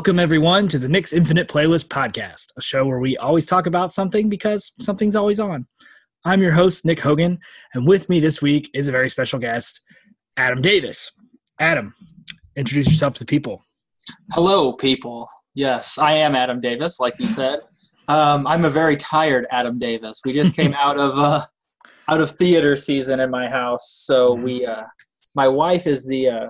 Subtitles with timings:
[0.00, 3.92] Welcome, everyone, to the Nick's Infinite Playlist Podcast, a show where we always talk about
[3.92, 5.66] something because something's always on.
[6.24, 7.38] I'm your host, Nick Hogan,
[7.74, 9.82] and with me this week is a very special guest,
[10.38, 11.12] Adam Davis.
[11.60, 11.94] Adam,
[12.56, 13.62] introduce yourself to the people.
[14.32, 15.28] Hello, people.
[15.52, 17.60] Yes, I am Adam Davis, like you said.
[18.08, 20.22] Um, I'm a very tired Adam Davis.
[20.24, 21.44] We just came out of uh,
[22.08, 24.64] out of theater season in my house, so we.
[24.64, 24.84] Uh,
[25.36, 26.46] my wife is the uh,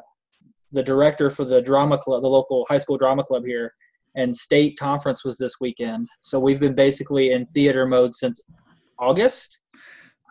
[0.73, 3.73] the director for the drama club, the local high school drama club here,
[4.15, 6.07] and state conference was this weekend.
[6.19, 8.41] So we've been basically in theater mode since
[8.99, 9.61] August,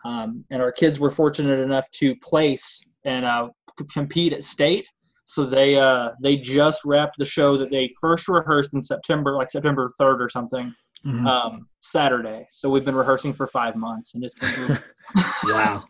[0.04, 3.48] um, and our kids were fortunate enough to place and uh,
[3.92, 4.86] compete at state.
[5.24, 9.50] So they uh, they just wrapped the show that they first rehearsed in September, like
[9.50, 10.74] September third or something,
[11.06, 11.26] Mhm.
[11.26, 12.46] um, Saturday.
[12.50, 14.50] So we've been rehearsing for five months, and it's been
[15.44, 15.84] wow.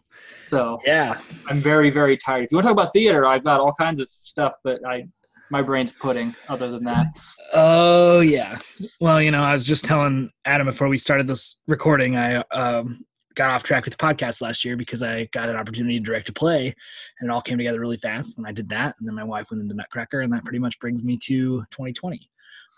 [0.51, 1.21] So Yeah.
[1.49, 2.45] I'm very, very tired.
[2.45, 5.05] If you want to talk about theater, I've got all kinds of stuff, but I
[5.53, 6.35] my brain's pudding.
[6.49, 7.09] Other than that,
[7.55, 8.59] Oh, yeah.
[9.01, 13.05] Well, you know, I was just telling Adam before we started this recording, I um,
[13.35, 16.29] got off track with the podcast last year because I got an opportunity to direct
[16.29, 16.75] a play
[17.19, 18.39] and it all came together really fast.
[18.39, 18.95] And I did that.
[18.99, 22.21] And then my wife went into Nutcracker, and that pretty much brings me to 2020.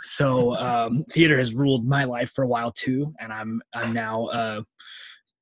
[0.03, 4.27] So um, theater has ruled my life for a while too, and I'm I'm now
[4.27, 4.63] uh,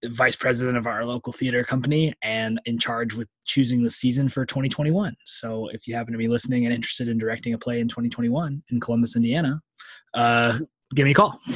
[0.08, 4.46] vice president of our local theater company and in charge with choosing the season for
[4.46, 5.14] 2021.
[5.24, 8.62] So if you happen to be listening and interested in directing a play in 2021
[8.70, 9.60] in Columbus, Indiana,
[10.14, 10.58] uh,
[10.94, 11.38] give me a call.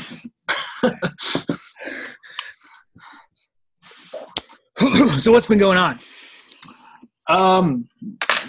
[5.18, 5.98] so what's been going on?
[7.28, 7.88] um,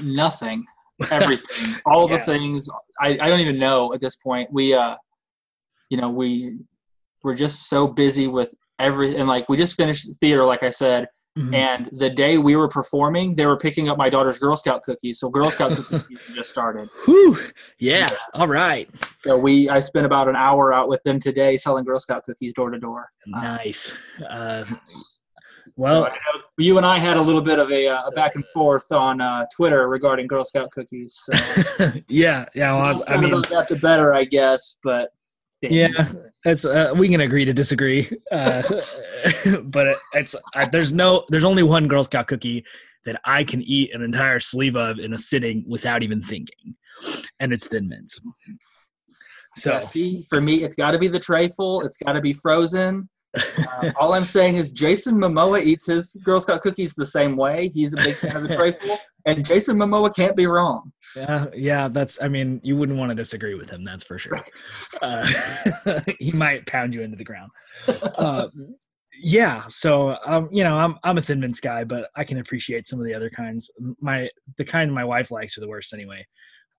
[0.04, 0.66] nothing,
[1.12, 2.70] everything, all the things.
[3.00, 4.52] I, I don't even know at this point.
[4.52, 4.96] We uh,
[5.90, 6.60] you know, we
[7.24, 9.26] we're just so busy with everything.
[9.28, 11.54] Like we just finished theater, like I said, Mhm.
[11.54, 15.20] and the day we were performing, they were picking up my daughter's Girl Scout cookies.
[15.20, 16.88] So Girl Scout cookies just started.
[17.04, 17.38] Whew.
[17.78, 18.08] Yeah.
[18.10, 18.16] Yes.
[18.36, 18.90] All right.
[19.26, 22.54] So we I spent about an hour out with them today selling Girl Scout cookies
[22.54, 23.10] door to door.
[23.28, 23.94] Nice.
[24.30, 26.10] Uh, So well, know
[26.58, 29.20] you and I had a little bit of a, uh, a back and forth on
[29.20, 31.16] uh, Twitter regarding Girl Scout cookies.
[31.16, 31.34] So
[32.08, 32.46] yeah.
[32.56, 32.72] Yeah.
[32.76, 34.78] Well, I, I, was, I mean, about that the better, I guess.
[34.84, 35.10] But
[35.72, 36.08] yeah
[36.44, 38.62] that's uh, we can agree to disagree uh,
[39.64, 42.66] but it, it's I, there's no there's only one girl scout cookie
[43.06, 46.76] that i can eat an entire sleeve of in a sitting without even thinking
[47.40, 48.20] and it's thin mints
[49.56, 51.82] so Yeah, see, for me, it's got to be the tray full.
[51.82, 53.10] It's got to be frozen.
[53.84, 57.70] Uh, all I'm saying is Jason Momoa eats his Girl Scout cookies the same way.
[57.74, 60.92] He's a big fan of the tray full, and Jason Momoa can't be wrong.
[61.16, 64.40] yeah yeah that's i mean you wouldn't want to disagree with him that's for sure.
[65.02, 65.28] Uh,
[66.20, 67.52] he might pound you into the ground.
[67.88, 68.48] Uh,
[69.18, 72.86] yeah so um, you know i'm i'm a thin mints guy but i can appreciate
[72.86, 73.72] some of the other kinds.
[74.00, 76.26] My the kind my wife likes are the worst anyway.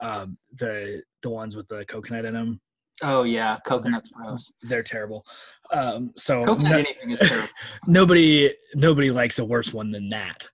[0.00, 2.60] Um, the the ones with the coconut in them
[3.02, 4.52] Oh yeah, coconut's gross.
[4.62, 5.24] they're terrible
[5.72, 7.48] um, so Coconut no- anything is terrible.
[7.86, 10.46] nobody nobody likes a worse one than that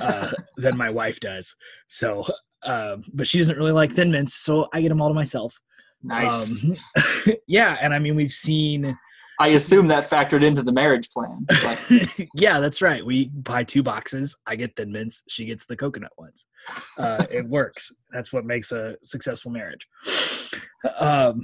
[0.00, 1.54] uh, than my wife does
[1.86, 2.24] so
[2.62, 5.58] um, but she doesn't really like thin mints so i get them all to myself
[6.02, 6.50] Nice.
[6.64, 6.76] um,
[7.46, 8.96] yeah and i mean we've seen
[9.42, 11.46] I assume that factored into the marriage plan.
[11.64, 15.76] Like, yeah that's right we buy two boxes i get thin mints she gets the
[15.76, 16.44] coconut ones
[16.98, 19.86] uh, it works that's what makes a successful marriage
[20.98, 21.40] um,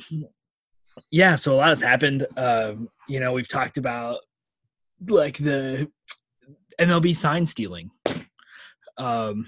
[1.11, 4.19] yeah so a lot has happened um, you know we've talked about
[5.09, 5.91] like the
[6.81, 7.91] mlb sign stealing
[8.99, 9.47] um,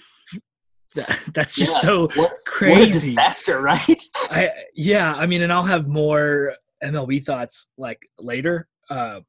[0.94, 4.02] that, that's just yes, so what, what a crazy disaster, right?
[4.30, 8.68] I yeah, I mean, and I'll have more MLB thoughts like later.
[8.90, 9.20] Uh,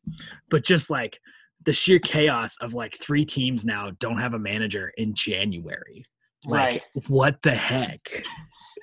[0.49, 1.19] but just like
[1.65, 6.05] the sheer chaos of like three teams now don't have a manager in January.
[6.45, 6.61] Like,
[6.95, 7.07] Right.
[7.09, 8.23] what the heck?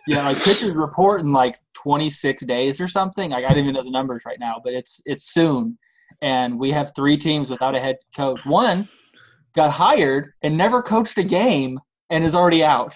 [0.06, 3.30] Yeah, like pitchers report in like 26 days or something.
[3.30, 5.78] Like I don't even know the numbers right now, but it's it's soon.
[6.22, 8.46] And we have three teams without a head coach.
[8.46, 8.88] One
[9.54, 11.78] got hired and never coached a game
[12.10, 12.94] and is already out.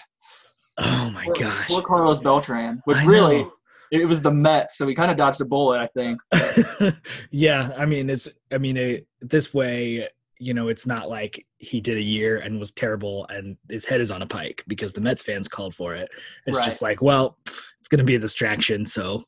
[0.77, 1.67] Oh my Poor- gosh.
[1.67, 3.51] Poor Carlos Beltran, which I really know.
[3.91, 6.95] it was the Mets, so we kind of dodged a bullet, I think.
[7.31, 10.07] yeah, I mean, it's I mean, it, this way,
[10.41, 14.01] you know, it's not like he did a year and was terrible and his head
[14.01, 16.09] is on a pike because the Mets fans called for it.
[16.47, 16.65] It's Right.
[16.65, 17.37] just like, well,
[17.79, 19.23] it's going to be a distraction, so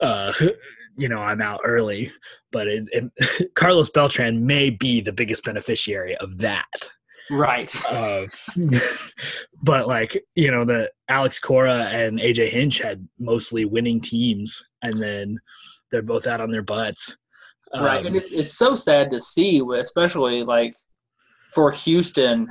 [0.00, 0.32] uh,
[0.96, 2.12] you know, I'm out early.
[2.52, 6.70] But it, it, Carlos Beltran may be the biggest beneficiary of that.
[7.30, 7.74] Right.
[7.90, 8.26] Uh,
[9.62, 14.94] but like you know, the Alex Cora and AJ Hinch had mostly winning teams, and
[14.94, 15.38] then
[15.90, 17.16] they're both out on their butts.
[17.74, 18.00] Right.
[18.00, 20.74] Um, And it's it's so sad to see, especially like
[21.54, 22.48] for Houston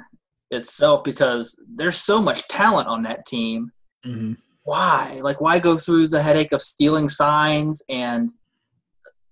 [0.51, 3.71] itself, because there's so much talent on that team.
[4.05, 4.37] mhm.
[4.63, 5.19] why?
[5.23, 7.81] Like, why go through the headache of stealing signs?
[7.89, 8.31] And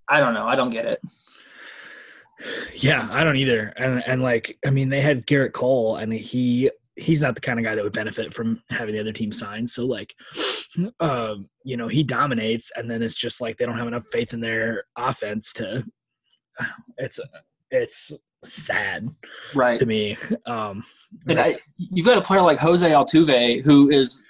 [0.08, 0.46] I don't know.
[0.46, 1.00] I don't get it.
[2.74, 3.72] Yeah, I don't either.
[3.76, 6.70] And and like, I mean, they had Gerrit Cole, and he
[7.00, 9.66] he's not the kind of guy that would benefit from having the other team sign.
[9.66, 10.14] So like,
[11.00, 14.32] um, you know, he dominates, and then it's just like they don't have enough faith
[14.32, 15.84] in their offense to.
[16.98, 17.18] It's
[17.70, 18.12] it's
[18.44, 19.08] sad,
[19.54, 19.78] right?
[19.78, 20.84] To me, um,
[21.26, 24.22] and I, you've got a player like Jose Altuve who is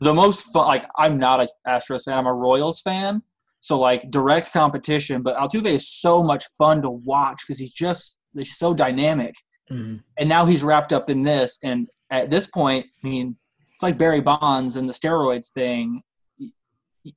[0.00, 0.66] the most fun.
[0.66, 3.22] Like, I'm not a Astros fan; I'm a Royals fan.
[3.60, 8.18] So like direct competition, but Altuve is so much fun to watch because he's just
[8.34, 9.34] he's so dynamic.
[9.70, 9.96] Mm-hmm.
[10.18, 13.36] And now he's wrapped up in this, and at this point, I mean,
[13.74, 16.02] it's like Barry Bonds and the steroids thing.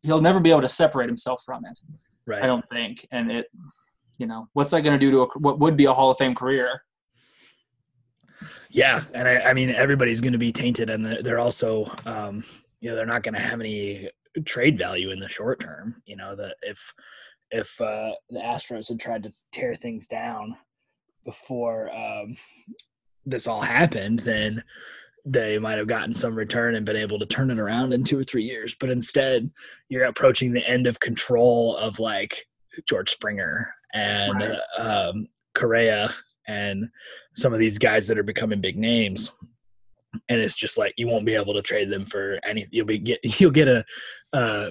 [0.01, 1.79] He'll never be able to separate himself from it.
[2.25, 2.41] Right.
[2.41, 3.47] I don't think, and it,
[4.17, 6.17] you know, what's that going to do to a, what would be a Hall of
[6.17, 6.83] Fame career?
[8.69, 12.43] Yeah, and I, I mean everybody's going to be tainted, and they're also, um,
[12.79, 14.09] you know, they're not going to have any
[14.45, 16.01] trade value in the short term.
[16.05, 16.93] You know that if
[17.51, 20.55] if uh, the Astros had tried to tear things down
[21.23, 22.35] before um,
[23.25, 24.63] this all happened, then
[25.25, 28.19] they might have gotten some return and been able to turn it around in two
[28.19, 28.75] or three years.
[28.77, 29.49] But instead,
[29.89, 32.45] you're approaching the end of control of like
[32.87, 34.59] George Springer and right.
[34.79, 36.09] um, Correa
[36.47, 36.89] and
[37.35, 39.31] some of these guys that are becoming big names.
[40.29, 42.67] And it's just like you won't be able to trade them for any.
[42.71, 43.85] You'll be get you'll get a
[44.33, 44.69] uh,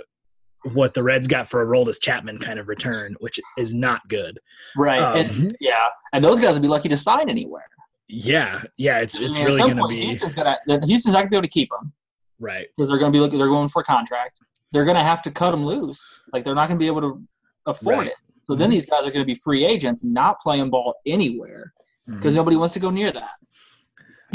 [0.74, 4.38] what the Reds got for Aroldis Chapman kind of return, which is not good.
[4.76, 5.00] Right.
[5.00, 5.88] Um, and, yeah.
[6.12, 7.66] And those guys would be lucky to sign anywhere.
[8.08, 8.62] Yeah.
[8.76, 9.00] Yeah.
[9.00, 10.00] It's it's really going to be.
[10.00, 11.92] Houston's gonna Houston's not gonna be able to keep them.
[12.38, 12.68] Right.
[12.76, 13.38] Because they're going to be looking.
[13.38, 14.40] They're going for a contract.
[14.72, 16.22] They're going to have to cut them loose.
[16.32, 17.22] Like they're not going to be able to
[17.66, 18.06] afford right.
[18.08, 18.14] it.
[18.44, 18.60] So mm-hmm.
[18.60, 21.72] then these guys are going to be free agents, not playing ball anywhere
[22.06, 22.38] because mm-hmm.
[22.38, 23.30] nobody wants to go near that.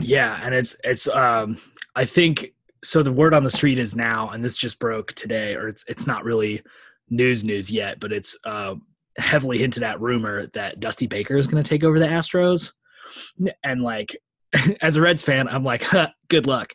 [0.01, 1.57] Yeah, and it's it's um
[1.95, 2.53] I think
[2.83, 5.83] so the word on the street is now, and this just broke today, or it's
[5.87, 6.61] it's not really
[7.09, 8.75] news news yet, but it's uh,
[9.17, 12.73] heavily hinted at rumor that Dusty Baker is going to take over the Astros,
[13.63, 14.17] and like
[14.81, 16.73] as a Reds fan, I'm like, huh, good luck.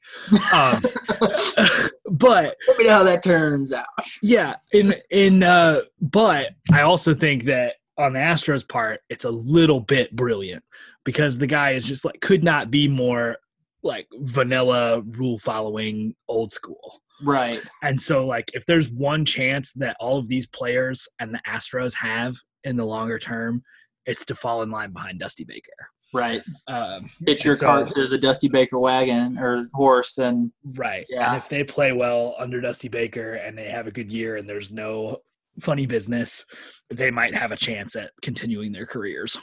[0.55, 0.83] Um,
[2.11, 3.87] but let me know how that turns out.
[4.23, 9.31] Yeah, in in uh, but I also think that on the Astros part, it's a
[9.31, 10.65] little bit brilliant
[11.05, 13.37] because the guy is just like could not be more
[13.83, 17.01] like vanilla rule following old school.
[17.25, 17.61] Right.
[17.83, 21.95] And so like if there's one chance that all of these players and the Astros
[21.95, 23.63] have in the longer term,
[24.07, 25.71] it's to fall in line behind Dusty Baker.
[26.13, 26.43] Right.
[26.69, 31.07] Um, Hitch your so, cart to the Dusty Baker wagon or horse and Right.
[31.09, 31.29] Yeah.
[31.29, 34.49] And if they play well under Dusty Baker and they have a good year and
[34.49, 35.19] there's no
[35.61, 36.45] funny business,
[36.91, 39.39] they might have a chance at continuing their careers.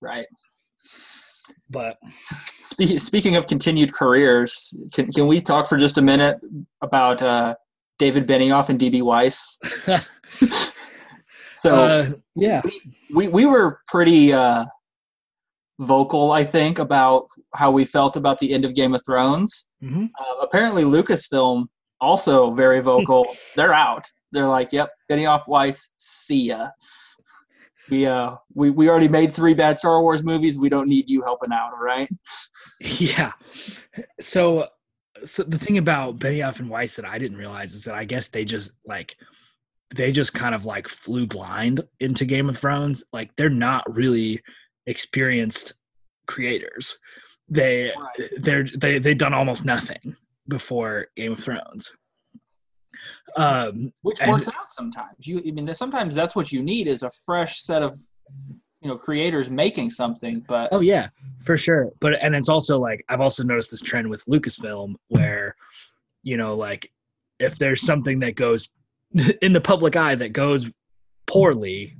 [0.00, 0.26] Right.
[1.68, 1.96] But
[2.62, 6.38] Spe- speaking of continued careers, can can we talk for just a minute
[6.82, 7.54] about uh,
[7.98, 9.58] David Benioff and DB Weiss?
[11.56, 12.80] so uh, yeah, we,
[13.14, 14.66] we, we were pretty uh,
[15.78, 19.68] vocal, I think, about how we felt about the end of Game of Thrones.
[19.82, 20.06] Mm-hmm.
[20.18, 21.66] Uh, apparently, Lucasfilm
[22.00, 23.26] also very vocal.
[23.56, 24.06] They're out.
[24.32, 26.68] They're like, "Yep, Benioff, Weiss, see ya."
[27.90, 30.58] we uh we, we already made three bad Star Wars movies.
[30.58, 32.08] We don't need you helping out, all right?
[32.80, 33.30] Yeah.
[34.18, 34.66] So
[35.22, 38.26] so the thing about Benioff and Weiss that I didn't realize is that I guess
[38.26, 39.14] they just like
[39.94, 43.04] they just kind of like flew blind into Game of Thrones.
[43.12, 44.42] Like they're not really
[44.86, 45.74] experienced
[46.26, 46.98] creators.
[47.48, 48.30] They right.
[48.38, 50.16] they're they they done almost nothing
[50.48, 51.92] before Game of Thrones.
[53.36, 55.26] Um, Which works and, out sometimes.
[55.26, 57.96] You, I mean, sometimes that's what you need is a fresh set of,
[58.80, 60.44] you know, creators making something.
[60.46, 61.08] But oh yeah,
[61.40, 61.90] for sure.
[62.00, 65.56] But and it's also like I've also noticed this trend with Lucasfilm where,
[66.22, 66.90] you know, like
[67.38, 68.70] if there's something that goes
[69.42, 70.70] in the public eye that goes
[71.26, 71.96] poorly,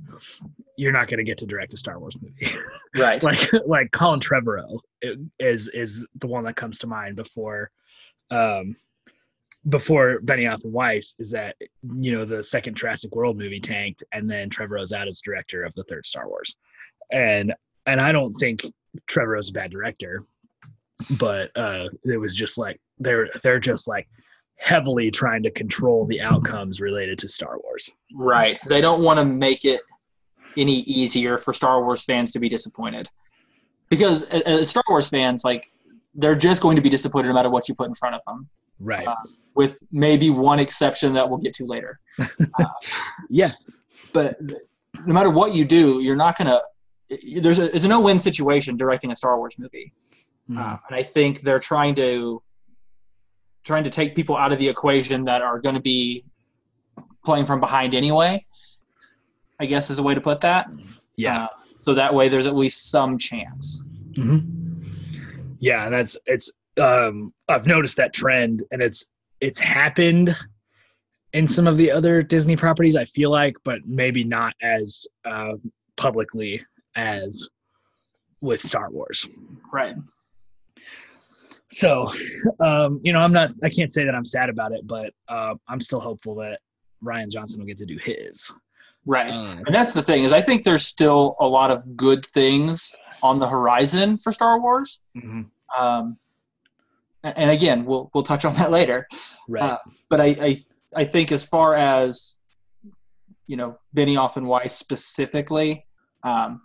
[0.77, 2.55] you're not going to get to direct a Star Wars movie.
[2.95, 3.23] Right.
[3.23, 4.77] like like Colin Trevorrow
[5.39, 7.71] is is the one that comes to mind before
[8.29, 8.75] um
[9.69, 11.55] before Benioff and Weiss is that
[11.97, 15.73] you know the second Jurassic World movie tanked, and then Trevorrow's out as director of
[15.73, 16.55] the third Star Wars,
[17.11, 17.53] and
[17.85, 18.63] and I don't think
[19.07, 20.23] Trevorrow's a bad director,
[21.17, 24.07] but uh, it was just like they're they're just like
[24.57, 27.89] heavily trying to control the outcomes related to Star Wars.
[28.13, 28.59] Right.
[28.69, 29.81] They don't want to make it
[30.55, 33.09] any easier for Star Wars fans to be disappointed,
[33.89, 35.65] because as Star Wars fans, like
[36.15, 38.47] they're just going to be disappointed no matter what you put in front of them.
[38.79, 39.07] Right.
[39.07, 39.15] Uh,
[39.55, 41.99] with maybe one exception that we'll get to later.
[42.59, 42.65] Uh,
[43.31, 43.49] yeah.
[44.13, 44.37] But
[45.05, 46.61] no matter what you do, you're not going to.
[47.41, 49.91] There's a it's a no-win situation directing a Star Wars movie,
[50.47, 50.59] mm.
[50.59, 52.42] uh, and I think they're trying to
[53.63, 56.23] trying to take people out of the equation that are going to be
[57.25, 58.43] playing from behind anyway.
[59.59, 60.67] I guess is a way to put that.
[61.15, 61.43] Yeah.
[61.43, 61.47] Uh,
[61.81, 63.83] so that way, there's at least some chance.
[64.15, 64.39] hmm
[65.59, 66.51] Yeah, and that's it's.
[66.81, 70.35] Um, I've noticed that trend, and it's it's happened
[71.33, 72.95] in some of the other Disney properties.
[72.95, 75.53] I feel like, but maybe not as uh,
[75.97, 76.61] publicly
[76.95, 77.49] as
[78.41, 79.27] with Star Wars.
[79.71, 79.95] Right.
[81.73, 82.13] So,
[82.59, 83.51] um, you know, I'm not.
[83.63, 86.59] I can't say that I'm sad about it, but uh, I'm still hopeful that
[87.03, 88.51] Rian Johnson will get to do his.
[89.05, 89.33] Right.
[89.33, 92.95] Uh, And that's the thing is, I think there's still a lot of good things
[93.21, 94.99] on the horizon for Star Wars.
[95.17, 96.17] mhm, Um,
[97.23, 99.07] and again, we'll we'll touch on that later.
[99.47, 99.63] Right.
[99.63, 99.77] Uh,
[100.09, 100.57] but I, I
[100.95, 102.39] I think as far as
[103.47, 105.85] you know Benioff and Weiss specifically,
[106.23, 106.61] um,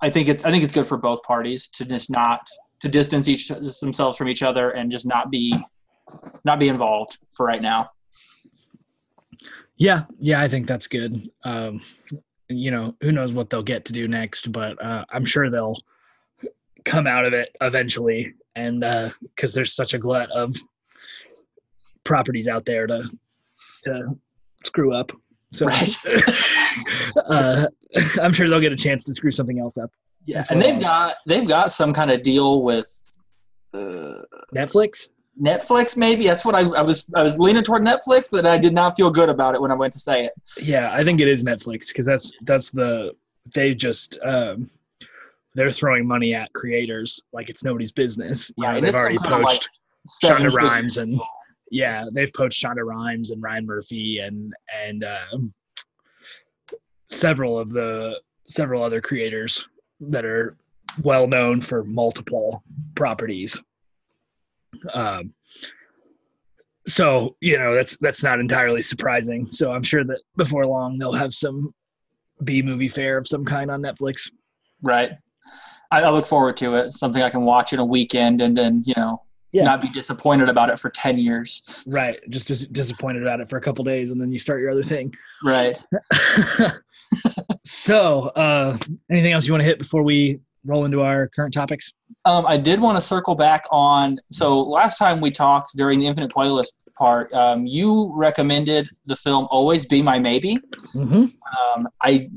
[0.00, 2.40] I think it's I think it's good for both parties to just not
[2.80, 5.56] to distance each themselves from each other and just not be
[6.44, 7.90] not be involved for right now.
[9.76, 11.30] Yeah, yeah, I think that's good.
[11.44, 11.80] Um,
[12.48, 15.76] you know, who knows what they'll get to do next, but uh, I'm sure they'll
[16.84, 18.34] come out of it eventually.
[18.54, 18.80] And
[19.20, 20.54] because there's such a glut of
[22.04, 23.02] properties out there to
[23.84, 24.16] to
[24.64, 25.12] screw up,
[25.52, 25.96] so Right.
[27.30, 27.66] uh,
[28.22, 29.90] I'm sure they'll get a chance to screw something else up.
[30.26, 33.02] Yeah, and they've got they've got some kind of deal with
[33.74, 34.22] uh,
[34.54, 35.08] Netflix.
[35.40, 35.96] Netflix.
[35.96, 38.96] Maybe that's what I, I was I was leaning toward Netflix, but I did not
[38.96, 40.32] feel good about it when I went to say it.
[40.62, 43.12] Yeah, I think it is Netflix because that's that's the
[43.54, 44.70] they just um,
[45.54, 48.50] they're throwing money at creators like it's nobody's business.
[48.56, 49.68] Yeah, Right, they've already of, like, poached
[50.22, 51.20] Shonda Rhimes and
[51.70, 54.54] yeah, they've poached Shonda Rhimes and Ryan Murphy and
[54.86, 55.52] and um
[57.08, 59.66] several of the several other creators
[60.00, 60.56] that are
[61.02, 62.62] well known for multiple
[62.94, 63.60] properties.
[64.92, 65.32] Um,
[66.86, 69.50] so you know that's that's not entirely surprising.
[69.50, 71.74] So I'm sure that before long they'll have some
[72.42, 74.30] B movie fare of some kind on Netflix.
[74.82, 75.12] right.
[75.90, 76.92] I, I look forward to it.
[76.92, 79.22] Something I can watch in a weekend and then you know
[79.54, 79.64] Yeah.
[79.64, 81.84] not be disappointed about it for ten years.
[81.88, 84.70] Right, just, just disappointed about it for a couple days, and then you start your
[84.70, 85.14] other thing.
[85.44, 85.76] Right.
[87.64, 88.76] so, uh,
[89.10, 91.92] anything else you want to hit before we roll into our current topics?
[92.24, 94.18] Um, I did want to circle back on.
[94.30, 99.46] So last time we talked during the Infinite Playlist part, um, you recommended the film
[99.50, 100.58] "Always Be My Maybe."
[100.94, 101.24] Mm-hmm.
[101.76, 102.30] um, I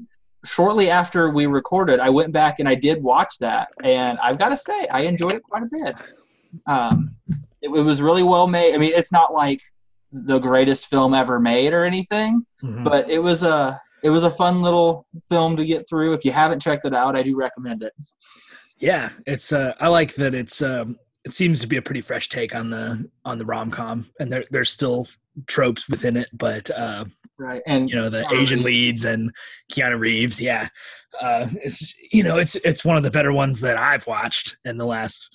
[0.46, 4.50] shortly after we recorded, I went back and I did watch that, and I've got
[4.50, 6.02] to say, I enjoyed it quite a bit.
[6.68, 7.10] Um,
[7.62, 8.74] it, it was really well made.
[8.74, 9.60] I mean, it's not like
[10.12, 12.84] the greatest film ever made or anything, Mm-hmm.
[12.84, 16.14] but it was a it was a fun little film to get through.
[16.14, 17.94] If you haven't checked it out, I do recommend it.
[18.80, 19.52] yeah, it's.
[19.54, 20.62] Uh, I like that it's.
[20.62, 24.10] Um, it seems to be a pretty fresh take on the on the rom com,
[24.20, 25.08] and there there's still
[25.46, 27.06] tropes within it, but uh,
[27.40, 28.66] Right, and you know the Keanu Asian Reeves.
[28.66, 29.32] leads and
[29.72, 30.42] Keanu Reeves.
[30.42, 30.70] Yeah,
[31.22, 34.78] uh, it's you know it's it's one of the better ones that I've watched in
[34.78, 35.30] the last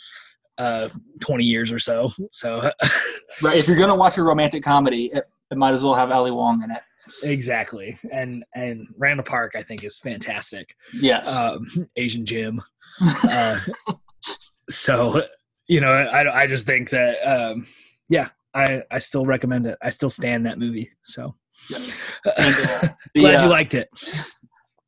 [0.59, 0.89] uh,
[1.21, 2.13] twenty years or so.
[2.33, 2.71] So
[3.43, 6.31] right, if you're gonna watch a romantic comedy, it, it might as well have Ali
[6.31, 6.83] Wong in it.
[7.23, 10.75] exactly, and and Randall Park I think is fantastic.
[10.95, 11.67] Yes, Um,
[11.97, 12.61] Asian Jim.
[13.29, 13.59] Uh,
[14.69, 15.23] so
[15.67, 17.67] you know I I just think that um,
[18.09, 19.79] yeah I I still recommend it.
[19.83, 20.91] I still stand that movie.
[21.05, 21.35] So
[21.71, 21.79] Yeah.
[22.37, 23.89] And, uh, the, glad uh, you liked it.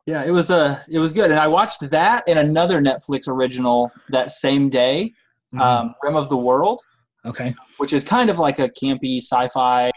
[0.06, 3.90] Yeah, it was uh, it was good, and I watched that and another Netflix original
[4.10, 5.12] that same day,
[5.54, 5.60] Mhm.
[5.60, 6.80] um, Rim of the World,
[7.24, 7.54] okay.
[7.78, 9.90] which is kind of like a campy sci-fi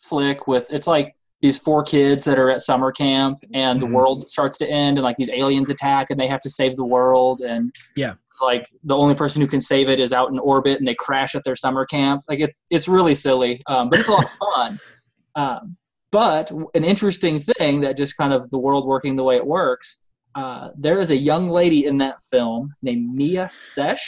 [0.00, 3.92] flick with it's like these four kids that are at summer camp and the Mhm.
[3.92, 6.84] world starts to end and like these aliens attack and they have to save the
[6.84, 8.14] world and Yeah.
[8.30, 10.94] it's like the only person who can save it is out in orbit and they
[10.94, 14.24] crash at their summer camp like it's it's really silly um, but it's a lot
[14.24, 14.80] of fun
[15.34, 15.76] um,
[16.10, 20.06] but an interesting thing that just kind of the world working the way it works
[20.36, 23.98] uh, there is a young lady in that film named Miya Cech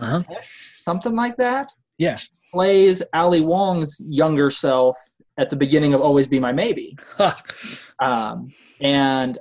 [0.00, 0.22] Uh-huh.
[0.78, 2.16] something like that Yeah.
[2.52, 4.96] plays Ali Wong's younger self
[5.38, 6.96] at the beginning of Always Be My Maybe.
[8.00, 9.38] Um, and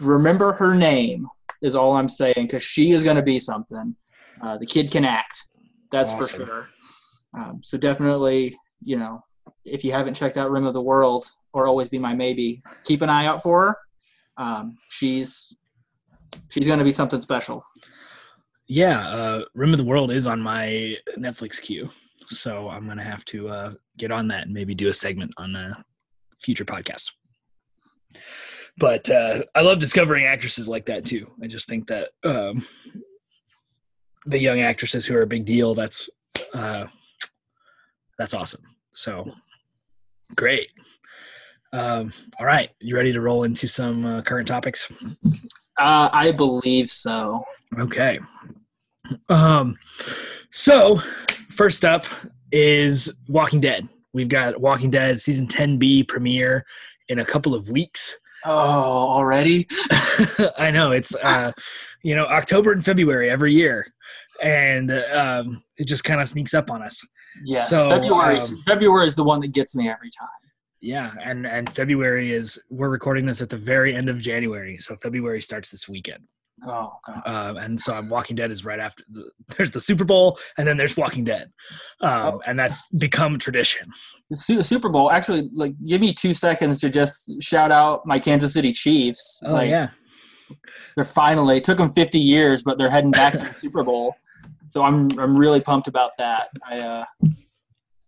[0.00, 1.26] remember her name
[1.62, 3.96] is all I'm saying because she is going to be something.
[4.40, 5.48] Uh, the kid can act.
[5.90, 6.40] That's Awesome.
[6.40, 6.68] for sure.
[7.36, 9.20] Um, so definitely, you know,
[9.64, 13.02] if you haven't checked out Rim of the World or Always Be My Maybe, keep
[13.02, 13.76] an eye out for her.
[14.36, 15.56] Um, she's
[16.50, 17.64] she's going to be something special.
[18.66, 21.90] Yeah, uh, Rim of the World is on my Netflix queue,
[22.28, 25.54] so I'm gonna have to uh, get on that and maybe do a segment on
[25.54, 25.84] a
[26.40, 27.10] future podcast.
[28.78, 31.30] But uh, I love discovering actresses like that too.
[31.42, 32.66] I just think that um,
[34.26, 35.74] the young actresses who are a big deal.
[35.74, 36.08] That's
[36.54, 36.86] uh,
[38.18, 38.62] That's awesome.
[38.92, 39.30] So
[40.34, 40.70] great.
[41.72, 44.90] Um, all right, you ready to roll into some uh, current topics?
[45.78, 47.44] Uh, I believe so.
[47.78, 48.20] Okay.
[49.28, 49.76] Um,
[50.50, 51.00] so
[51.50, 52.06] first up
[52.52, 53.88] is Walking Dead.
[54.12, 56.64] We've got Walking Dead season 10B premiere
[57.08, 58.16] in a couple of weeks.
[58.44, 59.66] Oh, already?
[60.58, 61.50] I know it's uh,
[62.02, 63.86] you know October and February every year,
[64.42, 67.02] and um, it just kind of sneaks up on us.
[67.46, 67.70] Yes.
[67.70, 68.38] So, February.
[68.38, 70.28] um, February is the one that gets me every time.
[70.80, 74.94] Yeah, and and February is we're recording this at the very end of January, so
[74.96, 76.24] February starts this weekend.
[76.66, 77.22] Oh god.
[77.26, 80.66] Um, and so I'm Walking Dead is right after the, there's the Super Bowl, and
[80.66, 81.48] then there's Walking Dead,
[82.00, 82.42] um, Oh.
[82.46, 83.88] and that's become tradition.
[84.30, 85.10] The Su- Super Bowl.
[85.10, 89.40] Actually, like, give me two seconds to just shout out my Kansas City Chiefs.
[89.44, 89.90] Oh like, yeah,
[90.96, 91.58] they're finally.
[91.58, 94.14] It took them 50 years, but they're heading back to the Super Bowl.
[94.68, 96.48] So I'm I'm really pumped about that.
[96.66, 97.04] I uh,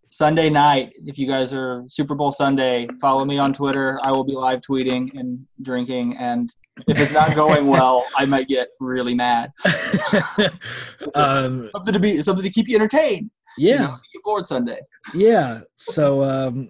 [0.09, 3.99] Sunday night, if you guys are Super Bowl Sunday, follow me on Twitter.
[4.03, 6.49] I will be live tweeting and drinking, and
[6.87, 9.51] if it's not going well, I might get really mad.
[11.15, 13.29] um, Something to be something to keep you entertained.
[13.57, 14.79] yeah, You know, you bored Sunday.
[15.13, 15.61] yeah.
[15.75, 16.69] So um,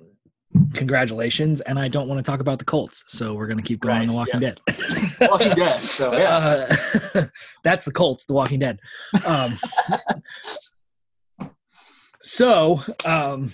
[0.74, 4.02] congratulations, and I don't want to talk about the Colts, so we're gonna keep going
[4.02, 4.62] on The Walking Dead.
[5.22, 5.80] Walking Dead.
[5.82, 6.76] So yeah.
[7.16, 7.26] Uh,
[7.64, 8.80] that's the Colts, The Walking Dead.
[9.28, 9.52] Um,
[12.22, 13.52] so, um,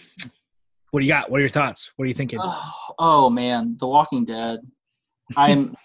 [0.92, 1.30] what do you got?
[1.30, 1.92] What are your thoughts?
[1.96, 2.40] What are you thinking?
[2.42, 4.60] Oh, oh man, The Walking Dead.
[5.36, 5.76] I'm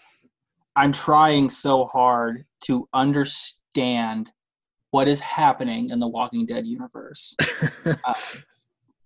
[0.79, 4.31] I'm trying so hard to understand
[4.93, 7.35] what is happening in the Walking Dead universe.
[8.05, 8.15] uh,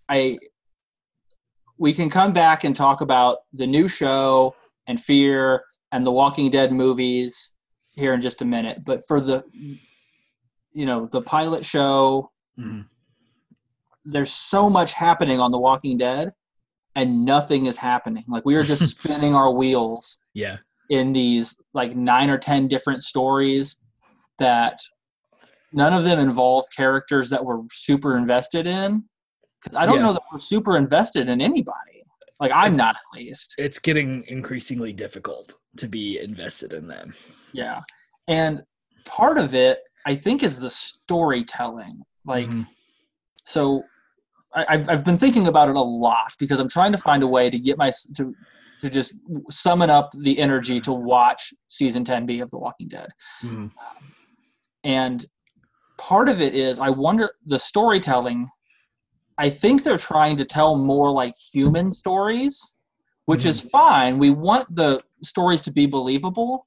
[0.08, 0.38] I
[1.78, 4.54] we can come back and talk about the new show
[4.86, 7.54] and Fear and the Walking Dead movies
[7.92, 9.42] here in just a minute, but for the
[10.74, 12.86] you know, the pilot show, Mhm.
[14.04, 16.32] there's so much happening on The Walking Dead
[16.94, 18.24] and nothing is happening.
[18.28, 20.58] Like we are just spinning our wheels Yeah,
[20.92, 23.76] in these like nine or ten different stories
[24.38, 24.78] that
[25.72, 29.02] none of them involve characters that we're super invested in.
[29.62, 30.02] Because I don't Yeah.
[30.02, 32.02] know that we're super invested in anybody.
[32.38, 33.54] Like I'm It's- not at least.
[33.56, 37.14] it's getting increasingly difficult to be invested in them.
[37.52, 37.80] Yeah.
[38.28, 38.62] And
[39.06, 42.02] part of it, I think, is the storytelling.
[42.26, 42.66] Like, Mhm.
[43.46, 43.82] so
[44.54, 47.26] I, I've, I've been thinking about it a lot because I'm trying to find a
[47.26, 48.34] way to get my to
[48.82, 49.14] to just
[49.50, 53.08] summon up the energy to watch season 10B of The Walking Dead.
[53.42, 53.70] Mhm.
[54.84, 55.24] And
[55.98, 58.48] part of it is I wonder the storytelling.
[59.38, 62.76] I think they're trying to tell more like human stories,
[63.26, 64.18] which is fine.
[64.18, 66.66] We want the stories to be believable,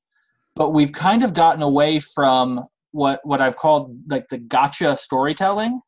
[0.56, 5.82] but we've kind of gotten away from what what I've called like the gotcha storytelling,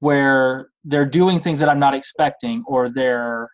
[0.00, 3.50] where they're doing things that I'm not expecting, or they're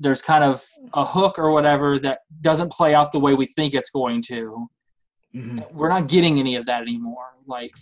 [0.00, 0.62] there's kind of
[0.94, 4.66] a hook or whatever that doesn't play out the way we think it's going to
[5.34, 5.72] Mhm.
[5.72, 7.32] we're not getting any of that anymore.
[7.46, 7.72] Like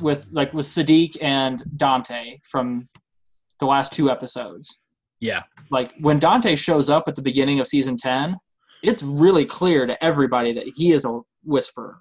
[0.00, 2.88] with like with Siddiq and Dante from
[3.58, 4.80] the last two episodes.
[5.20, 8.36] Yeah, Like when Dante shows up at the beginning of season ten,
[8.82, 11.98] it's really clear to everybody that he is a whisperer.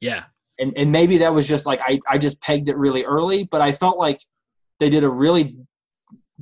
[0.00, 0.24] yeah,
[0.58, 3.60] And and maybe that was just like I, I just pegged it really early, but
[3.60, 4.18] I felt like
[4.78, 5.56] they did a really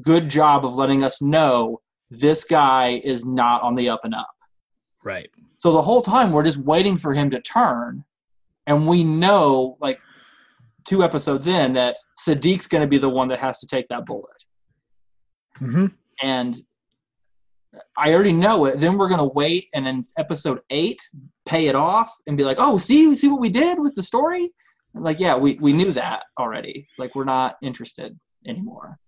[0.00, 4.34] good job of letting us know this guy is not on the up and up.
[5.04, 5.28] right.
[5.58, 8.04] So the whole time we're just waiting for him to turn,
[8.66, 9.98] and we know, like
[10.84, 14.04] two episodes in, that Siddiq's going to be the one that has to take that
[14.04, 14.44] bullet.
[15.56, 15.86] hmm
[16.20, 16.56] And
[17.96, 18.80] I already know it.
[18.80, 21.00] Then we're going to wait, and in episode eight,
[21.46, 24.50] pay it off and be like, "Oh, see, see what we did with the story."
[24.94, 26.86] Like, yeah, we we knew that already.
[26.98, 28.98] Like, we're not interested anymore.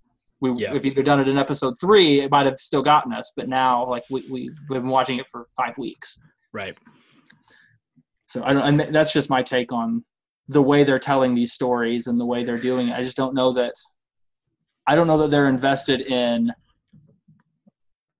[0.40, 0.74] We, Yeah.
[0.74, 3.32] If you'd have done it in episode three, it might have still gotten us.
[3.36, 6.18] But now, like, we, we, we've been watching it for five weeks.
[6.52, 6.76] Right.
[8.26, 10.04] So I don't, and that's just my take on
[10.48, 12.94] the way they're telling these stories and the way they're doing it.
[12.94, 13.72] I just don't know that.
[14.86, 16.52] I don't know that they're invested in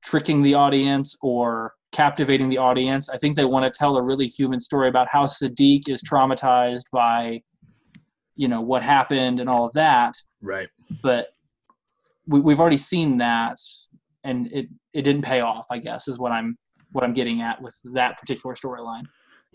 [0.02, 3.10] tricking the audience or captivating the audience.
[3.10, 6.84] I think they want to tell a really human story about how Siddiq is traumatized
[6.90, 7.42] by,
[8.34, 10.14] you know, what happened and all of that.
[10.40, 10.68] Right.
[11.02, 11.28] But
[12.26, 13.58] we, we've already seen that,
[14.22, 15.66] and it it didn't pay off.
[15.70, 16.56] I guess is what I'm
[16.92, 19.04] what I'm getting at with that particular storyline.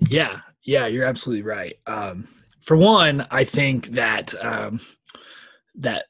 [0.08, 1.76] Yeah, yeah, you're absolutely right.
[1.88, 2.28] Um,
[2.62, 4.80] for one, I think that um,
[5.76, 6.06] that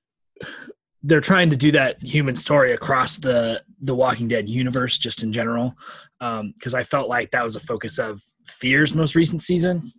[1.04, 5.32] they're trying to do that human story across the the Walking Dead universe, just in
[5.32, 5.76] general,
[6.20, 9.92] because I felt like that was a focus of Fear's most recent season,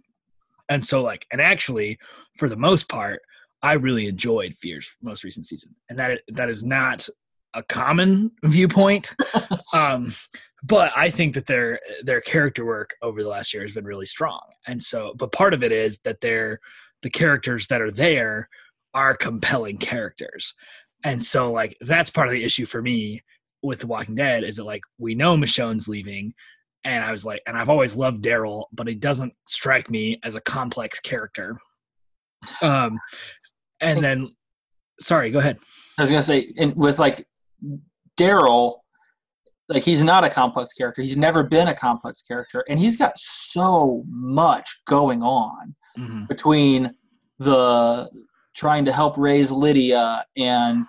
[0.69, 1.99] and so like, and actually,
[2.37, 3.21] for the most part,
[3.63, 7.09] I really enjoyed Fear's most recent season, and that that is not
[7.55, 9.15] a common viewpoint.
[9.75, 10.15] um,
[10.63, 14.07] but I think that their their character work over the last year has been really
[14.07, 16.61] strong, and so but part of it is that they're
[17.03, 18.49] the characters that are there
[18.95, 20.55] are compelling characters,
[21.05, 23.23] and so like that's part of the issue for me
[23.63, 26.35] with The Walking Dead is that like we know Michonne's leaving,
[26.85, 30.35] and I was like, and I've always loved Daryl, but he doesn't strike me as
[30.35, 31.59] a complex character.
[32.63, 32.99] Um,
[33.81, 34.29] and then,
[35.01, 35.59] sorry, go ahead.
[35.99, 37.27] I was gonna say, and with like
[38.17, 38.75] Daryl,
[39.69, 41.03] like he's not a complex character.
[41.03, 46.27] He's never been a complex character, and he's got so much going on Mm-hmm.
[46.27, 46.95] between
[47.41, 48.09] the
[48.55, 50.87] trying to help raise Lydia and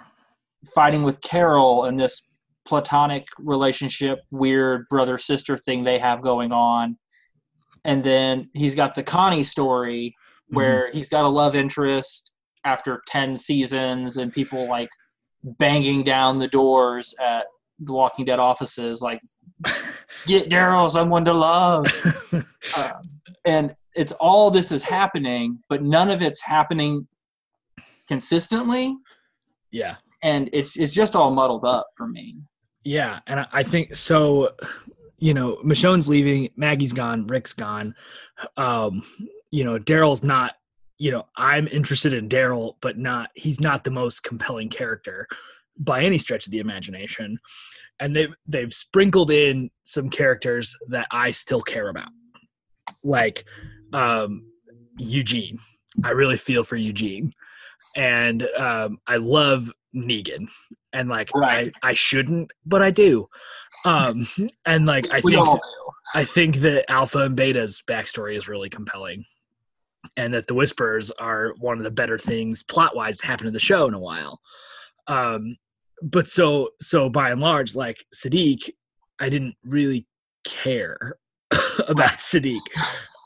[0.76, 2.28] fighting with Carol and this
[2.66, 7.00] platonic relationship, weird brother sister thing they have going on.
[7.84, 10.16] And then he's got the Connie story
[10.50, 12.31] where he's got a love interest
[12.64, 14.90] after 10 seasons and people like
[15.44, 17.46] banging down the doors at
[17.80, 19.20] the Walking Dead offices, like,
[20.28, 21.86] get Daryl someone to love.
[22.78, 22.92] Uh,
[23.44, 27.06] and it's all this is happening, but none of it's happening
[28.08, 28.96] consistently.
[29.72, 29.96] yeah.
[30.24, 32.38] And it's, it's just all muddled up for me.
[32.84, 34.52] Yeah, and I- I think so.
[35.18, 37.96] You know, Michonne's leaving, Maggie's gone, Rick's gone.
[38.56, 39.02] Um,
[39.50, 40.54] you know, Daryl's not.
[41.02, 43.30] You know, I'm interested in Daryl, but not.
[43.36, 45.28] He's not the most compelling character
[45.78, 47.40] by any stretch of the imagination.
[48.00, 52.10] And they've they've sprinkled in some characters that I still care about,
[53.04, 53.46] like
[53.94, 54.52] um,
[54.98, 55.60] Eugene.
[56.04, 57.34] I really feel for Eugene,
[57.96, 60.48] and um, I love Negan
[60.94, 61.74] and like Right.
[61.84, 63.28] I, I shouldn't but i do
[63.86, 64.28] um
[64.66, 65.60] and like i we think
[66.14, 69.26] I think that alpha and beta's backstory is really compelling
[70.18, 73.54] and that the whispers are one of the better things plot wise to happen in
[73.54, 74.40] the show in a while
[75.08, 75.56] um
[76.02, 78.70] but so so by and large like siddiq
[79.20, 80.06] i didn't really
[80.44, 81.18] care
[81.88, 82.60] about siddiq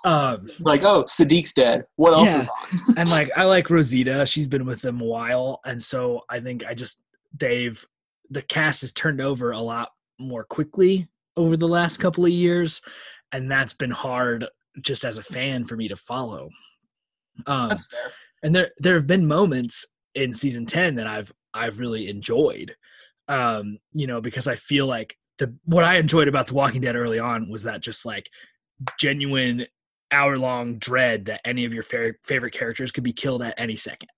[0.04, 1.84] um Like, oh, Siddiq's dead.
[1.96, 2.42] What else Yeah.
[2.42, 2.96] is on?
[3.00, 4.24] and like I like Rosita.
[4.28, 7.02] She's been with them a while, and so I think I just
[7.36, 7.84] they've
[8.30, 12.82] the cast has turned over a lot more quickly over the last couple of years,
[13.32, 14.46] and that's been hard
[14.82, 16.50] just as a fan for me to follow.
[17.48, 18.12] Um, That's fair.
[18.44, 19.86] and there there have been moments
[20.16, 22.76] in season 10 that I've I've really enjoyed.
[23.28, 26.96] Um, you know, because I feel like the what I enjoyed about The Walking Dead
[26.96, 28.30] early on was that just like
[29.00, 29.66] genuine
[30.12, 33.76] hour long dread that any of your fa- favorite characters could be killed at any
[33.76, 34.10] second.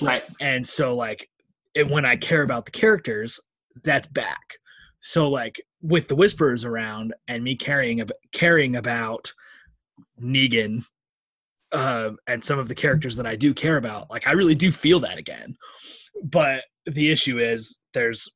[0.00, 0.22] Right.
[0.40, 1.28] And so like
[1.74, 3.40] it, when I care about the characters,
[3.82, 4.56] that's back.
[5.00, 9.32] So like with the whispers around and me caring about caring about
[10.20, 10.84] Negan
[11.72, 14.70] uh, and some of the characters that I do care about, like I really do
[14.70, 15.56] feel that again.
[16.22, 18.28] But the issue is there's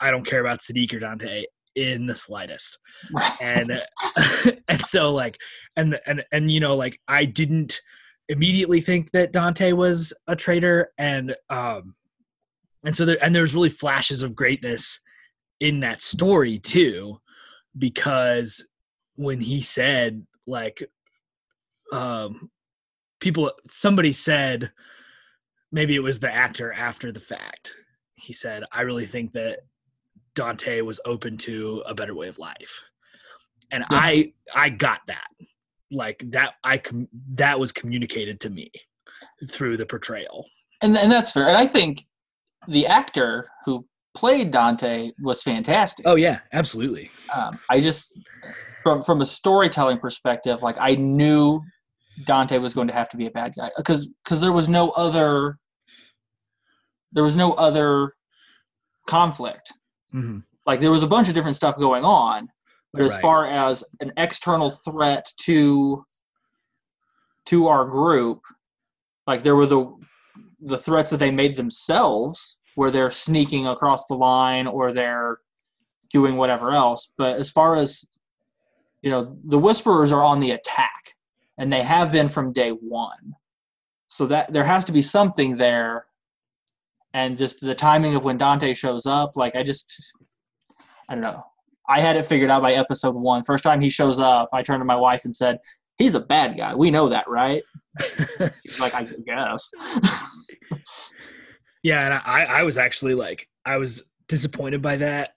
[0.00, 1.44] I don't care about Siddiq or Dante
[1.74, 2.78] in the slightest.
[3.42, 3.72] And
[4.68, 5.36] and so like
[5.76, 7.80] and and and you know like I didn't
[8.28, 11.94] immediately think that Dante was a traitor and um
[12.84, 15.00] and so there and there's really flashes of greatness
[15.60, 17.20] in that story too
[17.76, 18.66] because
[19.16, 20.82] when he said like
[21.92, 22.50] um
[23.20, 24.70] people somebody said
[25.72, 27.74] maybe it was the actor after the fact
[28.14, 29.60] he said i really think that
[30.34, 32.82] dante was open to a better way of life
[33.70, 33.98] and Yeah.
[33.98, 35.26] i i got that
[35.90, 38.70] like that i com- that was communicated to me
[39.50, 40.46] through the portrayal
[40.82, 41.48] and and that's fair.
[41.48, 41.98] And I think
[42.68, 46.04] the actor who played Dante was fantastic.
[46.06, 48.20] oh yeah absolutely Um, I just
[48.84, 51.60] from from a storytelling perspective, like I knew
[52.22, 54.90] Dante was going to have to be a bad guy because because there was no
[54.90, 55.58] other
[57.12, 58.12] there was no other
[59.08, 59.72] conflict.
[60.12, 62.46] hmm Like there was a bunch of different stuff going on,
[62.92, 66.04] but as far as an external threat to
[67.46, 68.40] to our group,
[69.26, 69.92] like there were the
[70.60, 75.38] the threats that they made themselves, where they're sneaking across the line or they're
[76.10, 77.10] doing whatever else.
[77.18, 78.04] But as far as
[79.04, 81.02] you know, the whisperers are on the attack,
[81.58, 83.34] and they have been from day one.
[84.08, 86.06] So that there has to be something there,
[87.12, 89.92] and just the timing of when Dante shows up, like I just,
[91.08, 91.44] I don't know.
[91.86, 93.42] I had it figured out by episode one.
[93.42, 95.58] First time he shows up, I turned to my wife and said,
[95.98, 96.74] "He's a bad guy.
[96.74, 97.62] We know that, right?"
[98.64, 99.70] She's like, "I guess."
[101.84, 105.34] Yeah, and I, I was actually like, I was disappointed by that,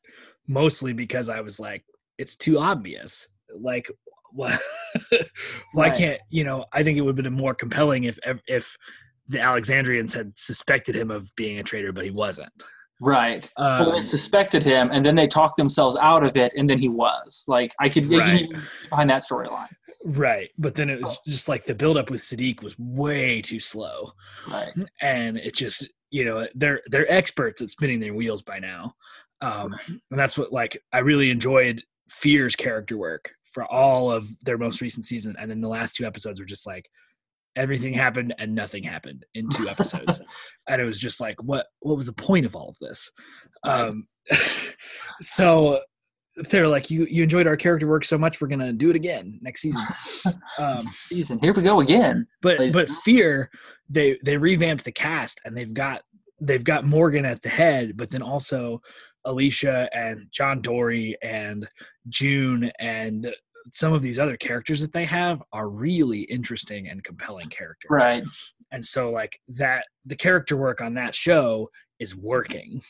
[0.47, 1.84] mostly because I was like,
[2.17, 3.27] it's too obvious.
[3.55, 3.89] Like,
[4.31, 4.57] why,
[5.73, 5.95] why Right.
[5.95, 6.65] can't you know?
[6.73, 8.75] I think it would have been more compelling if if
[9.27, 12.51] the Alexandrians had suspected him of being a traitor, but he wasn't.
[12.99, 13.49] Right.
[13.57, 16.79] Um, well, they suspected him, and then they talked themselves out of it, and then
[16.79, 18.47] he was like, I could Right.
[18.89, 19.67] behind that storyline.
[20.05, 24.12] right, but then it was just like the buildup with Siddiq was way too slow,
[24.47, 24.73] Right.
[25.01, 28.95] and it just you know they're they're experts at spinning their wheels by now,
[29.41, 34.58] um, and that's what like I really enjoyed Fear's character work for all of their
[34.58, 36.89] most recent season, and then the last two episodes were just like
[37.56, 40.24] everything happened and nothing happened in two episodes,
[40.67, 43.10] and it was just like what what was the point of all of this?
[43.63, 44.08] Um,
[45.22, 45.82] so
[46.50, 49.39] they're like, you you enjoyed our character work so much, we're gonna do it again
[49.41, 49.82] next season.
[50.60, 51.39] Um, Season.
[51.39, 52.28] Here we go again.
[52.41, 53.50] but Like- but fear
[53.89, 56.02] they they revamped the cast and they've got
[56.41, 58.82] they've got Morgan at the head, but then also
[59.27, 61.67] Alicia and John Dorie and
[62.09, 63.31] June and
[63.71, 67.89] some of these other characters that they have are really interesting and compelling characters.
[67.89, 68.23] Right.
[68.71, 72.81] And so like that the character work on that show is working.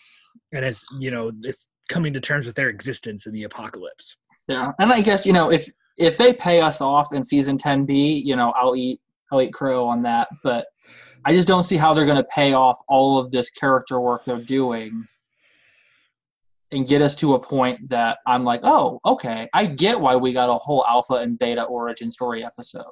[0.53, 4.17] And it's you know, it's coming to terms with their existence in the apocalypse.
[4.47, 4.71] Yeah.
[4.79, 8.35] And I guess you know if if they pay us off in season 10B, you
[8.35, 10.29] know, I'll eat I'll eat crow on that.
[10.43, 10.67] But
[11.25, 14.23] I just don't see how they're going to pay off all of this character work
[14.23, 15.07] they're doing
[16.71, 20.33] and get us to a point that I'm like, oh, okay, I get why we
[20.33, 22.83] got a whole alpha and beta origin story episode.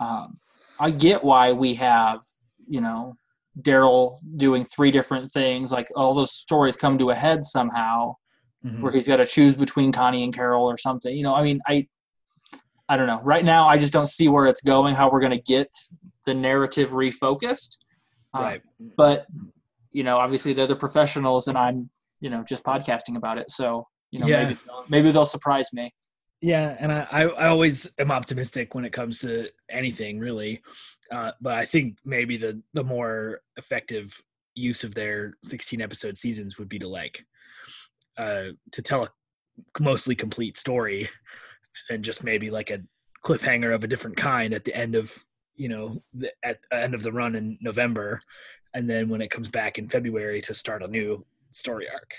[0.00, 0.38] Um,
[0.80, 2.20] I get why we have,
[2.66, 3.14] you know,
[3.60, 5.72] Daryl doing three different things.
[5.72, 8.14] Like all those stories come to a head somehow
[8.64, 8.80] Mhm.
[8.80, 11.14] where he's got to choose between Connie and Carol or something.
[11.16, 11.86] You know, I mean, I,
[12.88, 13.20] I don't know.
[13.22, 14.94] Right now, I just don't see where it's going.
[14.96, 15.68] How we're going to get
[16.26, 17.78] the narrative refocused.
[18.34, 18.62] Uh, Right.
[18.96, 19.26] But
[19.92, 21.88] you know, obviously they're the professionals, and I'm,
[22.20, 23.50] you know, just podcasting about it.
[23.50, 24.44] So you know, Yeah.
[24.44, 25.92] maybe they'll- maybe they'll surprise me.
[26.40, 30.62] Yeah, and I, I, I always am optimistic when it comes to anything really,
[31.10, 34.22] uh, but I think maybe the the more effective
[34.54, 37.24] use of their 16 episode seasons would be to like
[38.16, 39.10] uh, to tell a
[39.80, 41.08] mostly complete story,
[41.90, 42.80] and just maybe like a
[43.24, 45.24] cliffhanger of a different kind at the end of
[45.56, 48.22] you know the, at the end of the run in November,
[48.74, 52.10] and then when it comes back in February to start a new story arc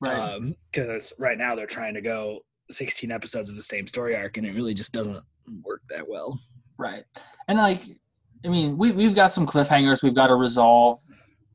[0.00, 0.54] Right.
[0.72, 2.38] because right now they're trying to go
[2.70, 5.22] 16 episodes of the same story arc and it really just doesn't
[5.64, 6.38] work that well
[6.78, 7.02] Right.
[7.48, 7.80] And like,
[8.44, 10.96] I mean, we we've got some cliffhangers we've got to resolve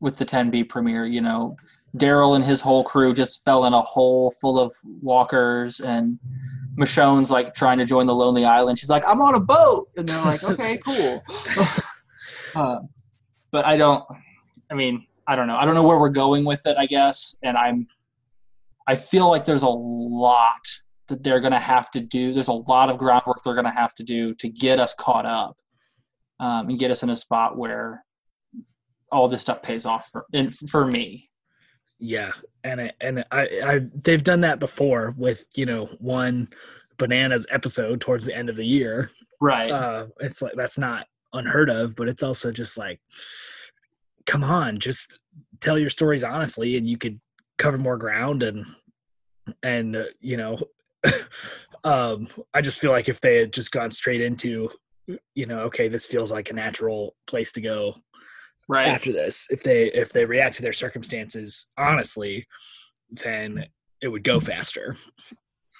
[0.01, 1.05] with the 10B premiere.
[1.05, 1.55] You know,
[1.97, 6.19] Daryl and his whole crew just fell in a hole full of walkers, and
[6.75, 8.77] Michonne's like trying to join the Lonely Island.
[8.77, 11.23] She's like, "I'm on a boat," and they're like, "Okay, cool."
[12.55, 12.79] uh,
[13.51, 14.03] but I don't.
[14.69, 15.55] I mean, I don't know.
[15.57, 16.75] I don't know where we're going with it.
[16.77, 17.88] I guess, and I'm.
[18.88, 20.59] I feel like there's a lot
[21.07, 22.33] that they're going to have to do.
[22.33, 25.25] There's a lot of groundwork they're going to have to do to get us caught
[25.25, 25.55] up
[26.41, 28.03] um, and get us in a spot where
[29.12, 31.21] all this stuff pays off for and for me.
[31.99, 32.31] yeah
[32.63, 36.49] and I, and I, I they've done that before with you know one
[36.97, 39.69] bananas episode towards the end of the year Right.
[39.71, 42.99] uh it's like that's not unheard of but it's also just like
[44.25, 45.19] come on just
[45.59, 47.19] tell your stories honestly and you could
[47.57, 48.65] cover more ground and
[49.62, 50.57] and uh, you know
[51.83, 54.69] um i just feel like if they had just gone straight into
[55.36, 57.95] you know okay this feels like a natural place to go
[58.67, 58.88] right.
[58.88, 62.45] after this if they if they react to their circumstances honestly
[63.12, 63.65] then
[64.01, 64.95] it would go faster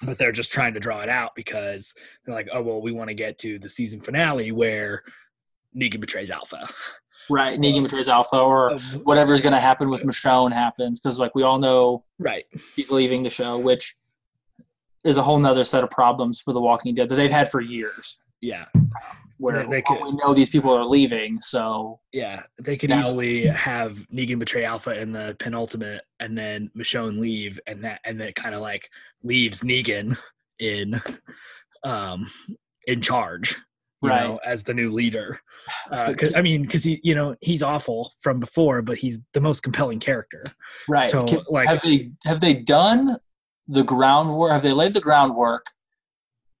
[0.06, 3.08] but they're just trying to draw it out because they're like oh well we want
[3.08, 5.02] to get to the season finale where
[5.76, 6.68] negan betrays alpha
[7.30, 7.58] Right.
[7.58, 11.42] Negan betrays Alpha or Uh, whatever's going to happen with Michonne happens because, like, we
[11.42, 12.44] all know right.
[12.76, 13.96] he's leaving the show, which
[15.04, 17.60] is a whole nother set of problems for The Walking Dead that they've had for
[17.60, 18.20] years.
[18.40, 18.66] yeah.
[19.38, 22.44] Where They- they could- we know these people are leaving, so yeah.
[22.62, 27.82] They could easily have negan betray alpha in the penultimate and then michonne leave and
[27.84, 28.88] that and then it kind of like
[29.24, 30.16] leaves negan
[30.60, 31.02] in
[31.82, 32.30] um
[32.86, 33.56] in charge
[34.04, 34.28] you Right.
[34.28, 35.40] know as the new leader
[35.90, 39.40] uh 'cause- i mean because he you know he's awful from before but he's the
[39.40, 40.44] most compelling character
[40.88, 41.10] right.
[41.10, 43.16] so Can- like have they have they done
[43.66, 44.52] the groundwork?
[44.52, 45.64] Have they laid the groundwork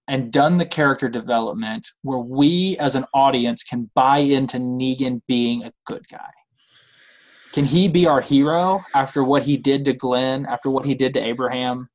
[0.08, 5.64] and done the character development where we as an audience can buy into Negan being
[5.64, 6.30] a good guy?
[7.52, 11.12] Can he be our hero after what he did to Glenn, after what he did
[11.12, 11.90] to Abraham?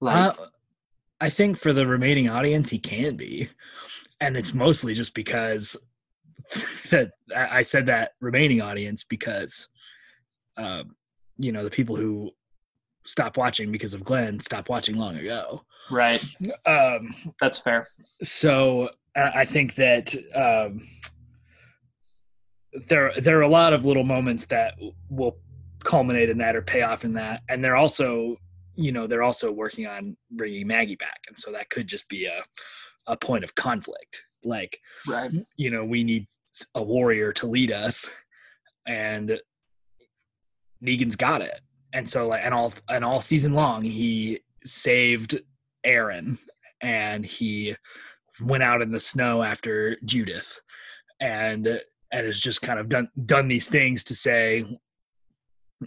[0.00, 0.46] Like, Uh,
[1.20, 3.48] I think for the remaining audience, he can be,
[4.20, 5.76] and it's mostly just because
[6.90, 9.68] that I said that remaining audience because,
[10.56, 10.96] um,
[11.38, 12.30] you know, the people who
[13.06, 15.62] stopped watching because of Glenn stopped watching long ago.
[15.90, 16.22] right.
[16.66, 17.86] Um, That's fair.
[18.22, 20.86] so I I think that um,
[22.88, 24.74] there there are a lot of little moments that
[25.08, 25.38] will
[25.84, 28.36] culminate in that or pay off in that, and they're also
[28.76, 32.26] you know they're also working on bringing Maggie back, and so that could just be
[32.26, 32.42] a
[33.10, 34.22] a point of conflict.
[34.44, 35.30] Like, Right.
[35.56, 36.26] you know, we need
[36.74, 38.08] a warrior to lead us,
[38.86, 39.38] and
[40.82, 41.60] Negan's got it.
[41.92, 45.40] And so, like, and all and all season long, he saved
[45.84, 46.38] Aaron,
[46.80, 47.76] and he
[48.40, 50.60] went out in the snow after Judith,
[51.20, 51.66] and
[52.12, 54.64] and has just kind of done done these things to say,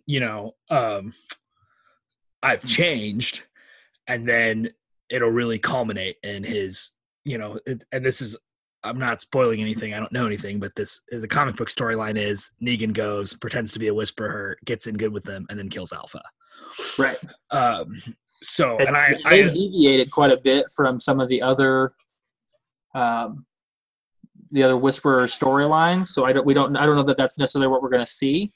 [0.05, 1.13] you know, um,
[2.43, 3.43] I've changed,
[4.07, 4.69] and then
[5.09, 6.89] it'll really culminate in his,
[7.25, 8.37] you know, it, and this is
[8.83, 9.93] I'm not spoiling anything.
[9.93, 13.79] I don't know anything, but this the comic book storyline is Negan goes, pretends to
[13.79, 16.21] be a whisperer, gets in good with them, and then kills Alpha.
[16.97, 17.17] Right.
[17.51, 18.01] Um,
[18.41, 21.93] so, And and I, they've I deviated quite a bit from some of the other,
[22.93, 23.45] um,
[24.51, 26.07] the other Whisperer storylines.
[26.07, 28.11] So I don't, we don't, I don't know that that's necessarily what we're going to
[28.11, 28.51] see,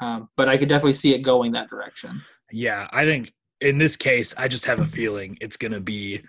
[0.00, 2.22] um, but I could definitely see it going that direction.
[2.52, 6.22] yeah, I think in this case, I just have a feeling it's gonna be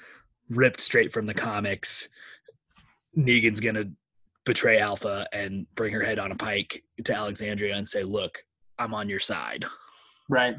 [0.50, 2.10] ripped straight from the comics.
[3.18, 3.86] Negan's gonna
[4.46, 8.44] betray Alpha and bring her head on a pike to Alexandria and say, "Look,
[8.80, 9.66] I'm on your side."
[10.30, 10.56] Right.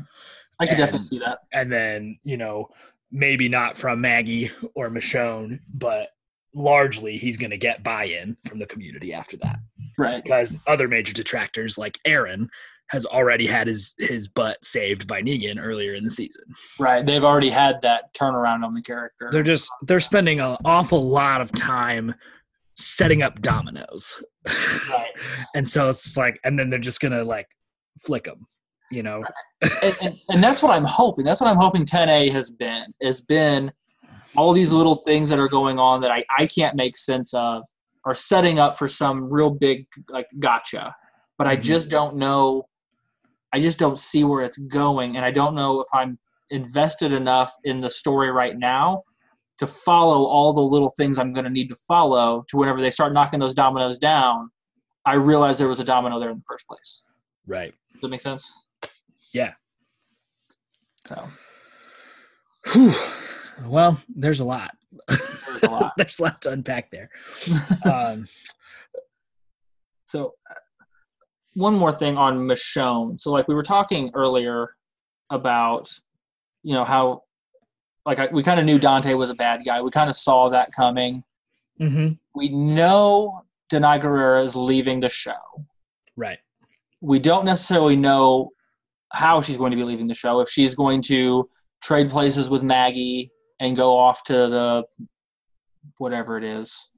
[0.61, 1.41] I can And- definitely see that.
[1.53, 2.69] and then you know
[3.11, 6.11] maybe not from Maggie or Michonne, but
[6.55, 9.59] largely he's going to get buy-in from the community after that
[9.99, 10.23] Right.
[10.23, 12.51] because other major detractors like Aaron
[12.91, 16.43] has already had his his butt saved by Negan earlier in the season.
[16.79, 17.05] Right.
[17.05, 19.29] They've already had that turnaround on the character.
[19.31, 22.15] They're just they're spending an awful lot of time
[22.77, 24.23] setting up dominoes.
[24.47, 25.11] Right.
[25.55, 27.47] and so it's just like and then they're just going to like
[28.01, 28.47] flick them,
[28.91, 29.23] you know.
[29.83, 31.25] and, and, and that's what I'm hoping.
[31.25, 32.87] That's what I'm hoping 10A has been.
[33.03, 33.71] Has been
[34.37, 37.63] all these little things that are going on that I, I can't make sense of
[38.05, 40.95] are setting up for some real big like gotcha.
[41.37, 41.63] But I Mhm.
[41.63, 42.65] just don't know.
[43.53, 46.19] I just don't see where it's going, and I don't know if I'm
[46.51, 49.03] invested enough in the story right now
[49.59, 52.91] to follow all the little things I'm going to need to follow to whenever they
[52.91, 54.51] start knocking those dominoes down.
[55.05, 57.03] I realize there was a domino there in the first place.
[57.47, 57.75] Right.
[57.93, 58.67] Does that make sense?
[59.33, 59.53] Yeah.
[61.07, 61.29] So
[62.73, 62.95] Whew.
[63.67, 64.77] Well, there's a lot.
[65.09, 65.93] there's a lot.
[65.97, 67.11] there's a lot to unpack there.
[67.85, 68.27] Um,
[70.07, 70.55] So, uh,
[71.59, 73.19] one more thing on Michonne.
[73.19, 74.71] So, like we were talking earlier
[75.31, 75.91] about,
[76.63, 77.23] you know, how,
[78.07, 79.81] like, I, we kind of knew Dante was a bad guy.
[79.83, 81.23] We kind of saw that coming.
[81.81, 82.19] mhm.
[82.35, 83.43] We know
[83.73, 85.33] Danai Gurira is leaving the show.
[86.17, 86.39] Right.
[87.01, 88.51] We don't necessarily know
[89.13, 90.41] how she's going to be leaving the show.
[90.41, 91.49] If she's going to
[91.83, 94.85] trade places with Maggie and go off to the
[95.99, 96.91] whatever it is,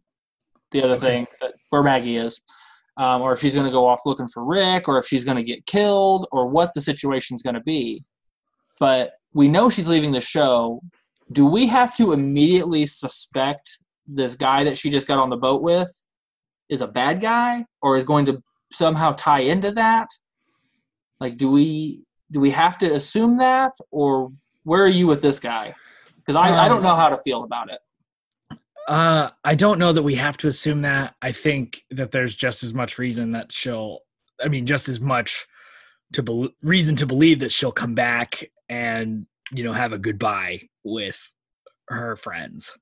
[0.72, 1.00] the other Okay.
[1.06, 2.40] thing that where Maggie is,
[3.00, 5.38] um, or if she's going to go off looking for Rick, or if she's going
[5.38, 8.04] to get killed, or what the situation's going to be.
[8.78, 10.80] But we know she's leaving the show.
[11.32, 15.62] Do we have to immediately suspect this guy that she just got on the boat
[15.62, 15.90] with
[16.68, 20.08] is a bad guy, or is going to somehow tie into that?
[21.20, 24.30] Like, do we do we have to assume that, or
[24.64, 25.74] where are you with this guy?
[26.16, 27.80] Because I, I don't Um, know how to feel about it.
[28.88, 31.14] Uh, I don't know that we have to assume that.
[31.22, 34.00] I think that there's just as much reason that she'll.
[34.42, 35.46] I mean, just as much
[36.12, 40.62] to bel reason to believe that she'll come back and you know have a goodbye
[40.82, 41.30] with
[41.88, 42.76] her friends.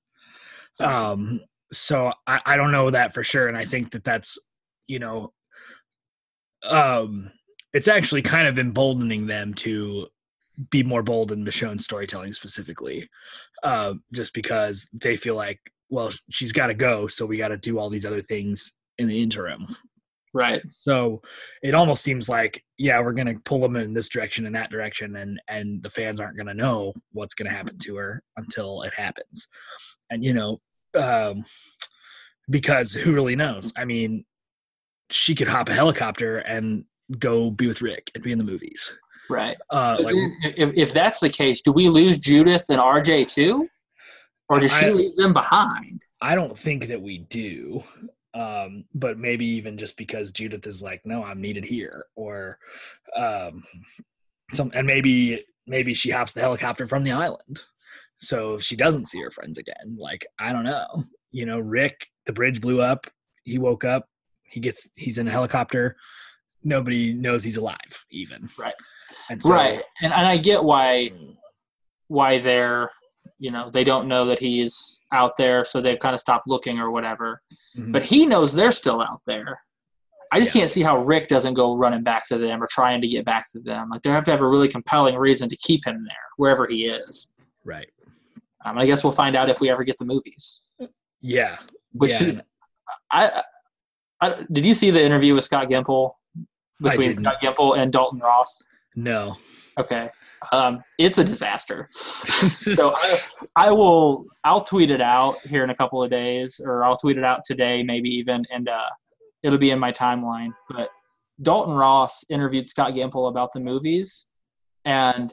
[0.80, 1.40] Um,
[1.72, 4.38] so I, I don't know that for sure, and I think that that's
[4.88, 5.33] you know,
[6.68, 7.31] um,
[7.73, 10.08] it's actually kind of emboldening them to
[10.70, 13.08] be more bold in Michonne's storytelling specifically,
[13.62, 15.60] um, just because they feel like,
[15.90, 19.08] well, she's got to go, so we got to do all these other things in
[19.08, 19.66] the interim.
[20.34, 20.62] right.
[20.68, 21.22] So
[21.62, 25.16] it almost seems like, yeah, we're gonna pull them in this direction and that direction,
[25.16, 29.48] and and the fans aren't gonna know what's gonna happen to her until it happens,
[30.10, 30.58] and you know,
[30.94, 31.44] um,
[32.50, 33.72] because who really knows?
[33.76, 34.24] I mean,
[35.10, 36.84] she could hop a helicopter and
[37.18, 38.94] go be with Rick and be in the movies.
[39.30, 39.56] Right.
[39.70, 40.14] Uh, like,
[40.56, 43.68] if, if that's the case, do we lose Judith and RJ too?
[44.49, 46.05] Or does she I- leave them behind?
[46.21, 47.83] I don't think that we do.
[48.35, 52.59] Um, but maybe even just because Judith is like, no, I'm needed here, or
[53.17, 53.65] um,
[54.53, 57.61] some, and maybe maybe she hops the helicopter from the island,
[58.21, 59.96] so she doesn't see her friends again.
[59.99, 63.07] Like I don't know, you know, Rick, the bridge blew up,
[63.44, 64.09] he woke up,
[64.44, 65.96] he gets, he's in a helicopter,
[66.63, 68.75] nobody knows he's alive, even Right.
[69.31, 69.83] and so, right.
[70.03, 71.11] And, and I get why
[72.09, 72.90] why they're
[73.38, 76.78] you know they don't know that he's out there, so they've kind of stopped looking
[76.78, 77.40] or whatever.
[77.76, 77.92] Mhm.
[77.92, 79.60] But he knows they're still out there.
[80.30, 80.60] I just Yeah.
[80.60, 83.50] can't see how Rick doesn't go running back to them or trying to get back
[83.52, 83.88] to them.
[83.90, 86.84] Like they have to have a really compelling reason to keep him there wherever he
[86.86, 87.32] is.
[87.64, 87.88] Right.
[88.64, 90.66] Um, I guess we'll find out if we ever get the movies.
[91.22, 91.58] Yeah.
[91.92, 92.40] Which yeah.
[93.10, 93.42] I,
[94.20, 96.12] I did you see the interview with Scott Gimple
[96.82, 97.14] between.
[97.14, 98.54] Scott Gimple and Dalton Ross?
[98.96, 99.36] No.
[99.78, 100.10] Okay,
[100.52, 101.86] um, it's a disaster.
[101.90, 103.18] so I,
[103.56, 107.18] I will I'll tweet it out here in a couple of days, or I'll tweet
[107.18, 108.88] it out today, maybe even, and uh,
[109.42, 110.50] it'll be in my timeline.
[110.68, 110.90] But
[111.42, 114.28] Dalton Ross interviewed Scott Gimple about the movies,
[114.84, 115.32] and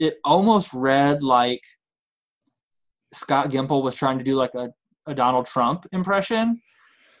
[0.00, 1.62] it almost read like
[3.12, 4.70] Scott Gimple was trying to do like a,
[5.06, 6.60] a Donald Trump impression,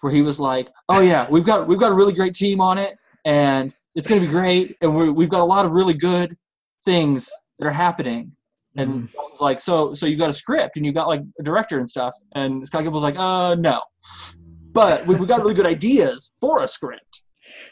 [0.00, 2.78] where he was like, "Oh yeah, we've got we've got a really great team on
[2.78, 5.94] it, and it's going to be great, and we we've got a lot of really
[5.94, 6.36] good
[6.84, 8.32] things that are happening."
[8.76, 9.08] And
[9.40, 12.14] like so, so you got a script and you got like a director and stuff.
[12.34, 13.80] And Scott Gimple's like, "Uh, no,
[14.72, 17.22] but we we got really good ideas for a script,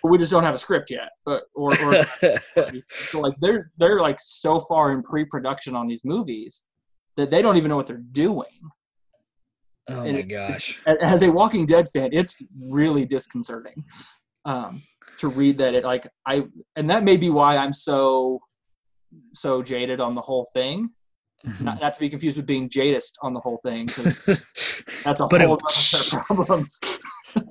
[0.02, 2.04] but we just don't have a script yet." But or, or
[2.90, 6.64] so like they're they're like so far in pre-production on these movies
[7.16, 8.61] that they don't even know what they're doing.
[9.88, 10.80] oh And my gosh.
[11.02, 13.84] As a Walking Dead fan, it's really disconcerting
[14.44, 14.82] um,
[15.18, 16.44] to read that it like I
[16.74, 18.40] and that may be why I'm so
[19.35, 20.91] so jaded on the whole thing.
[21.47, 21.61] Mhm.
[21.61, 23.87] Not, not to be confused with being jadist on the whole thing.
[25.05, 26.81] that's a But whole other set of problems.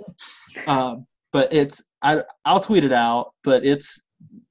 [0.67, 4.01] um, but it's I I'll tweet it out, but it's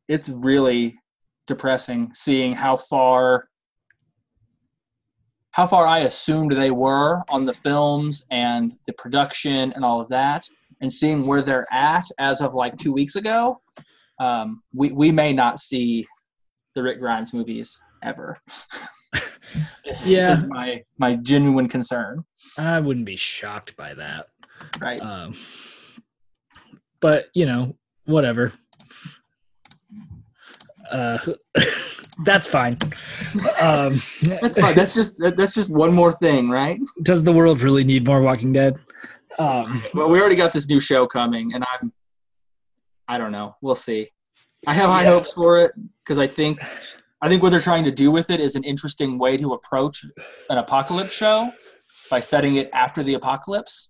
[0.08, 0.98] it's really
[1.46, 3.48] depressing seeing how far
[5.50, 10.08] how far I assumed they were on the films and the production and all of
[10.08, 10.46] that,
[10.80, 13.60] and seeing where they're at as of like two weeks ago,
[14.20, 16.06] um, we we may not see
[16.74, 18.38] the Rick Grimes movies ever.
[19.84, 20.32] Is- Yeah.
[20.32, 22.24] is my my genuine concern.
[22.58, 24.26] I wouldn't be shocked by that.
[24.80, 25.00] Right.
[25.00, 25.34] Um,
[27.00, 28.52] but you know, whatever.
[30.90, 31.18] Uh,
[32.24, 32.72] that's fine.
[33.62, 34.00] Um,
[34.40, 34.74] That's fine.
[34.74, 36.78] That's just that's just one more thing, right?
[37.02, 38.76] does the world really need more Walking Dead?
[39.38, 41.92] Um, Well, we already got this new show coming, and I'm
[43.08, 43.56] I don't know.
[43.62, 44.08] We'll see.
[44.66, 45.10] I have high Yeah.
[45.10, 46.60] hopes for it because I think
[47.22, 50.04] I think what they're trying to do with it is an interesting way to approach
[50.50, 51.50] an apocalypse show
[52.10, 53.88] by setting it after the apocalypse,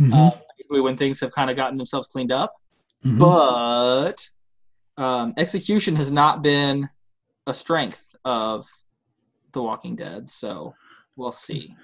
[0.00, 2.54] mhm, uh, when things have kind of gotten themselves cleaned up.
[3.04, 3.18] mhm.
[3.18, 4.26] but
[5.02, 6.88] um, execution has not been
[7.46, 8.66] a strength of
[9.52, 10.28] The Walking Dead.
[10.28, 10.74] So
[11.16, 11.74] we'll see.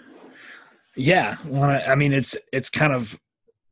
[0.94, 3.18] Yeah, well, I I mean, it's it's kind of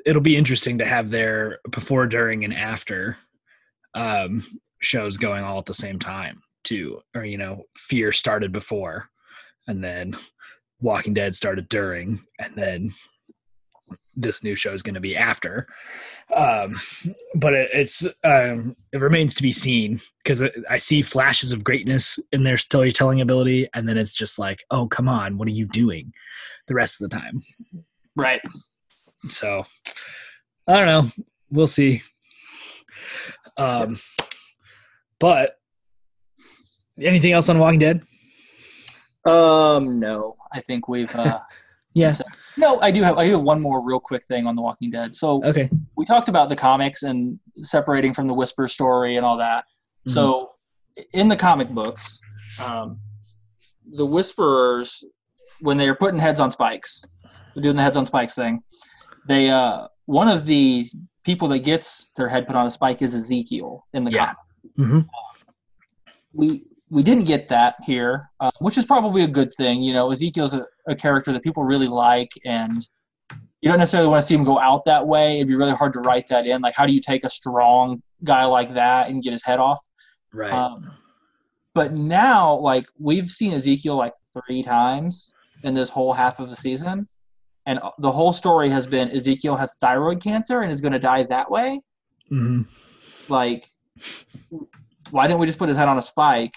[0.05, 3.17] it'll be interesting to have their before, during, and after
[3.95, 4.45] um,
[4.81, 7.01] shows going all at the same time too.
[7.15, 9.09] Or you know, Fear started before,
[9.67, 10.17] and then
[10.81, 12.95] Walking Dead started during, and then
[14.17, 15.67] this new show is going to be after.
[16.35, 16.81] Um,
[17.35, 22.19] but it, it's um, it remains to be seen because I see flashes of greatness
[22.33, 25.67] in their storytelling ability, and then it's just like, oh come on, what are you
[25.67, 26.13] doing?
[26.67, 27.43] The rest of the time.
[28.17, 28.41] Right.
[29.29, 29.65] So
[30.67, 31.25] I don't know.
[31.51, 32.03] We'll see.
[33.57, 33.99] Um,
[35.19, 35.59] but
[37.01, 38.03] anything else on Walking Dead?
[39.27, 39.99] Um.
[40.01, 41.15] No, I think we've.
[41.15, 41.39] Uh,
[41.97, 42.13] Yeah.
[42.57, 43.19] no, I do have.
[43.19, 45.15] I do have one more real quick thing on The Walking Dead.
[45.15, 45.71] So Okay.
[45.97, 49.65] we talked about the comics and separating from the Whisper story and all that.
[50.09, 50.51] So
[51.13, 52.19] in the comic books,
[52.67, 52.99] um,
[53.93, 55.05] the Whisperers,
[55.61, 57.05] when they are putting heads on spikes,
[57.55, 58.61] they're doing the heads on spikes thing.
[59.29, 60.87] They uh, one of the
[61.25, 64.35] people that gets their head put on a spike is Ezekiel in the Yeah.
[64.35, 64.77] comic.
[64.79, 65.09] Mhm.
[66.33, 69.83] We we didn't get that here, uh, which is probably a good thing.
[69.83, 72.87] You know, Ezekiel's a, a character that people really like, and
[73.63, 75.37] you don't necessarily want to see him go out that way.
[75.37, 76.61] It'd be really hard to write that in.
[76.61, 79.81] Like, how do you take a strong guy like that and get his head off?
[80.33, 80.53] Right.
[80.53, 80.93] Um,
[81.75, 85.33] but now, like we've seen Ezekiel like three times
[85.65, 87.09] in this whole half of the season,
[87.67, 91.23] and the whole story has been Ezekiel has thyroid cancer and is going to die
[91.25, 91.81] that way.
[92.31, 92.67] Mhm.
[93.29, 93.67] Like,
[95.11, 96.53] why didn't we just put his head on a spike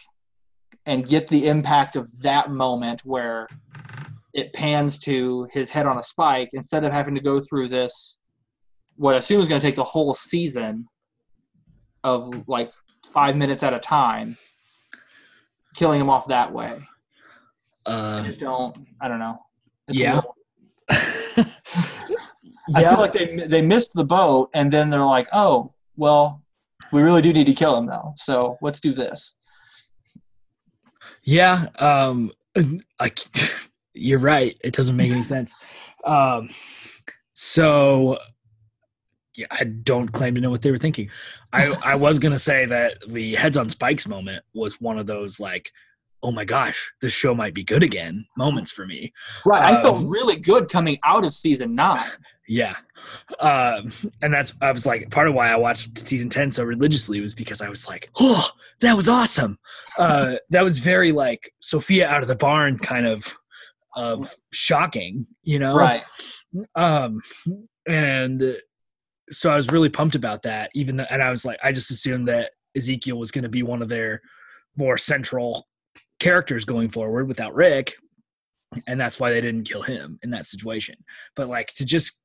[0.86, 3.47] and get the impact of that moment where
[4.34, 8.20] it pans to his head on a spike instead of having to go through this,
[8.95, 10.88] what I assume is going to take the whole season
[12.03, 12.70] of like
[13.05, 14.38] five minutes at a time,
[15.76, 16.80] killing him off that way.
[17.86, 18.76] I Uh, just don't.
[19.01, 19.39] I don't know.
[19.88, 20.16] It's Yeah.
[20.16, 20.36] little-
[22.75, 22.89] I yeah.
[22.89, 26.41] feel like they they missed the boat, and then they're like, "Oh, well,
[26.91, 28.13] we really do need to kill him though.
[28.17, 29.35] So let's do this."
[31.23, 32.31] Yeah, um,
[32.99, 33.11] I,
[33.93, 34.55] you're right.
[34.63, 35.53] It doesn't make any sense.
[36.05, 36.49] Um,
[37.33, 38.17] so,
[39.35, 41.09] yeah, I don't claim to know what they were thinking.
[41.53, 45.39] I I was gonna say that the heads on spikes moment was one of those
[45.39, 45.71] like,
[46.24, 49.13] oh my gosh, this show might be good again moments for me.
[49.45, 49.61] Right.
[49.61, 52.09] I felt Um, really good coming out of season nine.
[52.47, 52.76] Yeah.
[53.39, 53.91] Um,
[54.22, 57.34] and that's I was like part of why I watched season 10 so religiously was
[57.34, 58.49] because I was like, oh,
[58.82, 59.59] that was awesome.
[59.97, 63.38] Uh that was very like Sophia out of the barn kind of
[63.95, 65.76] of shocking, you know?
[65.76, 66.03] Right.
[66.76, 67.22] Um
[67.88, 68.57] and
[69.30, 71.91] so I was really pumped about that, even though, and I was like, I just
[71.91, 74.22] assumed that Ezekiel was gonna be one of their
[74.78, 75.68] more central
[76.20, 77.93] characters going forward without Rick.
[78.88, 80.95] And that's why they didn't kill him in that situation.
[81.36, 82.20] But like to just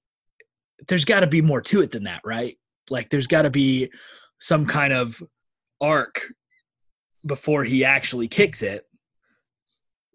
[0.88, 2.58] there's got to be more to it than that, right?
[2.90, 3.90] Like there's got to be
[4.40, 5.22] some kind of
[5.80, 6.26] arc
[7.26, 8.84] before he actually kicks it.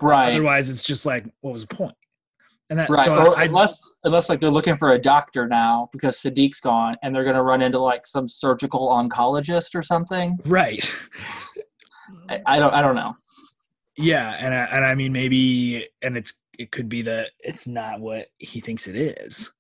[0.02, 0.34] Right.
[0.34, 1.96] Otherwise, it's just like, what was the point?
[2.70, 3.06] And that, Right.
[3.06, 7.16] so I, unless unless like they're looking for a doctor now because Siddiq's gone and
[7.16, 10.38] they're gonna run into like some surgical oncologist or something.
[10.46, 10.94] right,
[12.30, 13.16] I, I don't I don't know.
[13.98, 18.00] Yeah, and I, and I mean maybe, and it's it could be that it's not
[18.00, 19.52] what he thinks it is.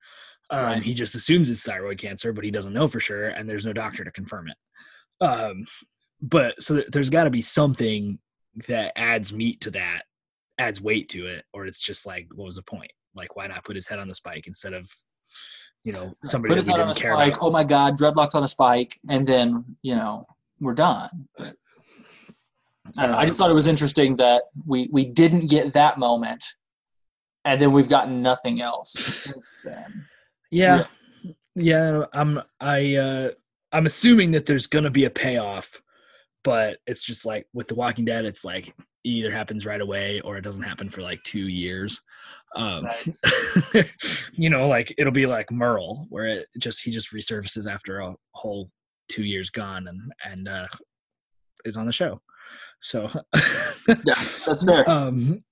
[0.49, 0.83] Um, Right.
[0.83, 3.73] He just assumes it's thyroid cancer, but he doesn't know for sure, and there's no
[3.73, 5.25] doctor to confirm it.
[5.25, 5.65] Um,
[6.21, 8.17] but so there- there's got to be something
[8.67, 10.03] that adds meat to that,
[10.57, 12.91] adds weight to it, or it's just like, what was the point?
[13.13, 14.89] Like, why not put his head on the spike instead of,
[15.83, 17.33] you know, somebody Put his head on a spike.
[17.35, 17.45] about?
[17.45, 20.25] Oh my god, dreadlocks on a spike, and then you know
[20.59, 21.27] we're done.
[21.37, 21.55] But
[22.97, 23.17] I don't know.
[23.17, 26.43] I just thought it was interesting that we we didn't get that moment,
[27.45, 30.05] and then we've gotten nothing else since then.
[30.51, 30.85] Yeah.
[31.57, 33.31] Yeah, I'm I uh
[33.71, 35.81] I'm assuming that there's gonna be a payoff,
[36.43, 40.21] but it's just like with The Walking Dead, it's like it either happens right away
[40.21, 41.99] or it doesn't happen for like two years.
[42.55, 42.87] Um
[44.33, 48.15] you know, like it'll be like Merle, where it just he just resurfaces after a
[48.33, 48.69] whole
[49.09, 50.67] two years gone and and uh
[51.65, 52.21] is on the show.
[52.79, 53.09] So
[54.05, 54.89] Yeah, that's fair.
[54.89, 55.43] um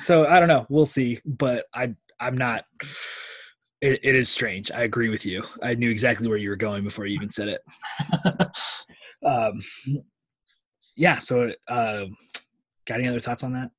[0.00, 2.64] so i don't know we'll see but i i'm not
[3.80, 6.82] it, it is strange i agree with you i knew exactly where you were going
[6.82, 7.62] before you even said it
[9.24, 9.60] um
[10.96, 12.04] yeah so uh
[12.86, 13.70] got any other thoughts on that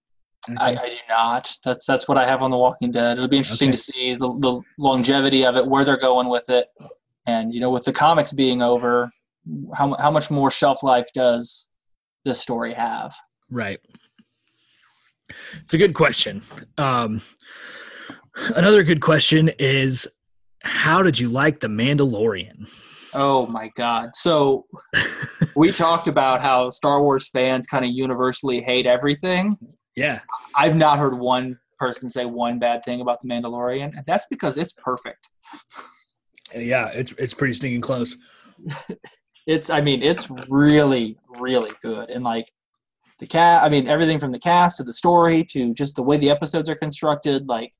[0.57, 1.53] I, I do not.
[1.63, 3.17] That's that's what I have on The Walking Dead.
[3.17, 3.75] It'll be interesting Okay.
[3.77, 6.67] to see the, the longevity of it, where they're going with it,
[7.27, 9.11] and you know, with the comics being over,
[9.75, 11.68] how how much more shelf life does
[12.29, 13.13] this story have?
[13.51, 13.79] right
[15.61, 16.41] it's a good question
[16.77, 17.19] um
[18.55, 20.07] another good question is
[20.61, 22.67] how did you like the mandalorian
[23.13, 24.11] Oh my God!
[24.13, 24.65] So
[25.55, 29.57] we talked about how Star Wars fans kind of universally hate everything.
[29.95, 30.19] yeah
[30.55, 34.59] I've not heard one person say one bad thing about the Mandalorian, and that's because
[34.59, 35.27] it's perfect.
[36.53, 38.15] yeah it's it's pretty stinking close
[39.47, 42.09] it's i mean it's really really good.
[42.09, 42.45] And like
[43.19, 46.17] the cat i mean everything from the cast to the story to just the way
[46.17, 47.71] the episodes are constructed like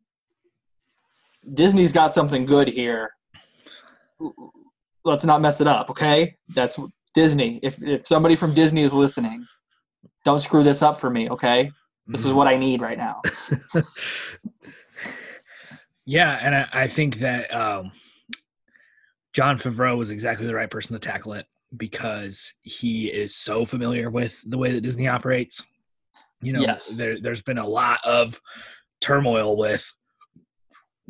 [1.53, 3.11] disney's got something good here.
[5.05, 6.35] Let's not mess it up okay?
[6.49, 6.79] That's
[7.13, 7.59] disney.
[7.63, 9.45] If if somebody from disney is listening
[10.25, 11.71] don't screw this up for me okay?
[12.07, 13.21] This is what i need right now.
[16.09, 17.91] Yeah, and I, I think that um,
[19.33, 21.45] Jon Favreau was exactly the right person to tackle it
[21.77, 25.63] because he is so familiar with the way that Disney operates.
[26.41, 26.87] You know, Yes.
[26.87, 28.39] there, there's been a lot of
[29.01, 29.91] turmoil with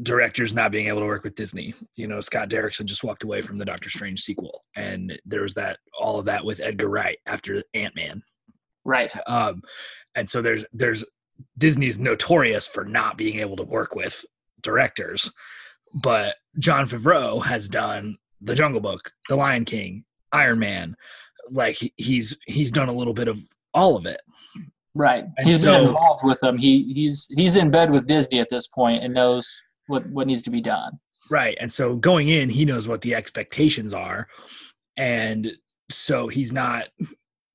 [0.01, 1.73] directors not being able to work with Disney.
[1.95, 5.53] You know, Scott Derrickson just walked away from the Doctor Strange sequel, and there was
[5.55, 8.23] that all of that with Edgar Wright after Ant Man.
[8.85, 9.61] right Um,
[10.15, 11.03] and so there's there's
[11.57, 14.25] Disney's notorious for not being able to work with
[14.61, 15.29] directors,
[16.01, 20.95] but Jon Favreau has done The Jungle Book, The Lion King, Iron Man.
[21.51, 23.39] Like he's he's done a little bit of
[23.73, 24.21] all of it.
[24.95, 28.49] right And he's been involved with them he he's he's in bed with disney at
[28.49, 29.47] this point and knows
[29.87, 31.57] what what needs to be done Right.
[31.59, 34.27] And so going in, he knows what the expectations are.
[34.97, 35.51] And
[35.91, 36.87] so he's not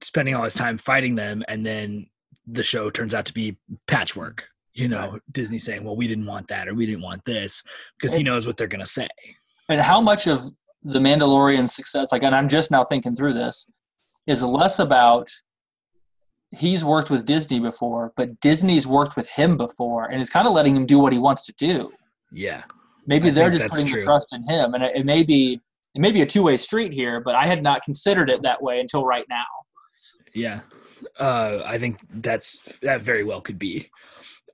[0.01, 1.43] spending all his time fighting them.
[1.49, 2.07] And then
[2.47, 4.49] the show turns out to be patchwork.
[4.75, 7.63] You know, Disney saying, well, we didn't want that or we didn't want this
[7.99, 9.09] because he knows what they're going to say.
[9.69, 10.43] and how much of
[10.83, 13.67] the Mandalorian success, like, and I'm just now thinking through this,
[14.27, 15.31] is less about
[16.51, 20.53] he's worked with Disney before, but Disney's worked with him before, and is kind of
[20.53, 21.91] letting him do what he wants to do.
[22.33, 22.65] Yeah.
[23.07, 24.01] Maybe I they're just putting true.
[24.01, 25.61] the trust in him, and it, it may be
[25.95, 28.61] it may be a two way street here, but I had not considered it that
[28.61, 29.45] way until right now.
[30.35, 30.61] Yeah.
[31.19, 33.91] Uh, I think that's that very well could be.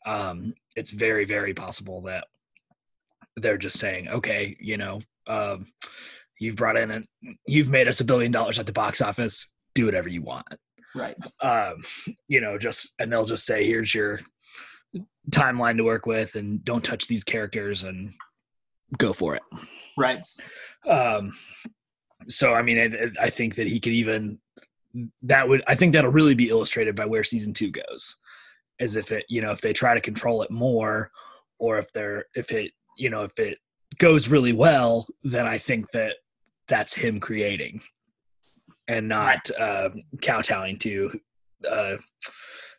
[0.07, 2.27] Um, it's very, very possible that
[3.37, 5.67] they're just saying, okay, you know, um,
[6.39, 7.07] you've brought in and
[7.47, 9.49] you've made us a billion dollars at the box office.
[9.75, 10.47] Do whatever you want.
[10.95, 11.15] Right.
[11.43, 11.83] Um,
[12.27, 14.21] you know, just and they'll just say, here's your
[15.31, 18.13] timeline to work with, and don't touch these characters, and
[18.99, 19.43] go for it.
[19.97, 20.19] Right.
[20.89, 21.33] Um,
[22.27, 24.41] so I mean, I, I think that he could even
[25.23, 28.17] that would I think that'll really be illustrated by where season two goes,
[28.81, 31.11] as if it you know if they try to control it more,
[31.59, 33.59] or if they're if it you know if it
[33.99, 36.17] goes really well, then I think that
[36.69, 37.83] that's him creating,
[38.89, 39.91] and not uh,
[40.23, 41.21] kowtowing to
[41.69, 41.97] uh,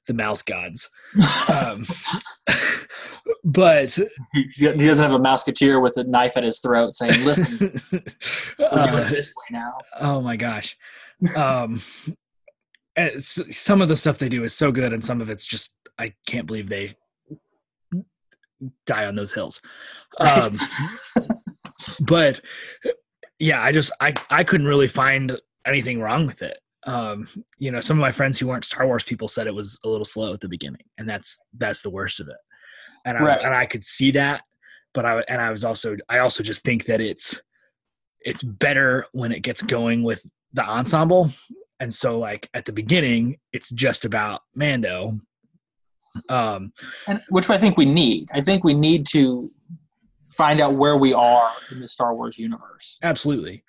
[0.08, 0.90] the mouse gods.
[1.62, 1.86] um,
[3.44, 3.98] but
[4.34, 8.96] he doesn't have a musketeer with a knife at his throat saying, "Listen, we're doing
[8.96, 10.76] uh, it this way now." oh my gosh,
[11.38, 11.82] um,
[13.18, 16.14] some of the stuff they do is so good, and some of it's just I
[16.26, 16.96] can't believe they
[18.86, 19.62] die on those hills.
[20.20, 20.60] Um,
[22.02, 22.42] but
[23.40, 26.60] yeah, I just I I couldn't really find anything wrong with it.
[26.86, 27.28] Um,
[27.60, 29.90] you know, some of my friends who weren't Star Wars people said it was a
[29.90, 32.38] little slow at the beginning, and that's that's the worst of it.
[33.06, 33.46] And I was, Right.
[33.46, 34.44] and I could see that,
[34.94, 37.42] but I and I was also I also just think that it's
[38.22, 40.24] it's better when it gets going with
[40.54, 41.32] the ensemble.
[41.82, 45.20] And so like at the beginning, it's just about Mando.
[46.30, 46.72] Um,
[47.08, 48.30] and which I think we need.
[48.34, 49.50] I think we need to
[50.30, 52.98] find out where we are in the Star Wars universe.
[53.04, 53.64] absolutely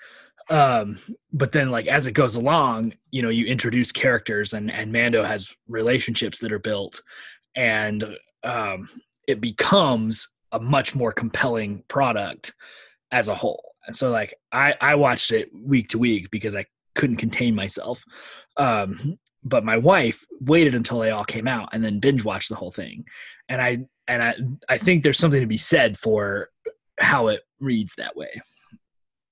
[0.50, 0.98] um
[1.32, 5.22] but then like as it goes along you know you introduce characters and and mando
[5.22, 7.00] has relationships that are built
[7.54, 8.04] and
[8.42, 8.88] um
[9.28, 12.54] it becomes a much more compelling product
[13.12, 16.64] as a whole and so like i i watched it week to week because i
[16.94, 18.04] couldn't contain myself.
[18.56, 22.54] Um but my wife waited until they all came out and then binge watched the
[22.54, 23.04] whole thing.
[23.48, 23.78] And i
[24.08, 24.34] and i
[24.68, 26.48] i think there's something to be said for
[27.00, 28.40] how it reads that way.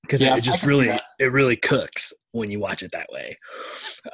[0.03, 3.37] Because Yeah, it just really it really cooks when you watch it that way.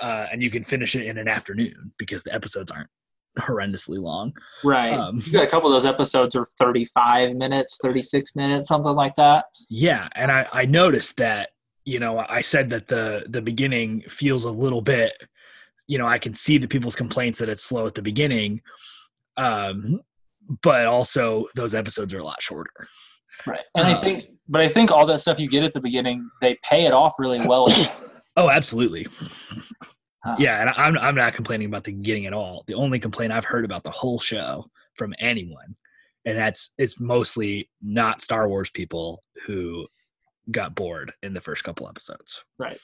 [0.01, 2.89] Uh, and you can finish it in an afternoon because the episodes aren't
[3.39, 4.33] horrendously long.
[4.65, 4.93] Right.
[4.93, 9.15] Um, you got a couple of those episodes are 35 minutes, 36 minutes, something like
[9.17, 9.45] that.
[9.69, 11.51] yeah and i i noticed that
[11.87, 15.12] you know i said that the the beginning feels a little bit
[15.87, 18.61] you know i can see the people's complaints that it's slow at the beginning
[19.39, 20.01] um
[20.62, 22.87] but also those episodes are a lot shorter
[23.47, 23.64] Right.
[23.76, 26.28] And I Uh, think, but I think all that stuff you get at the beginning,
[26.41, 27.66] they pay it off really well.
[28.37, 29.07] oh absolutely
[30.24, 33.32] Uh, yeah and i'm i'm not complaining about the beginning at all the only complaint
[33.32, 34.64] i've heard about the whole show
[34.95, 35.76] from anyone
[36.24, 39.87] and that's it's mostly not star wars people who
[40.51, 42.79] got bored in the first couple episodes Right.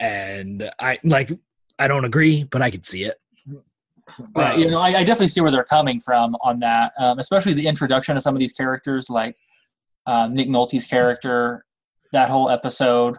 [0.00, 1.32] and i like
[1.78, 3.16] i don't agree but i could see it
[4.34, 4.54] Right.
[4.54, 7.52] Um, you know, I, I definitely see where they're coming from on that, um, especially
[7.52, 9.36] the introduction of some of these characters, like
[10.06, 11.64] um, Nick Nolte's character.
[12.12, 13.16] That whole episode,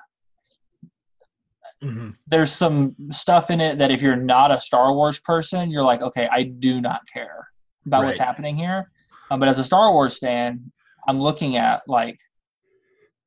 [1.83, 2.15] mhm.
[2.25, 6.01] there's some stuff in it that if you're not a Star Wars person, you're like,
[6.01, 7.47] okay, I do not care
[7.85, 8.89] about what's happening here.
[9.29, 10.71] Um, but as a Star Wars fan,
[11.07, 12.17] I'm looking at like,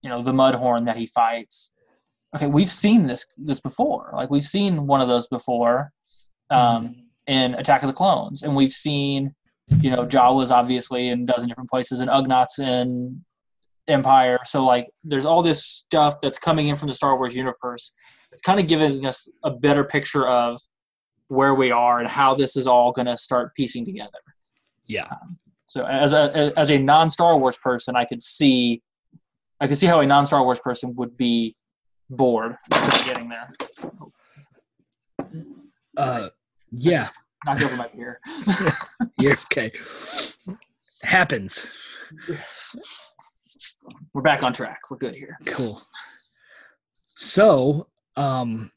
[0.03, 1.75] you know, the Mudhorn that he fights.
[2.35, 4.13] Okay, we've seen this this before.
[4.15, 5.93] Like we've seen one of those before.
[6.51, 9.35] Um, in Attack of the Clones, and we've seen,
[9.69, 13.25] you know, Jawas obviously in a dozen different places, and Ugnaughts in
[13.89, 14.39] Empire.
[14.45, 17.95] So like, there's all this stuff that's coming in from the Star Wars universe.
[18.33, 20.59] It's kind of giving us a better picture of
[21.29, 24.11] where we are and how this is all going to start piecing together.
[24.87, 25.15] yeah
[25.67, 28.83] So as a as a non Star Wars person, I could see,
[29.63, 31.55] I could see how a non Star Wars person would be
[32.11, 32.57] bored
[33.07, 33.55] getting there.
[35.97, 36.29] uh
[36.73, 37.09] yeah
[37.47, 38.21] Knocked over my beer.
[39.19, 39.73] you're okay
[41.03, 41.67] happens
[42.29, 42.77] Yes.
[44.13, 44.81] We're back on track.
[44.91, 45.39] We're good here.
[45.47, 45.81] cool
[47.17, 47.87] so
[48.17, 48.71] um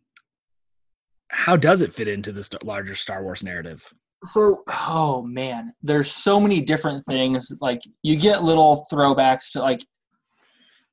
[1.30, 3.84] how does it fit into this larger star wars narrative
[4.24, 7.52] So, oh man, there's so many different things.
[7.60, 9.80] Like you get little throwbacks to like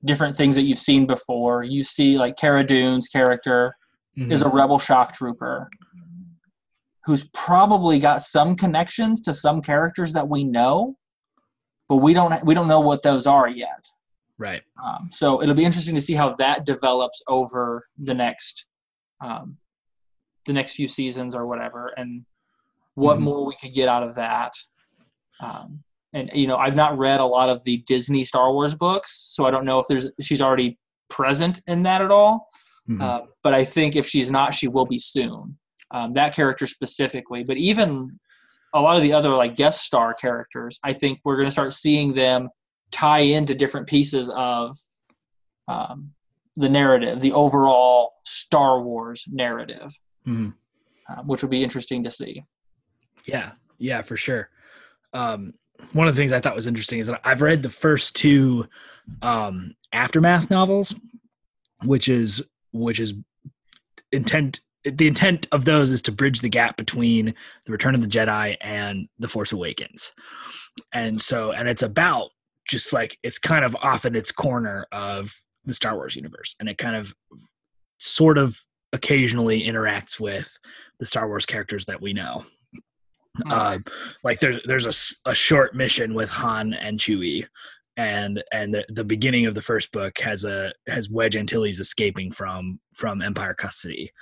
[0.05, 1.63] different things that you've seen before.
[1.63, 3.75] You see like Cara Dune's character
[4.31, 5.69] is a rebel shock trooper
[7.05, 10.95] who's probably got some connections to some characters that we know,
[11.89, 13.85] but we don't we don't know what those are yet.
[14.39, 18.67] right Um, so it'll be interesting to see how that develops over the next
[19.21, 19.57] um,
[20.47, 22.25] the next few seasons or whatever, and
[22.95, 23.23] what Mhm.
[23.23, 24.53] more we could get out of that.
[25.41, 29.25] Um, and you know, I've not read a lot of the Disney Star Wars books,
[29.29, 32.49] so I don't know if there's she's already present in that at all.
[32.89, 33.01] Mhm.
[33.03, 35.57] Uh, but I think if she's not, she will be soon.
[35.91, 38.19] Um, that character specifically, but even
[38.75, 41.73] a lot of the other like guest star characters, I think we're going to start
[41.75, 42.49] seeing them
[42.91, 44.75] tie into different pieces of
[45.69, 46.13] um,
[46.57, 49.93] the narrative, the overall Star Wars narrative,
[50.27, 50.55] Mhm.
[51.09, 52.45] uh, which would be interesting to see.
[53.27, 54.51] Yeah, yeah, for sure.
[55.13, 55.55] Um,
[55.93, 58.67] one of the things I thought was interesting is that I've read the first two
[59.21, 60.95] um, aftermath novels,
[61.85, 63.15] which is which is
[64.11, 64.61] intent.
[64.85, 67.35] The intent of those is to bridge the gap between
[67.67, 70.13] the Return of the Jedi and the Force Awakens,
[70.93, 72.31] and so and it's about
[72.67, 76.69] just like it's kind of off in its corner of the Star Wars universe, and
[76.69, 77.15] it kind of
[77.99, 78.61] sort of
[78.93, 80.59] occasionally interacts with
[80.99, 82.45] the Star Wars characters that we know.
[83.51, 83.79] Uh,
[84.25, 84.87] like there's there's
[85.25, 87.47] a a, short mission with Han and Chewie,
[87.97, 92.31] and and the, the beginning of the first book has a has Wedge Antilles escaping
[92.31, 94.13] from from Empire custody,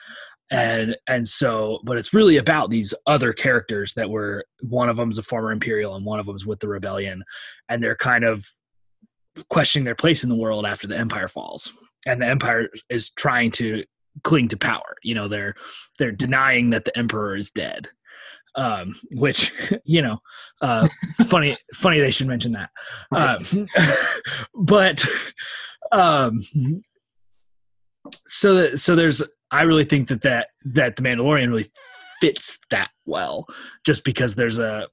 [0.53, 0.79] Nice.
[0.79, 5.19] and and so but it's really about these other characters that were one of them's
[5.19, 7.25] a former Imperial and one of them's with the rebellion,
[7.69, 8.47] and they're kind of
[9.49, 11.73] questioning their place in the world after the Empire falls,
[12.07, 13.85] and the Empire is trying to
[14.23, 14.95] cling to power.
[15.03, 15.57] You know they're
[15.99, 17.89] they're denying that the Emperor is dead
[18.55, 19.53] um, which
[19.85, 20.19] you know,
[20.61, 20.87] uh,
[21.27, 22.71] funny, funny they should mention that.
[23.13, 23.69] Um,
[24.55, 25.05] but
[25.93, 26.43] um,
[28.27, 31.71] so that, so there's, I really think that that that the Mandalorian really
[32.21, 33.47] fits that well,
[33.85, 34.89] just because there's a,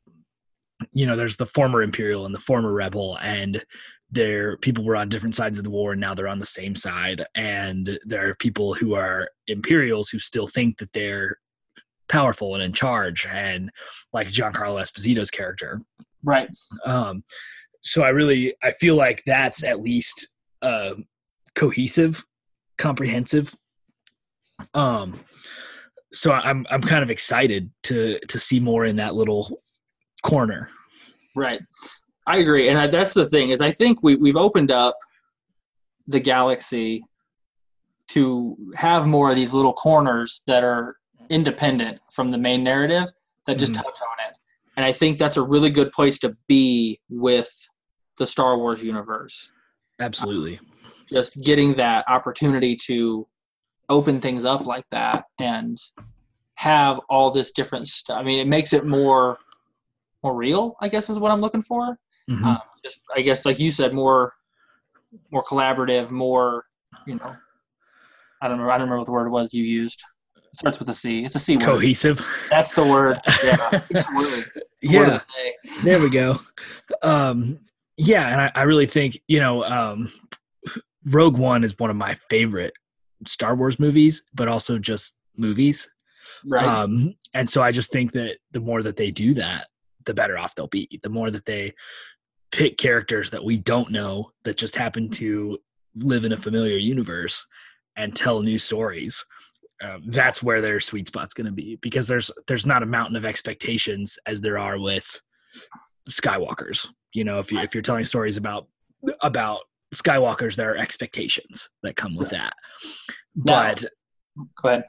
[0.94, 3.64] you know, there's the former Imperial and the former Rebel, and
[4.10, 6.76] there people were on different sides of the war and now they're on the same
[6.76, 11.38] side and there are people who are imperials who still think that they're
[12.10, 13.70] powerful and in charge and
[14.14, 15.80] like Giancarlo Esposito's character.
[16.24, 16.50] Right.
[16.86, 17.24] Um,
[17.82, 20.28] so I really I feel like that's at least
[20.62, 20.96] uh,
[21.56, 22.24] cohesive,
[22.78, 23.56] comprehensive.
[24.74, 25.20] Um,
[26.14, 29.60] so I'm I'm kind of excited to to see more in that little
[30.24, 30.70] corner.
[31.36, 31.62] Right.
[32.26, 34.98] I agree, and I, that's the thing is I think we we've opened up
[36.08, 37.04] the galaxy
[38.10, 40.97] to have more of these little corners that are
[41.30, 43.10] independent from the main narrative
[43.46, 43.84] that just Mhm.
[43.84, 44.38] touch on it,
[44.76, 47.50] and I think that's a really good place to be with
[48.18, 49.52] the Star Wars universe.
[50.00, 50.60] Absolutely.
[51.08, 53.28] Just getting that opportunity to
[53.90, 55.78] open things up like that and
[56.56, 58.18] have all this different stuff.
[58.20, 59.38] I mean, it makes it more
[60.24, 60.76] more real.
[60.82, 61.98] I guess is what I'm looking for.
[62.30, 62.44] Mhm.
[62.44, 64.34] um, just I guess like you said, more
[65.32, 66.66] more collaborative, more
[67.06, 67.36] you know.
[68.42, 68.66] I don't know.
[68.70, 70.04] I don't remember what the word was you used.
[70.58, 71.24] It starts with a C.
[71.24, 71.66] It's a C word.
[71.66, 72.20] Cohesive.
[72.50, 73.20] That's the word.
[73.44, 74.52] Yeah, it's a good word.
[74.82, 75.20] It's the word Yeah.
[75.64, 76.40] the there we go.
[77.04, 77.60] Um,
[77.96, 80.12] yeah, and I, I really think you know, um,
[81.06, 82.74] Rogue One is one of my favorite
[83.28, 85.88] Star Wars movies, but also just movies.
[86.44, 86.66] Right.
[86.66, 89.68] Um, and so I just think that the more that they do that,
[90.06, 91.00] the better off they'll be.
[91.04, 91.76] The more that they
[92.52, 95.60] pick characters that we don't know that just happen to
[95.96, 97.46] live in a familiar universe
[97.96, 99.24] and tell new stories.
[99.84, 103.16] Um, that's where their sweet spot's going to be because there's there's not a mountain
[103.16, 105.22] of expectations as there are with
[106.10, 106.88] Skywalkers.
[107.14, 108.68] You know, if you if you're telling stories about
[109.22, 109.62] about
[109.94, 112.54] Skywalkers, there are expectations that come with that.
[113.36, 113.86] But
[114.66, 114.84] ahead.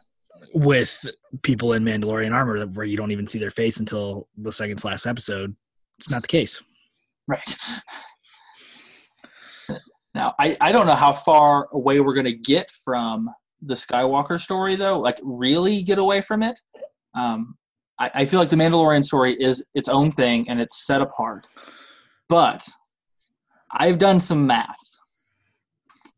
[0.55, 1.05] with
[1.43, 4.87] people in Mandalorian armor where you don't even see their face until the second to
[4.87, 5.55] last episode,
[5.99, 6.63] it's not the case.
[7.27, 7.55] Right.
[10.15, 13.31] Now, I, I don't know how far away we're going to get from
[13.63, 14.99] the Skywalker story, though.
[14.99, 16.59] Like, really get away from it.
[17.15, 17.57] Um,
[17.99, 21.47] I, I feel like the Mandalorian story is its own thing and it's set apart.
[22.29, 22.67] But
[23.73, 24.77] I've done some math.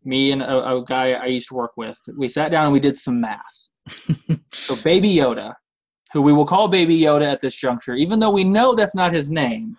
[0.05, 2.80] Me and a, a guy I used to work with, we sat down and we
[2.80, 3.70] did some math.
[4.53, 5.55] so, Baby Yoda,
[6.12, 9.12] who we will call Baby Yoda at this juncture, even though we know that's not
[9.12, 9.76] his name,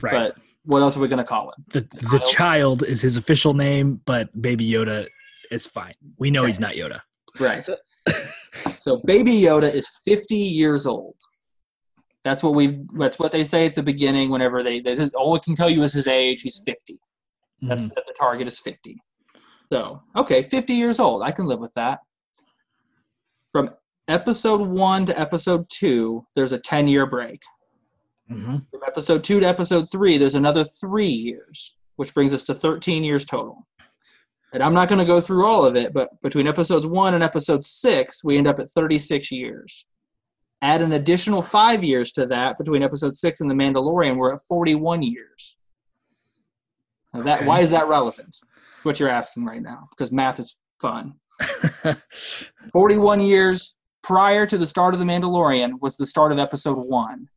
[0.00, 0.12] Right.
[0.12, 1.64] but what else are we going to call him?
[1.68, 5.06] the the child is his official name, but Baby Yoda
[5.52, 5.94] is fine.
[6.18, 7.00] We know he's not Yoda.
[7.38, 7.64] Right.
[8.76, 11.14] so Baby Yoda is 50 years old.
[12.24, 12.84] That's what we.
[12.98, 14.30] That's what they say at the beginning.
[14.30, 16.42] Whenever they, they just, all it can tell you is his age.
[16.42, 16.98] He's 50.
[17.62, 17.94] That's Mhm.
[17.94, 18.96] that the target is 50.
[19.72, 21.22] So okay, 50 years old.
[21.22, 22.00] I can live with that.
[23.50, 23.70] From
[24.08, 27.40] episode one to episode two, there's a 10 year break.
[28.30, 28.66] Mhm.
[28.70, 33.02] From episode two to episode three, there's another three years, which brings us to 13
[33.04, 33.66] years total.
[34.52, 37.24] And I'm not going to go through all of it, but between episodes one and
[37.24, 39.86] episode six, we end up at 36 years.
[40.60, 44.40] Add an additional five years to that between episode six and The Mandalorian, we're at
[44.48, 45.56] 41 years.
[47.14, 47.46] Now that Okay.
[47.46, 48.36] why is that relevant?
[48.82, 51.14] What you're asking right now, because math is fun.
[52.72, 57.28] 41 years prior to the start of The Mandalorian was the start of episode one,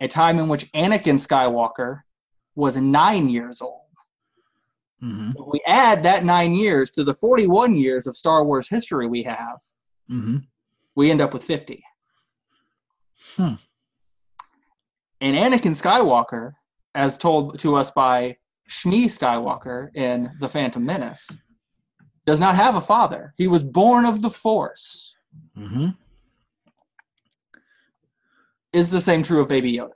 [0.00, 2.00] a time in which Anakin Skywalker
[2.54, 3.83] was nine years old.
[5.04, 5.30] Mm-hmm.
[5.38, 9.22] If we add that nine years to the 41 years of Star Wars history we
[9.24, 9.60] have,
[10.10, 10.36] Mm-hmm.
[10.96, 11.82] we end up with 50.
[13.36, 13.54] Hmm.
[15.22, 16.52] And Anakin Skywalker,
[16.94, 18.36] as told to us by
[18.68, 21.38] Shmi Skywalker in The Phantom Menace,
[22.26, 23.32] does not have a father.
[23.38, 25.16] He was born of the Force.
[25.56, 25.88] Mm-hmm.
[28.74, 29.92] Is the same true of Baby Yoda?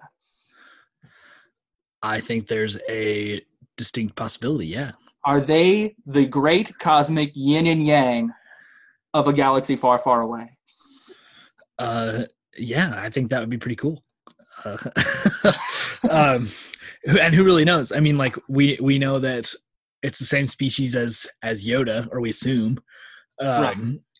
[2.03, 3.43] I think there's a
[3.79, 4.67] distinct possibility.
[4.67, 4.93] Yeah.
[5.25, 8.31] Are they the great cosmic yin and yang
[9.15, 10.47] of a galaxy far, far away?
[11.79, 12.25] Uh,
[12.57, 14.05] yeah, I think that would be pretty cool.
[14.65, 14.77] Uh,
[16.11, 16.51] um,
[17.07, 17.93] and who really knows?
[17.93, 19.53] I mean, like we we know that
[20.03, 22.79] it's the same species as as Yoda, or we assume.
[23.41, 23.77] Um, Right.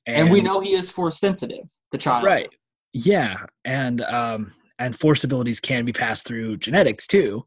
[0.07, 2.25] And, we know he is force sensitive, the child.
[2.25, 2.49] right?
[2.95, 3.37] Yeah,
[3.67, 7.45] and um, and force abilities can be passed through genetics too.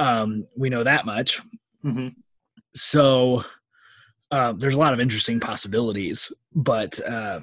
[0.00, 1.40] Um, we know that much.
[1.82, 2.08] hmm
[2.72, 3.44] so
[4.30, 7.40] um, there's a lot of interesting possibilities but uh,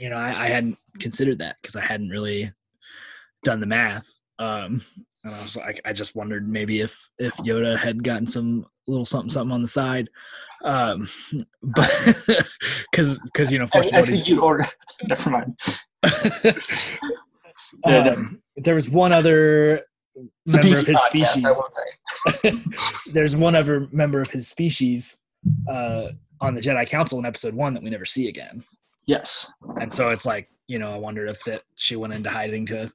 [0.00, 2.52] you know I, I hadn't considered that because i hadn't really
[3.44, 4.06] done the math
[4.40, 4.82] um,
[5.22, 9.04] and I was like, I just wondered maybe if if Yoda had gotten some little
[9.04, 10.08] something something on the side,
[10.64, 11.06] um,
[11.62, 11.90] but
[12.90, 14.64] because because you know force Actually, abilities- you order.
[15.08, 15.60] Never mind.
[17.84, 19.82] Um, there was one other
[20.16, 20.20] A
[20.52, 21.44] member of his podcast, species.
[21.44, 23.10] I won't say.
[23.12, 25.16] there's one other member of his species
[25.70, 26.06] uh,
[26.40, 28.64] on the Jedi Council in Episode One that we never see again,
[29.06, 29.50] Yes.
[29.80, 32.92] and so it's like you know I wondered if that she went into hiding to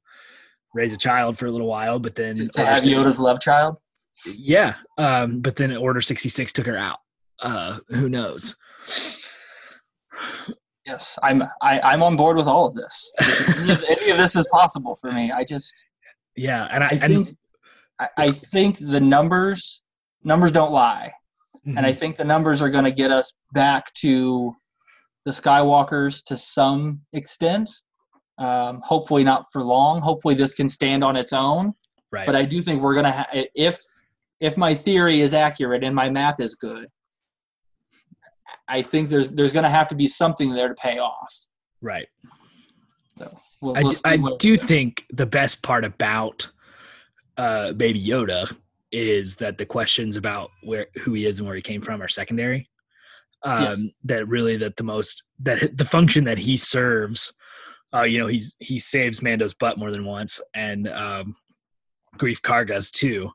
[0.73, 3.77] raise a child for a little while, but then To, to have Yoda's love child.
[4.37, 6.99] yeah, um, but then Order sixty six took her out.
[7.41, 8.55] Uh, who knows?
[10.85, 11.41] Yes, I'm.
[11.61, 13.13] I, I'm on board with all of this.
[13.89, 15.31] any of this is possible for me.
[15.31, 15.73] I just.
[16.35, 17.37] Yeah, and I, I and think.
[17.99, 19.83] I, I think the numbers
[20.23, 21.11] numbers don't lie,
[21.65, 21.97] and I Mhm.
[21.97, 24.55] think the numbers are going to get us back to
[25.23, 27.69] the Skywalkers to some extent.
[28.37, 30.01] Um, hopefully not for long.
[30.01, 31.73] Hopefully this can stand on its own.
[32.11, 33.79] right, But I do think we're going to ha- if
[34.41, 36.87] if my theory is accurate and my math is good.
[38.67, 41.33] I think there's there's going to have to be something there to pay off.
[41.81, 42.07] right.
[43.17, 43.31] So
[43.73, 46.49] we'll, I, we'll I do think the best part about
[47.37, 48.55] uh, Baby Yoda
[48.91, 52.07] is that the questions about where who he is and where he came from are
[52.07, 52.69] secondary.
[53.43, 53.79] Um, Yes.
[54.05, 57.33] That really that the most that the function that he serves,
[57.93, 61.35] uh, you know, he's he saves Mando's butt more than once, and um,
[62.17, 63.31] Greef Kargas too.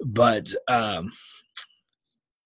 [0.00, 1.12] But um,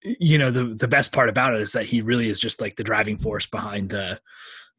[0.03, 2.75] you know, the the best part about it is that he really is just like
[2.75, 4.19] the driving force behind the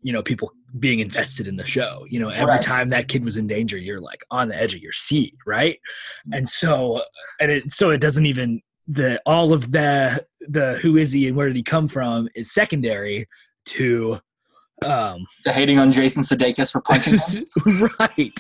[0.02, 2.62] you know people being invested in the show you know every Right.
[2.62, 5.78] time that kid was in danger you're like on the edge of your seat right
[6.32, 7.02] and so
[7.40, 11.36] and it so it doesn't even the all of the the who is he and
[11.36, 13.26] where did he come from is secondary
[13.66, 14.18] to
[14.86, 17.88] um the hating on Jason Sudeikis for punching him.
[17.98, 18.38] right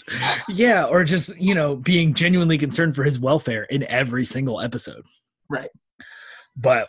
[0.48, 5.02] yeah or just you know being genuinely concerned for his welfare in every single episode
[5.50, 5.70] Right.
[6.56, 6.88] but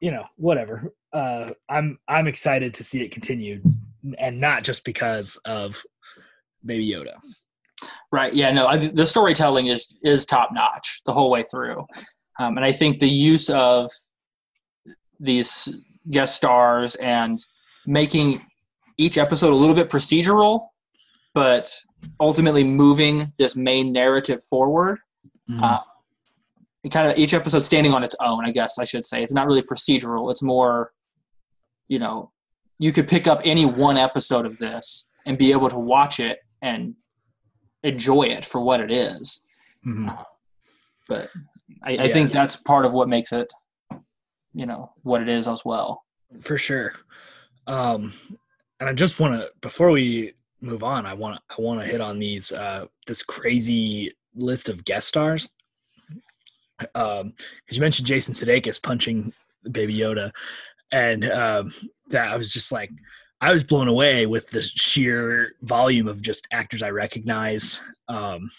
[0.00, 3.60] you know whatever uh i'm i'm excited to see it continue
[4.18, 5.82] and not just because of
[6.64, 7.14] baby yoda
[8.12, 8.32] Right.
[8.34, 8.50] Yeah.
[8.50, 8.66] No.
[8.66, 11.86] I, the storytelling is is top notch the whole way through,
[12.38, 13.90] um, and I think the use of
[15.18, 17.38] these guest stars and
[17.86, 18.44] making
[18.96, 20.66] each episode a little bit procedural,
[21.34, 21.74] but
[22.18, 24.98] ultimately moving this main narrative forward.
[25.62, 25.89] Uh, it
[26.88, 28.44] kind of each episode standing on its own.
[28.46, 30.30] I guess I should say it's not really procedural.
[30.30, 30.92] It's more,
[31.88, 32.32] you know,
[32.78, 36.38] you could pick up any one episode of this and be able to watch it
[36.62, 36.94] and
[37.82, 39.78] enjoy it for what it is.
[39.86, 40.24] Mhm.
[41.08, 41.30] But
[41.82, 42.12] I, I Yeah.
[42.14, 43.52] think that's part of what makes it,
[44.54, 46.02] you know, what it is as well.
[46.40, 46.92] for sure
[47.66, 48.12] um
[48.78, 51.84] and i just want to before we move on i want to i want to
[51.86, 55.48] hit on these uh this crazy list of guest stars
[56.94, 57.32] um
[57.64, 59.32] because you mentioned jason sudeikis punching
[59.70, 60.30] baby yoda
[60.92, 61.72] and um
[62.08, 62.90] that i was just like
[63.40, 67.80] i was blown away with the sheer volume of just actors i recognize.
[68.08, 68.50] Um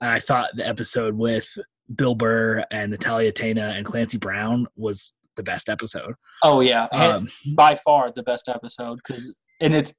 [0.00, 1.48] and i thought the episode with
[1.94, 6.14] bill burr and natalia tena and clancy brown was the best episode.
[6.42, 9.94] Oh yeah, um by far the best episode because, and it's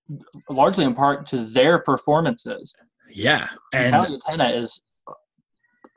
[0.49, 2.76] largely in part to their performances.
[3.09, 4.84] Yeah, and Natalia Tena is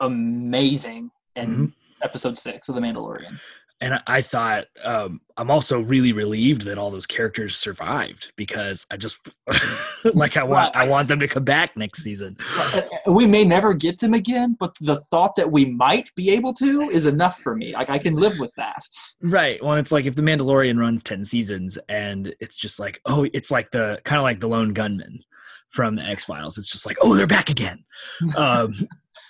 [0.01, 1.73] amazing in Mhm.
[2.01, 3.39] episode six of The Mandalorian.
[3.79, 8.97] and I, thought um, I'm also really relieved that all those characters survived because I
[8.97, 9.19] just
[10.15, 12.37] like I want I want them to come back next season.
[13.05, 16.81] We may never get them again, but the thought that we might be able to
[16.91, 17.73] is enough for me.
[17.73, 18.81] Like I can live with that.
[19.21, 19.63] Right.
[19.63, 23.51] Well, it's like if the Mandalorian runs ten seasons and it's just like oh, it's
[23.51, 25.23] like the kind of like the lone gunman
[25.69, 26.57] from the X Files.
[26.57, 27.83] It's just like oh, they're back again.
[28.37, 28.73] um,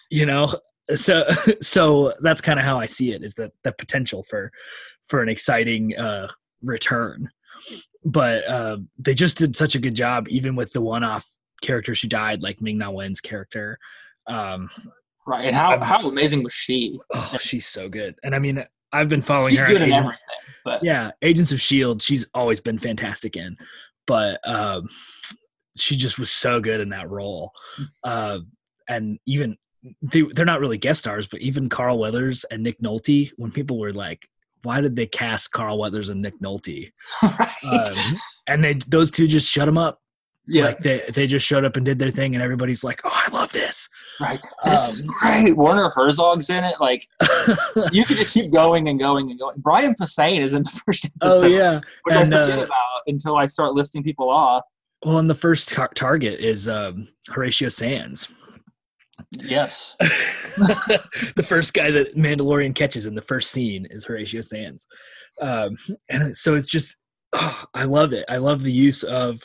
[0.10, 0.48] you know,
[0.96, 1.26] so
[1.62, 4.52] so that's kind of how I see it is that the potential for
[5.04, 6.28] for an exciting uh,
[6.62, 7.30] return.
[8.06, 11.28] But uh, they just did such a good job, even with the one-off
[11.62, 13.80] characters who died, like Ming Na Wen's character.
[14.28, 14.70] Um,
[15.26, 17.00] right, and how how amazing was she?
[17.14, 18.16] Oh, she's so good.
[18.24, 18.64] And I mean,
[18.94, 19.68] I've been following she's her.
[19.68, 20.24] good in Agent, everything.
[20.64, 23.58] But yeah, Agents of Shield, she's always been fantastic in.
[24.06, 24.88] But um,
[25.76, 27.52] she just was so good in that role.
[27.80, 27.88] Mm.
[28.04, 28.40] Uh,
[28.90, 29.58] and even
[30.02, 33.80] they, they're not really guest stars, but even Carl Weathers and Nick Nolte, when people
[33.80, 34.28] were like,
[34.64, 36.92] why did they cast Carl Weathers and Nick Nolte?
[37.24, 37.64] right.
[37.72, 38.16] um,
[38.48, 40.02] and they those two just shut them up.
[40.50, 43.12] Yeah, like they they just showed up and did their thing, and everybody's like, "Oh,
[43.12, 45.58] I love this." Right, this um, is great.
[45.58, 46.76] Werner Herzog's in it.
[46.80, 47.06] Like,
[47.92, 49.56] you could just keep going and going and going.
[49.58, 51.46] Brian Posehn is in the first episode.
[51.46, 54.64] Oh yeah, which and, I forget uh, about until I start listing people off.
[55.06, 58.30] Well, and the first tar- target is um, Horatio Sanz.
[59.44, 59.96] Yes.
[60.00, 64.88] the first guy that Mandalorian catches in the first scene is Horatio Sanz.
[65.42, 65.78] Um,
[66.10, 66.98] and so it's just,
[67.34, 68.26] oh, I love it.
[68.30, 69.40] I love the use of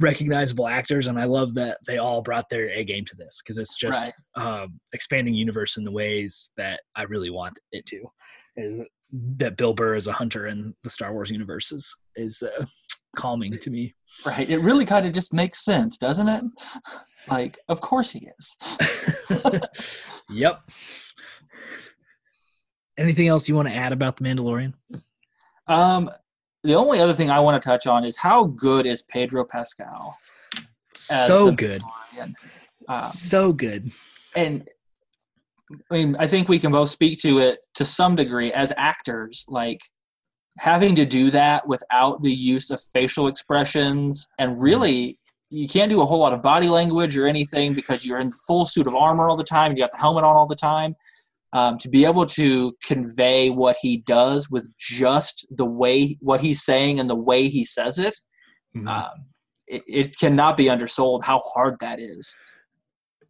[0.00, 3.58] recognizable actors, and I love that they all brought their A game to this because
[3.58, 4.62] it's just right.
[4.62, 8.02] um, expanding universe in the ways that I really want it to.
[8.56, 8.80] Is
[9.36, 12.66] that Bill Burr as a hunter in the Star Wars universe is is uh,
[13.16, 13.94] calming to me.
[14.26, 14.48] Right.
[14.48, 16.44] It really kind of just makes sense, doesn't it?
[17.30, 18.56] Like, of course he is.
[20.30, 20.60] yep.
[22.96, 24.74] Anything else you want to add about the Mandalorian?
[25.66, 26.10] Um,
[26.64, 30.16] the only other thing I want to touch on is how good is Pedro Pascal?
[30.94, 31.82] So good.
[32.88, 33.92] Um, so good.
[34.34, 34.68] And
[35.90, 39.44] I mean, I think we can both speak to it to some degree as actors.
[39.48, 39.80] Like
[40.58, 45.18] having to do that without the use of facial expressions and really
[45.50, 48.66] you can't do a whole lot of body language or anything because you're in full
[48.66, 50.94] suit of armor all the time and you got the helmet on all the time.
[51.54, 56.62] Um, to be able to convey what he does with just the way what he's
[56.62, 58.14] saying and the way he says it,
[58.76, 58.86] mm-hmm.
[58.86, 59.24] um,
[59.66, 62.36] it, it cannot be undersold how hard that is.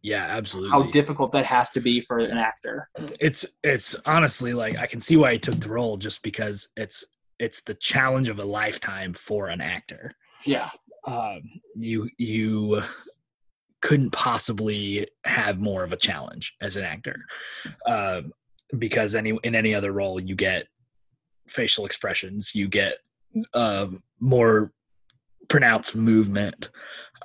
[0.01, 0.71] Yeah, absolutely.
[0.71, 2.89] How difficult that has to be for an actor.
[3.21, 7.05] It's it's honestly like I can see why he took the role just because it's
[7.37, 10.11] it's the challenge of a lifetime for an actor.
[10.45, 10.69] Yeah
[11.09, 11.41] um,
[11.75, 12.81] you you
[13.81, 17.15] couldn't possibly have more of a challenge as an actor
[17.85, 18.21] uh,
[18.77, 20.67] because any in any other role you get
[21.47, 22.97] facial expressions you get
[23.53, 23.87] uh,
[24.19, 24.71] more
[25.47, 26.69] pronounced movement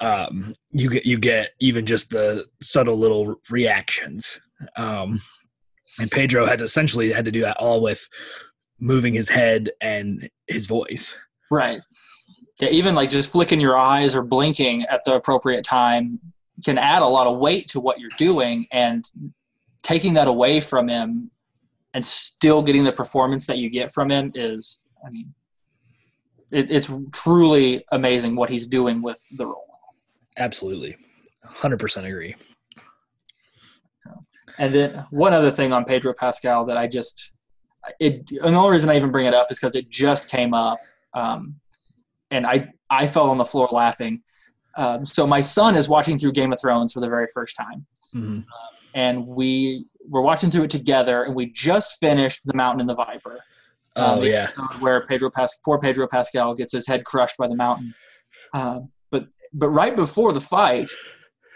[0.01, 4.41] um, you get you get even just the subtle little reactions
[4.77, 5.21] um,
[5.99, 8.09] and pedro had to essentially had to do that all with
[8.81, 11.17] moving his head and his voice.
[11.51, 11.81] Right
[12.61, 16.21] yeah, even like just flicking your eyes or blinking at the appropriate time
[16.65, 19.05] can add a lot of weight to what you're doing and
[19.83, 21.31] taking that away from him
[21.95, 25.35] and still getting the performance that you get from him is i mean
[26.55, 29.67] it, it's truly amazing what he's doing with the role.
[30.37, 30.97] Absolutely.
[31.45, 32.35] 100% agree.
[34.59, 37.33] And then one other thing on pedro pascal that i just
[37.99, 40.55] it and the only reason i even bring it up is because it just came
[40.55, 40.79] up
[41.15, 41.57] um,
[42.35, 44.23] and I I fell on the floor laughing.
[44.77, 47.87] Um, so my son is watching through Game of Thrones for the very first time,
[48.15, 48.39] mm-hmm.
[48.39, 48.45] um,
[48.95, 52.95] and we were watching through it together, and we just finished The Mountain and the
[52.95, 53.39] Viper.
[53.97, 57.57] Um, oh yeah, where Pedro Pas- poor Pedro Pascal gets his head crushed by the
[57.57, 57.95] mountain.
[58.53, 58.81] Uh,
[59.11, 60.89] but but right before the fight,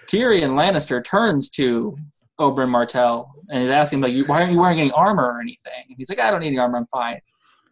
[0.07, 1.97] Tyrion Lannister turns to
[2.39, 5.97] Oberyn Martell and he's asking like, "Why aren't you wearing any armor or anything?" And
[5.97, 6.79] he's like, "I don't need any armor.
[6.79, 7.21] I'm fine."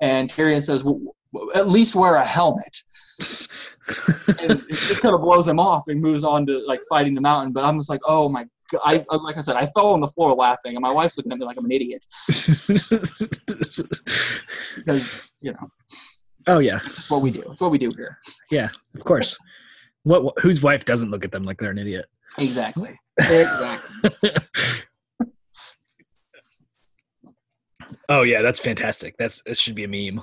[0.00, 1.00] And Tyrion says, well,
[1.54, 2.82] "At least wear a helmet."
[3.18, 7.20] And it just kind of blows him off and moves on to like fighting the
[7.20, 7.52] mountain.
[7.52, 8.80] But I'm just like, oh my god!
[8.84, 11.38] I like I said, I fell on the floor laughing, and my wife's looking at
[11.38, 12.04] me like I'm an idiot
[14.76, 15.70] because you know.
[16.48, 17.42] Oh yeah, it's just what we do.
[17.42, 18.18] It's what we do here.
[18.50, 19.36] Yeah, of course.
[20.04, 22.06] What, what whose wife doesn't look at them like they're an idiot?
[22.38, 22.98] Exactly.
[23.18, 24.30] Exactly.
[28.08, 29.16] oh yeah, that's fantastic.
[29.18, 30.22] That's it should be a meme.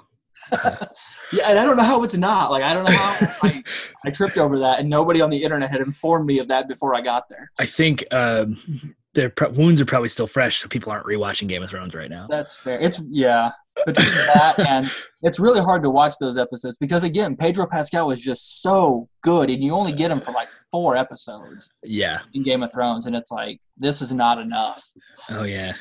[0.52, 2.52] Yeah, and I don't know how it's not.
[2.52, 3.64] Like I don't know how I,
[4.06, 6.96] I tripped over that, and nobody on the internet had informed me of that before
[6.96, 7.52] I got there.
[7.60, 11.70] I think um, their wounds are probably still fresh, so people aren't rewatching Game of
[11.70, 12.28] Thrones right now.
[12.30, 12.80] That's fair.
[12.80, 13.52] It's yeah.
[13.86, 14.90] Between that and
[15.24, 19.50] it's really hard to watch those episodes because again, Pedro Pascal was just so good,
[19.50, 22.20] and you only get him for like four episodes Yeah.
[22.34, 24.84] in Game of Thrones, and it's like this is not enough.
[25.32, 25.74] Oh yeah,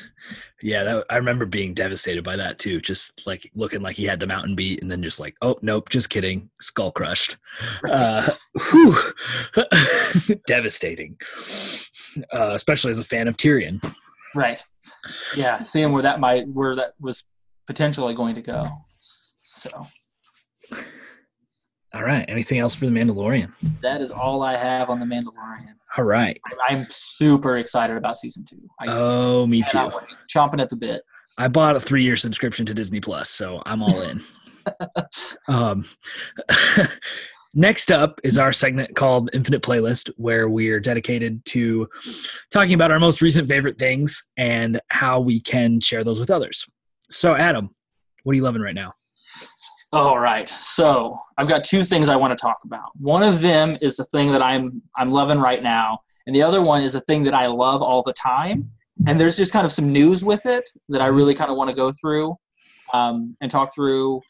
[0.61, 0.83] yeah.
[0.83, 2.81] That I remember being devastated by that too.
[2.81, 5.89] Just like looking like he had the mountain beat, and then just like, oh nope,
[5.89, 7.37] just kidding, skull crushed.
[7.89, 8.29] Uh,
[8.71, 8.97] whew.
[10.47, 11.17] Devastating,
[12.33, 13.81] uh, especially as a fan of Tyrion.
[14.35, 14.61] Right.
[15.35, 17.23] Yeah, seeing where that might where that was
[17.67, 18.69] potentially going to go.
[19.43, 19.69] So
[21.93, 22.25] All right.
[22.27, 23.51] Anything else for the Mandalorian?
[23.81, 25.73] that is all I have on the Mandalorian.
[25.97, 26.39] All right.
[26.67, 28.67] I'm super excited about season two.
[28.79, 29.77] I Oh, me too.
[29.85, 29.93] wait.
[30.33, 31.01] Chomping at the bit.
[31.37, 34.17] I bought a three-year subscription to Disney Plus, so I'm all in.
[35.47, 35.85] um,
[37.53, 41.87] next up is our segment called Infinite Playlist, where we're dedicated to
[42.51, 46.67] talking about our most recent favorite things and how we can share those with others.
[47.13, 47.69] So, Adam,
[48.23, 48.93] what are you loving right now?
[49.91, 50.49] All right.
[50.49, 52.89] So I've got two things I want to talk about.
[52.95, 56.63] One of them is the thing that I'm I'm loving right now, and the other
[56.63, 58.63] one is a thing that I love all the time.
[59.05, 61.69] And there's just kind of some news with it that I really kind of want
[61.69, 62.35] to go through
[62.93, 64.21] um, and talk through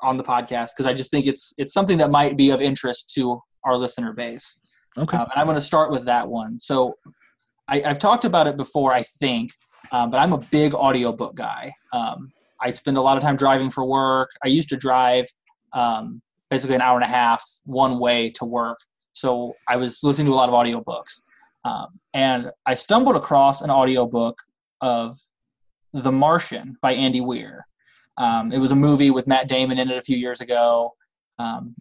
[0.00, 3.12] on the podcast because I just think it's it's something that might be of interest
[3.16, 4.58] to our listener base.
[4.96, 5.16] Okay.
[5.16, 6.58] Um, and I'm going to start with that one.
[6.58, 6.94] So
[7.68, 9.50] I, I've talked about it before, I think,
[9.92, 11.72] um, but I'm a big audiobook guy.
[11.92, 14.30] Um, I spend a lot of time driving for work.
[14.44, 15.26] I used to drive
[15.72, 18.78] um, basically an hour and a half one way to work.
[19.12, 21.22] So I was listening to a lot of audiobooks.
[21.64, 24.38] Um, and I stumbled across an audiobook
[24.80, 25.16] of
[25.92, 27.66] The Martian by Andy Weir.
[28.18, 30.94] Um, it was a movie with Matt Damon in it a few years ago.
[31.38, 31.74] Um,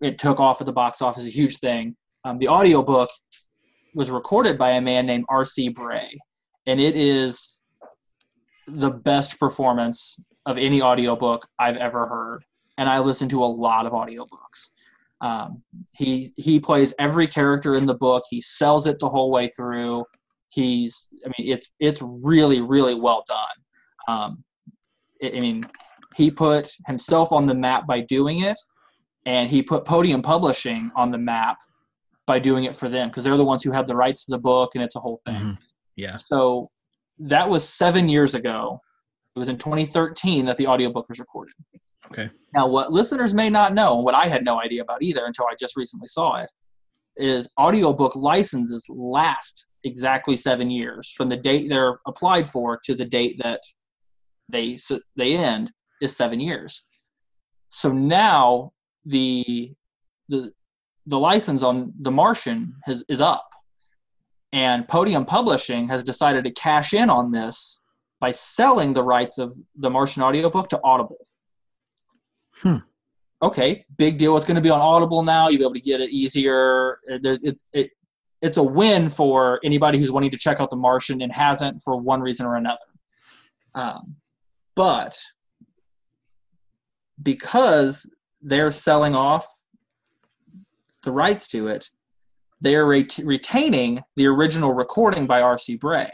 [0.00, 1.94] it took off at the box office, a huge thing.
[2.24, 3.10] Um, the audiobook
[3.94, 5.68] was recorded by a man named R.C.
[5.70, 6.16] Bray,
[6.68, 7.62] and it is
[8.66, 12.44] the best performance of any audiobook I've ever heard.
[12.76, 14.70] And I listen to a lot of audiobooks.
[15.20, 15.62] Um,
[15.94, 18.22] he he plays every character in the book.
[18.30, 20.04] He sells it the whole way through.
[20.50, 24.16] He's I mean it's it's really really well done.
[24.16, 24.44] Um,
[25.22, 25.64] I I mean
[26.14, 28.58] he put himself on the map by doing it,
[29.26, 31.56] and he put Podium Publishing on the map
[32.26, 34.38] by doing it for them because they're the ones who have the rights to the
[34.38, 35.34] book and it's a whole thing.
[35.34, 35.58] Mhm.
[35.98, 36.16] Yeah.
[36.16, 36.70] So
[37.18, 38.80] that was seven years ago.
[39.34, 41.54] It was in 2013 that the audiobook was recorded.
[42.06, 42.30] Okay.
[42.54, 45.46] Now, what listeners may not know, and what I had no idea about either until
[45.46, 46.50] I just recently saw it,
[47.16, 53.04] is audiobook licenses last exactly seven years from the date they're applied for to the
[53.04, 53.60] date that
[54.48, 54.78] they
[55.16, 56.80] they end is seven years.
[57.70, 58.72] So now
[59.04, 59.72] the
[60.28, 60.52] the
[61.06, 63.48] the license on The Martian has, is up,
[64.52, 67.80] and Podium Publishing has decided to cash in on this
[68.20, 71.26] by selling the rights of the Martian audiobook to Audible.
[72.54, 72.78] Hmm.
[73.40, 74.36] Okay, big deal.
[74.36, 75.48] It's going to be on Audible now.
[75.48, 76.98] You'll be able to get it easier.
[77.06, 77.90] It, it, it,
[78.42, 81.96] it's a win for anybody who's wanting to check out The Martian and hasn't for
[81.96, 82.78] one reason or another.
[83.74, 84.16] Um,
[84.74, 85.16] but
[87.22, 88.08] because
[88.42, 89.46] they're selling off
[91.04, 91.88] the rights to it,
[92.60, 95.76] they're ret- retaining the original recording by R.C.
[95.76, 96.10] Bray.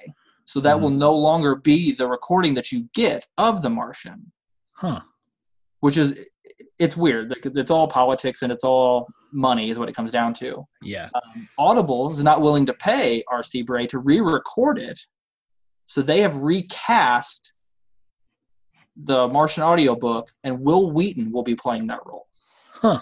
[0.46, 4.30] So that will no longer be the recording that you get of The Martian,
[4.72, 5.00] Huh.
[5.80, 6.26] which is
[6.78, 7.34] it's weird.
[7.44, 10.64] It's all politics and it's all money is what it comes down to.
[10.82, 11.08] Yeah.
[11.14, 13.62] Um, Audible is not willing to pay R.C.
[13.62, 14.98] Bray to re-record it,
[15.86, 17.52] so they have recast
[18.96, 22.28] the Martian audiobook, and Wil Wheaton will be playing that role.
[22.70, 23.00] Huh.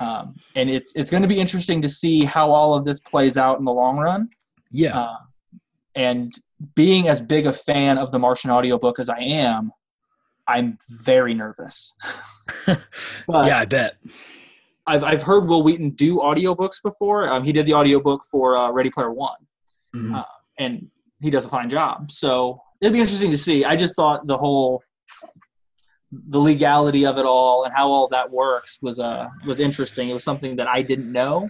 [0.00, 3.36] Um, and it's it's going to be interesting to see how all of this plays
[3.36, 4.28] out in the long run.
[4.70, 4.98] Yeah.
[4.98, 5.16] Uh,
[5.94, 6.32] and
[6.74, 9.72] being as big a fan of the Martian audiobook as I am,
[10.46, 11.94] I'm very nervous.
[12.66, 12.78] but-
[13.46, 13.96] yeah, I bet.
[14.86, 17.28] I've, I've heard Wil Wheaton do audiobooks before.
[17.30, 19.36] Um, he did the audiobook for uh, Ready Player One,
[19.94, 20.16] Mhm.
[20.18, 20.24] Uh,
[20.58, 22.10] and he does a fine job.
[22.10, 23.64] So it'd be interesting to see.
[23.66, 24.82] I just thought the whole
[26.10, 30.08] the legality of it all and how all that works was uh was interesting.
[30.08, 31.48] It was something that I didn't know.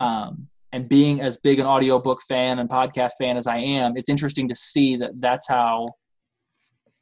[0.00, 4.08] Um, and being as big an audiobook fan and podcast fan as I am, it's
[4.08, 5.94] interesting to see that that's how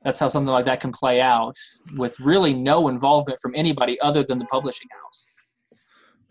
[0.04, 1.54] that's how something like that can play out
[1.96, 5.26] with really no involvement from anybody other than the publishing house.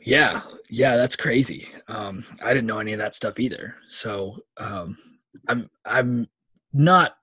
[0.03, 1.67] Yeah, yeah, that's crazy.
[1.87, 3.75] Um, I didn't know any of that stuff either.
[3.87, 4.97] So um,
[5.47, 6.27] I'm I'm
[6.73, 7.15] not.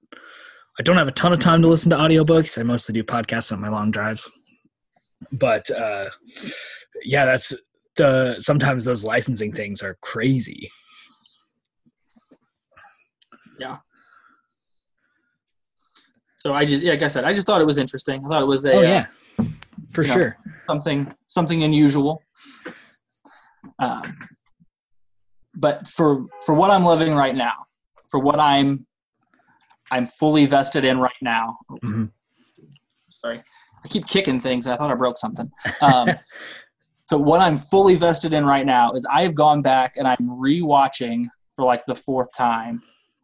[0.79, 2.59] I don't have a ton of time to listen to audiobooks.
[2.59, 4.31] I mostly do podcasts on my long drives.
[5.33, 6.11] But uh,
[7.03, 7.53] yeah, that's
[7.97, 10.71] the sometimes those licensing things are crazy.
[13.59, 13.79] Yeah.
[16.37, 18.25] So I just, yeah, like I said, I just thought it was interesting.
[18.25, 19.07] I thought it was a Oh uh, yeah,
[19.91, 20.37] for you know, sure.
[20.69, 22.23] something something unusual.
[23.81, 24.17] Um,
[25.57, 27.67] but for for what I'm living right now,
[28.09, 28.87] for what I'm
[29.91, 31.59] I'm fully vested in right now.
[31.83, 32.11] Mhm.
[33.25, 33.43] Sorry,
[33.85, 35.51] I keep kicking things, and I thought I broke something.
[35.81, 36.09] Um,
[37.11, 40.17] so what I'm fully vested in right now is I have gone back and I'm
[40.21, 41.25] rewatching
[41.55, 42.81] for like the fourth time,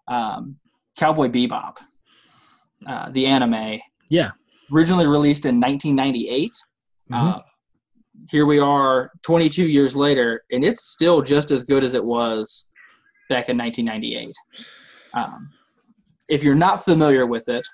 [0.09, 0.57] um,
[0.99, 1.77] Cowboy Bebop,
[2.86, 3.81] uh, the anime.
[4.09, 4.31] Yeah.
[4.73, 6.53] Originally released in 1998.
[7.11, 7.16] Mhm.
[7.36, 7.43] Uh,
[8.31, 12.69] here we are 22 years later, and it's still just as good as it was
[13.28, 14.32] back in 1998.
[15.15, 15.51] Um,
[16.28, 17.66] if you're not familiar with it,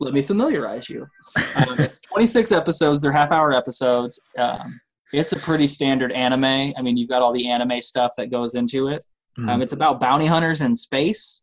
[0.00, 1.06] let me familiarize you.
[1.36, 4.18] Um, it's 26 episodes, they're half hour episodes.
[4.38, 4.80] Um,
[5.12, 6.44] it's a pretty standard anime.
[6.44, 9.04] I mean, you've got all the anime stuff that goes into it.
[9.38, 9.62] Um, Mhm.
[9.62, 11.42] it's about bounty hunters in space.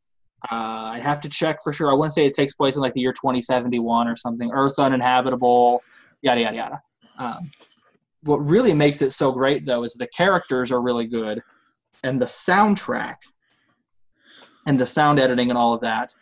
[0.51, 1.89] Uh, I'd have to check for sure.
[1.89, 4.51] I want to say it takes place in like the year 2071 or something.
[4.51, 5.81] Earth's uninhabitable,
[6.21, 6.81] yada, yada, yada.
[7.17, 7.49] Um,
[8.23, 11.39] what really makes it so great, though, is the characters are really good
[12.03, 13.15] and the soundtrack
[14.65, 16.13] and the sound editing and all of that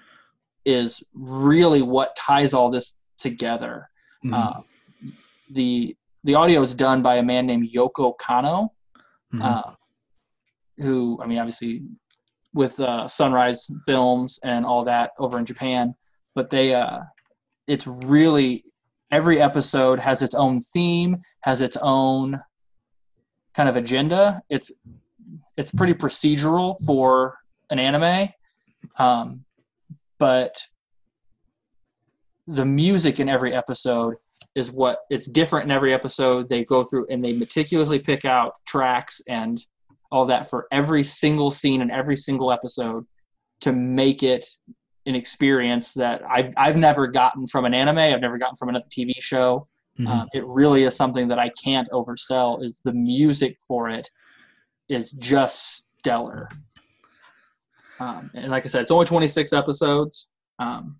[0.65, 3.89] is really what ties all this together.
[4.25, 4.33] Mhm.
[4.33, 4.61] Uh,
[5.51, 8.69] the the audio is done by a man named Yoko Kanno
[9.33, 9.41] Mhm.
[9.43, 9.71] uh,
[10.77, 11.83] who I mean, obviously,
[12.53, 15.95] with uh, Sunrise Films and all that over in Japan,
[16.35, 16.99] but they, uh,
[17.67, 18.65] it's really
[19.09, 22.41] every episode has its own theme, has its own
[23.53, 24.41] kind of agenda.
[24.49, 24.71] It's
[25.57, 27.37] it's pretty procedural for
[27.71, 28.29] an anime,
[28.97, 29.43] um,
[30.19, 30.61] but
[32.47, 34.15] the music in every episode
[34.55, 36.49] is what it's different in every episode.
[36.49, 39.59] They go through and they meticulously pick out tracks and
[40.11, 43.05] all that for every single scene and every single episode
[43.61, 44.45] to make it
[45.05, 47.97] an experience that I've, I've never gotten from an anime.
[47.97, 49.67] I've never gotten from another TV show.
[49.99, 50.07] Mhm.
[50.07, 52.63] Um, it really is something that I can't oversell.
[52.63, 54.09] Is the music for it
[54.89, 56.49] is just stellar.
[58.01, 60.99] Um, and like I said, it's only 26 episodes, um,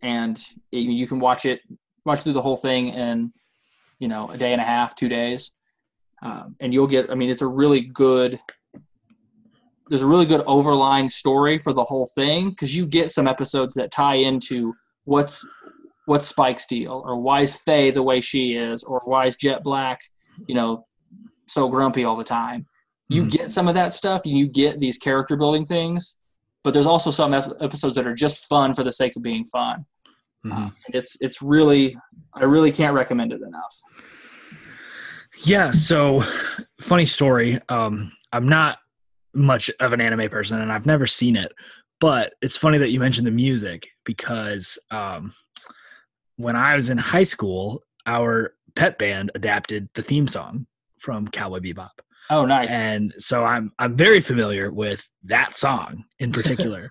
[0.00, 0.40] and
[0.72, 1.60] it, you can watch it
[2.06, 3.30] watch through the whole thing in
[3.98, 5.52] you know a day and a half, two days,
[6.22, 7.10] um, and you'll get.
[7.10, 8.40] I mean, it's a really good.
[9.90, 13.74] There's a really good overlying story for the whole thing because you get some episodes
[13.74, 14.72] that tie into
[15.04, 15.46] what's
[16.06, 19.62] what's Spike's deal or why is Faye the way she is or why is Jet
[19.62, 20.00] Black,
[20.46, 20.86] you know,
[21.46, 22.66] so grumpy all the time.
[23.10, 23.30] You Mhm.
[23.32, 26.16] get some of that stuff and you get these character building things,
[26.62, 29.84] but there's also some episodes that are just fun for the sake of being fun.
[30.46, 30.52] Mhm.
[30.52, 31.96] Uh, and it's it's really
[32.34, 33.74] I really can't recommend it enough.
[35.42, 36.22] Yeah, so
[36.80, 37.60] funny story.
[37.68, 38.78] Um, I'm not
[39.34, 41.52] much of an anime person and I've never seen it,
[42.00, 45.32] but it's funny that you mentioned the music because um,
[46.36, 50.66] when I was in high school, our pet band adapted the theme song
[50.98, 51.90] from Cowboy Bebop.
[52.30, 52.70] Oh, nice.
[52.70, 56.90] And so I'm I'm very familiar with that song in particular,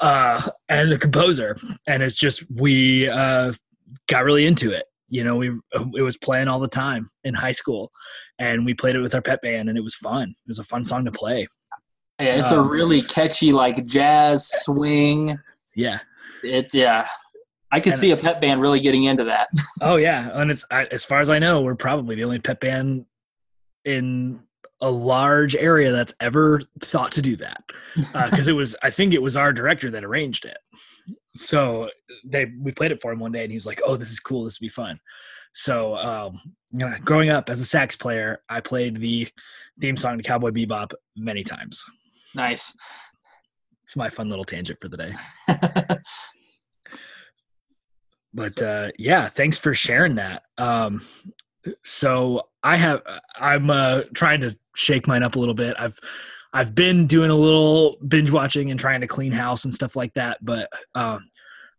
[0.00, 1.56] uh, and the composer.
[1.86, 3.52] And it's just we uh,
[4.08, 4.84] got really into it.
[5.08, 5.50] You know, we
[5.94, 7.92] it was playing all the time in high school,
[8.38, 10.30] and we played it with our pet band, and it was fun.
[10.30, 11.46] It was a fun song to play.
[12.20, 15.38] yeah, it's a um, really catchy like jazz swing.
[15.76, 16.00] Yeah.
[16.42, 17.06] It yeah.
[17.70, 19.48] I could And- see a pet band really getting into that.
[19.82, 22.58] Oh yeah, and it's I, as far as I know, we're probably the only pet
[22.60, 23.04] band
[23.84, 24.40] in
[24.80, 27.64] a large area that's ever thought to do that
[27.96, 30.58] because it was I think it was our director that arranged it.
[31.34, 31.90] So
[32.24, 34.20] they we played it for him one day and he was like, "Oh, this is
[34.20, 34.44] cool.
[34.44, 34.98] This would be fun."
[35.52, 36.40] So um,
[36.72, 39.28] you know, growing up as a sax player, I played the
[39.80, 41.84] theme song to Cowboy Bebop many times.
[42.34, 42.74] nice.
[43.84, 45.12] It's my fun little tangent for the day.
[48.34, 50.42] but uh, yeah, thanks for sharing that.
[50.58, 51.02] Um,
[51.84, 53.02] so I have
[53.38, 55.74] I'm uh, trying to shake mine up a little bit.
[55.78, 55.98] I've
[56.52, 60.14] I've been doing a little binge watching and trying to clean house and stuff like
[60.14, 60.38] that.
[60.42, 61.28] But um,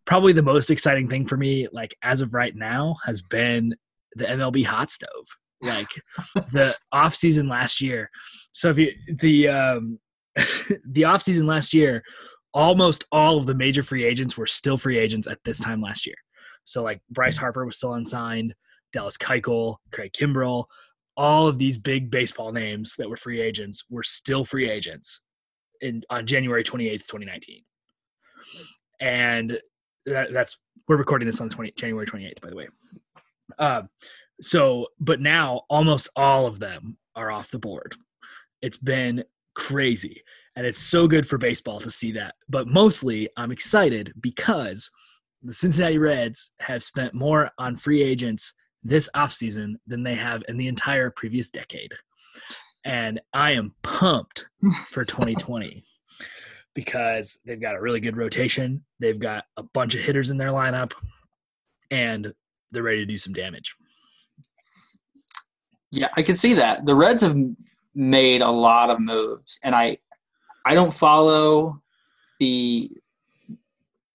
[0.05, 3.75] probably the most exciting thing for me, like as of right now, has been
[4.15, 5.25] the MLB hot stove.
[5.61, 5.87] Like
[6.51, 8.09] the off season last year.
[8.53, 9.99] So if you the um,
[10.85, 12.03] the off season last year,
[12.53, 16.05] almost all of the major free agents were still free agents at this time last
[16.05, 16.15] year.
[16.63, 18.53] So like Bryce Harper was still unsigned,
[18.93, 20.65] Dallas Keuchel, Craig Kimbrel,
[21.17, 25.21] all of these big baseball names that were free agents were still free agents
[25.81, 27.63] in on January 28th, 2019.
[29.01, 29.59] And
[30.05, 32.67] that, that's we're recording this on 20, January 28th, by the way.
[33.59, 33.89] Um,
[34.39, 37.95] so, but now almost all of them are off the board.
[38.61, 39.23] It's been
[39.55, 40.23] crazy.
[40.55, 42.35] And it's so good for baseball to see that.
[42.47, 44.89] But mostly, I'm excited because
[45.43, 48.53] the Cincinnati Reds have spent more on free agents
[48.87, 51.91] this offseason than they have in the entire previous decade.
[52.85, 54.45] And I am pumped
[54.87, 55.83] for 2020
[56.73, 58.83] because they've got a really good rotation.
[58.99, 60.93] They've got a bunch of hitters in their lineup
[61.91, 62.33] and
[62.71, 63.75] they're ready to do some damage.
[65.91, 66.85] Yeah, I can see that.
[66.85, 67.35] The Reds have
[67.93, 69.97] made a lot of moves and I
[70.65, 71.81] I don't follow
[72.39, 72.91] the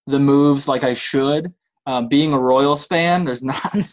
[0.07, 1.53] the moves like I should.
[1.86, 3.77] Um, being a Royals fan, there's not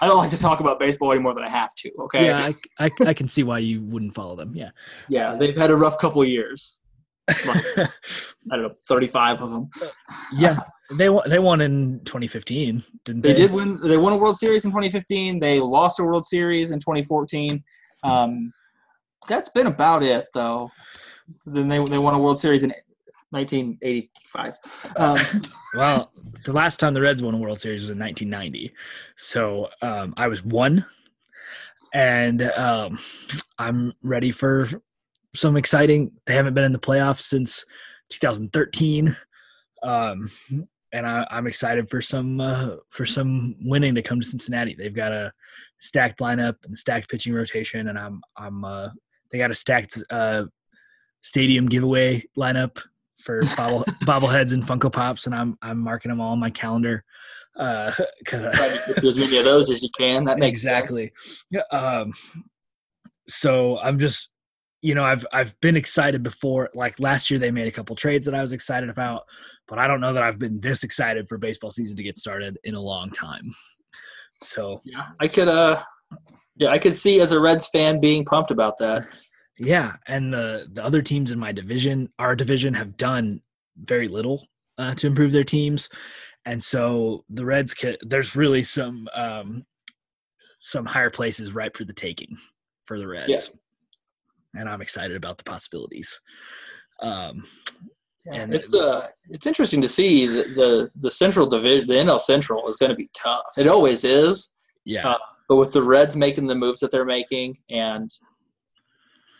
[0.00, 1.90] I don't like to talk about baseball any more than I have to.
[2.00, 2.26] Okay.
[2.26, 4.54] Yeah, I, I, I can see why you wouldn't follow them.
[4.54, 4.70] Yeah.
[5.08, 6.82] Yeah, they've had a rough couple years.
[7.28, 7.86] I
[8.50, 9.70] don't know, thirty-five of them.
[10.34, 10.56] yeah,
[10.98, 11.28] they won.
[11.28, 13.28] They won in 2015, didn't they?
[13.28, 13.78] They did win.
[13.80, 15.38] They won a World Series in 2015.
[15.38, 17.62] They lost a World Series in 2014.
[18.02, 18.52] Um,
[19.28, 20.70] that's been about it, though.
[21.46, 22.72] Then they they won a World Series in
[23.32, 24.58] 1985.
[24.96, 25.18] Um,
[25.74, 26.12] well,
[26.44, 28.72] the last time the Reds won a World Series was in 1990.
[29.16, 30.84] So um, I was one,
[31.94, 32.98] and um,
[33.58, 34.68] I'm ready for
[35.34, 36.12] some exciting.
[36.26, 37.64] They haven't been in the playoffs since
[38.10, 39.16] 2013,
[39.82, 40.30] um,
[40.92, 44.74] and I, am excited for some uh, for some winning to come to Cincinnati.
[44.74, 45.32] They've got a
[45.78, 48.90] stacked lineup and stacked pitching rotation, and I'm I'm uh,
[49.30, 50.44] they got a stacked uh,
[51.22, 52.78] stadium giveaway lineup
[53.22, 57.04] for bobble, bobbleheads and Funko Pops, and I'm I'm marking them all on my calendar.
[57.56, 57.92] Uh,
[58.26, 58.50] get
[58.98, 60.24] to as many of those as you can.
[60.24, 61.12] That makes exactly.
[61.52, 61.64] Sense.
[61.70, 62.12] Um,
[63.28, 64.30] so I'm just,
[64.80, 66.70] you know, I've I've been excited before.
[66.74, 69.24] Like last year, they made a couple trades that I was excited about,
[69.68, 72.58] but I don't know that I've been this excited for baseball season to get started
[72.64, 73.50] in a long time.
[74.40, 75.82] So yeah, I could uh,
[76.56, 79.06] yeah, I could see as a Reds fan being pumped about that.
[79.64, 83.40] Yeah, and the the other teams in my division, our division, have done
[83.76, 85.88] very little uh, to improve their teams,
[86.44, 89.64] and so the Reds, could, there's really some um,
[90.58, 92.36] some higher places ripe for the taking
[92.84, 94.60] for the Reds, yeah.
[94.60, 96.20] and I'm excited about the possibilities.
[97.00, 97.44] Um,
[98.32, 102.64] and it's uh it's interesting to see the, the the central division the nl central
[102.68, 103.42] is going to be tough.
[103.58, 104.52] It always is.
[104.84, 105.08] Yeah.
[105.08, 105.18] Uh,
[105.48, 108.08] but with the reds making the moves that they're making and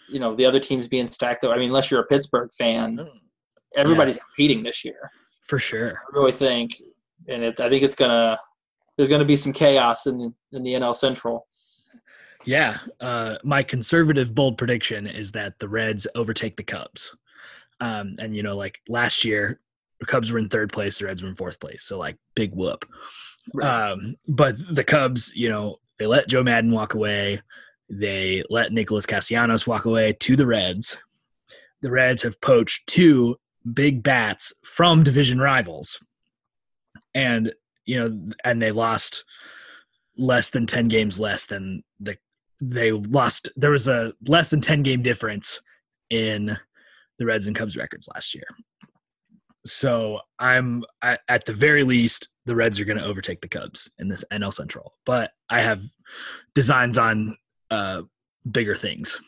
[0.08, 2.96] you know the other teams being stacked though I mean, unless you're a Pittsburgh fan,
[2.96, 3.10] mm.
[3.76, 4.22] everybody's yeah.
[4.24, 5.10] competing this year.
[5.44, 5.90] For sure.
[5.90, 6.72] I really think,
[7.28, 8.38] and it, I think it's gonna
[8.96, 11.46] there's gonna be some chaos in in the NL Central.
[12.44, 17.16] Yeah, uh, my conservative bold prediction is that the Reds overtake the Cubs.
[17.80, 19.60] Um, and you know, like last year,
[20.00, 21.84] the Cubs were in third place, the Reds were in fourth place.
[21.84, 22.84] So like big whoop.
[23.54, 23.90] Right.
[23.90, 27.40] Um, but the Cubs, you know, they let Joe Maddon walk away.
[27.94, 30.96] They let Nicholas Castellanos walk away to the Reds.
[31.82, 33.36] The Reds have poached two
[33.70, 36.00] big bats from division rivals.
[37.14, 37.52] And,
[37.84, 39.24] you know, and they lost
[40.16, 42.16] less than 10 games less than the
[42.60, 45.60] they lost there was a less than 10 game difference
[46.10, 46.56] in
[47.18, 48.46] the Reds and Cubs records last year.
[49.66, 54.08] So I'm at the very least the Reds are going to overtake the Cubs in
[54.08, 54.94] this NL Central.
[55.04, 55.80] But I have
[56.54, 57.36] designs on
[57.72, 58.02] uh,
[58.50, 59.20] bigger things.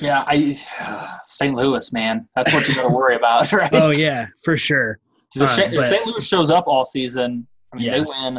[0.00, 1.54] Yeah, I uh, St.
[1.54, 3.70] Louis, man, that's what you got to worry about, right?
[3.72, 4.98] Oh yeah, for sure.
[5.38, 6.06] Uh, if, St.
[6.06, 7.98] Louis shows up all season, I mean, yeah.
[7.98, 8.34] they win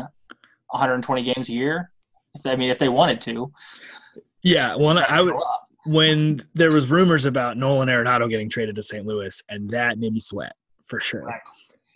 [0.69, 1.91] 120 games a year.
[2.45, 3.51] I mean, if they wanted to.
[4.41, 5.35] Yeah, well, I would.
[5.85, 9.05] When there was rumors about Nolan Arenado getting traded to St.
[9.05, 10.53] Louis, and that made me sweat
[10.83, 11.23] for sure.
[11.23, 11.41] Right.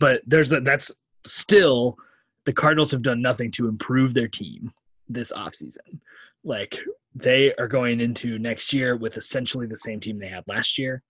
[0.00, 0.64] But there's that.
[0.64, 0.90] That's
[1.26, 1.96] still
[2.44, 4.72] the Cardinals have done nothing to improve their team
[5.08, 6.00] this offseason.
[6.44, 6.78] Like
[7.14, 11.02] they are going into next year with essentially the same team they had last year,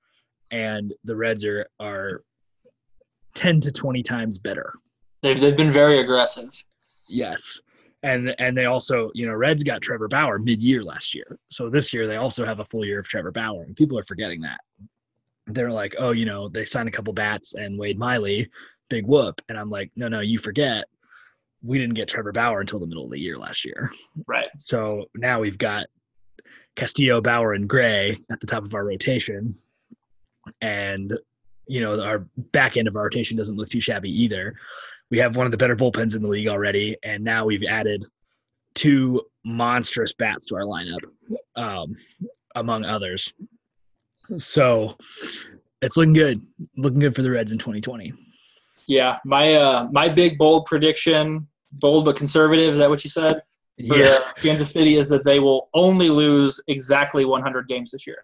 [0.50, 2.22] and the Reds are are
[3.34, 4.74] ten to twenty times better.
[5.22, 6.50] They've they've been very aggressive.
[7.08, 7.60] Yes.
[8.02, 11.38] And and they also, you know, Reds got Trevor Bauer mid-year last year.
[11.50, 13.62] So this year they also have a full year of Trevor Bauer.
[13.62, 14.60] And people are forgetting that.
[15.46, 18.50] They're like, oh, you know, they signed a couple bats and Wade Miley,
[18.90, 19.40] big whoop.
[19.48, 20.86] And I'm like, no, no, you forget
[21.62, 23.92] we didn't get Trevor Bauer until the middle of the year last year.
[24.26, 24.48] Right.
[24.56, 25.86] So now we've got
[26.76, 29.54] Castillo, Bauer, and Gray at the top of our rotation.
[30.60, 31.12] And,
[31.66, 34.54] you know, our back end of our rotation doesn't look too shabby either.
[35.10, 36.96] We have one of the better bullpens in the league already.
[37.04, 38.04] And now we've added
[38.74, 41.00] two monstrous bats to our lineup,
[41.56, 41.94] um,
[42.56, 43.32] among others.
[44.38, 44.96] So
[45.82, 46.40] it's looking good.
[46.76, 48.12] Looking good for the Reds in 2020.
[48.88, 52.72] Yeah, my uh, my big bold prediction bold but conservative.
[52.74, 53.42] Is that what you said?
[53.88, 54.18] for Yeah.
[54.36, 58.22] Kansas City is that they will only lose exactly 100 games this year.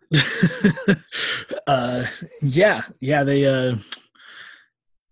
[1.67, 2.05] uh,
[2.43, 3.25] yeah, yeah.
[3.25, 3.77] They uh,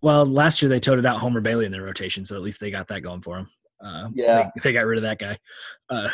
[0.02, 2.70] well, last year they toted out Homer Bailey in their rotation, so at least they
[2.70, 3.50] got that going for them.
[3.82, 4.48] Uh, Yeah.
[4.56, 5.38] they, they got rid of that guy.
[5.90, 6.08] Uh,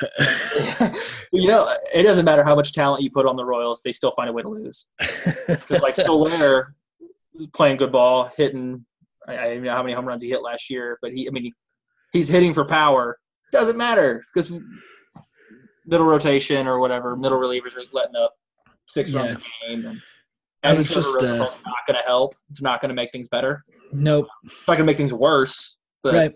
[1.32, 4.12] you know, it doesn't matter how much talent you put on the Royals, they still
[4.12, 4.86] find a way to lose.
[5.46, 6.74] Because like Soler
[7.52, 8.84] playing good ball, hitting.
[9.28, 11.30] I, I don't know how many home runs he hit last year, but he, I
[11.30, 11.52] mean,
[12.12, 13.18] he's hitting for power.
[13.50, 14.52] Doesn't matter because
[15.86, 18.34] middle rotation or whatever, middle relievers are letting up
[18.86, 19.86] six runs a game.
[20.64, 22.34] And, and Trevor just, uh, not going to help.
[22.48, 23.64] It's not going to make things better.
[23.92, 24.28] nope.
[24.44, 25.76] It's not going to make things worse.
[26.02, 26.34] But right.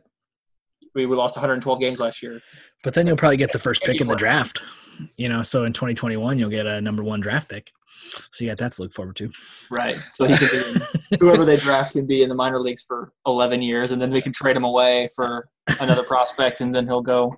[0.96, 2.40] We, we lost 112 games last year.
[2.82, 4.62] But then you'll probably get the first pick in the draft.
[5.16, 7.70] You know, so in 2021 you'll get a number one draft pick.
[8.32, 9.30] So you got that to look forward to.
[9.70, 9.98] Right.
[10.10, 10.50] So he could
[11.10, 14.10] be whoever they draft can be in the minor leagues for 11 years, and then
[14.10, 15.44] we can trade him away for
[15.80, 17.34] another prospect, and then he'll go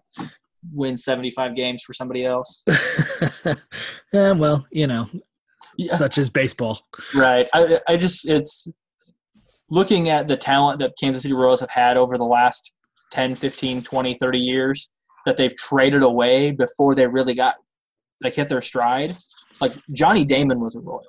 [0.73, 2.63] win 75 games for somebody else.
[4.13, 5.09] yeah, well, you know,
[5.77, 5.95] Yeah.
[5.95, 6.81] such as baseball.
[7.15, 7.49] Right.
[7.55, 8.69] I, I just it's
[9.71, 12.73] looking at the talent that Kansas City Royals have had over the last
[13.13, 14.89] 10, 15, 20, 30 years
[15.27, 17.55] that they've traded away before they really got
[18.23, 19.11] like hit their stride.
[19.61, 21.03] Like Johnny Damon was a Royal.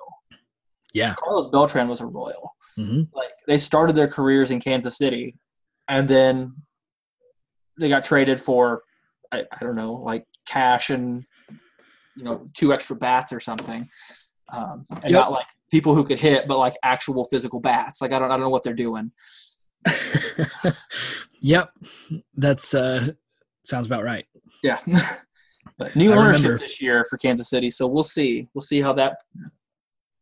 [0.92, 1.14] Yeah.
[1.18, 2.54] Carlos Beltran was a Royal.
[2.76, 5.34] hmm like they started their careers in Kansas City,
[5.88, 6.54] and then
[7.78, 8.82] they got traded for
[9.32, 11.24] I, I don't know like cash and
[12.16, 13.88] you know two extra bats or something,
[14.52, 15.20] um, and Yep.
[15.20, 18.00] not like people who could hit, but like actual physical bats.
[18.00, 19.12] Like I don't I don't know what they're doing.
[21.40, 21.70] yep.
[22.36, 23.12] That's uh
[23.64, 24.26] sounds about right.
[24.62, 24.78] Yeah.
[25.78, 26.58] but new I ownership remember.
[26.58, 28.48] this year for Kansas City, so we'll see.
[28.54, 29.18] We'll see how that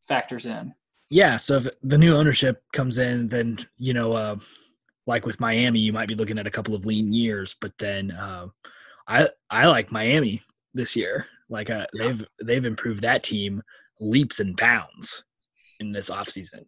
[0.06, 0.74] factors in.
[1.10, 4.36] Yeah, so if the new ownership comes in, then you know, uh,
[5.06, 7.56] like with Miami, you might be looking at a couple of lean years.
[7.60, 8.48] But then, uh,
[9.06, 10.42] I I like Miami
[10.74, 11.26] this year.
[11.48, 12.04] Like uh, Yeah.
[12.08, 13.62] they've they've improved that team
[14.00, 15.24] leaps and bounds
[15.80, 16.64] in this offseason.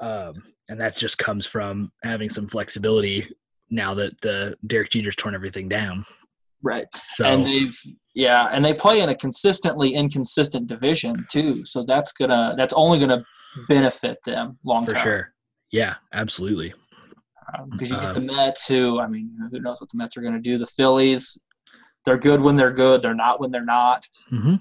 [0.00, 3.26] um, and that just comes from having some flexibility
[3.70, 6.04] now that the Derek Jeter's torn everything down.
[6.62, 6.86] Right.
[7.08, 7.76] So and they've
[8.14, 11.64] yeah, and they play in a consistently inconsistent division too.
[11.64, 13.24] So that's gonna that's only gonna
[13.68, 15.02] benefit them long for term.
[15.02, 15.34] sure,
[15.70, 16.72] yeah, absolutely.
[17.70, 20.22] Because you get the Um, Mets, who I mean, who knows what the Mets are
[20.22, 20.58] gonna do?
[20.58, 21.38] The Phillies,
[22.04, 23.02] they're good when they're good.
[23.02, 24.04] They're not when they're not.
[24.30, 24.56] hmm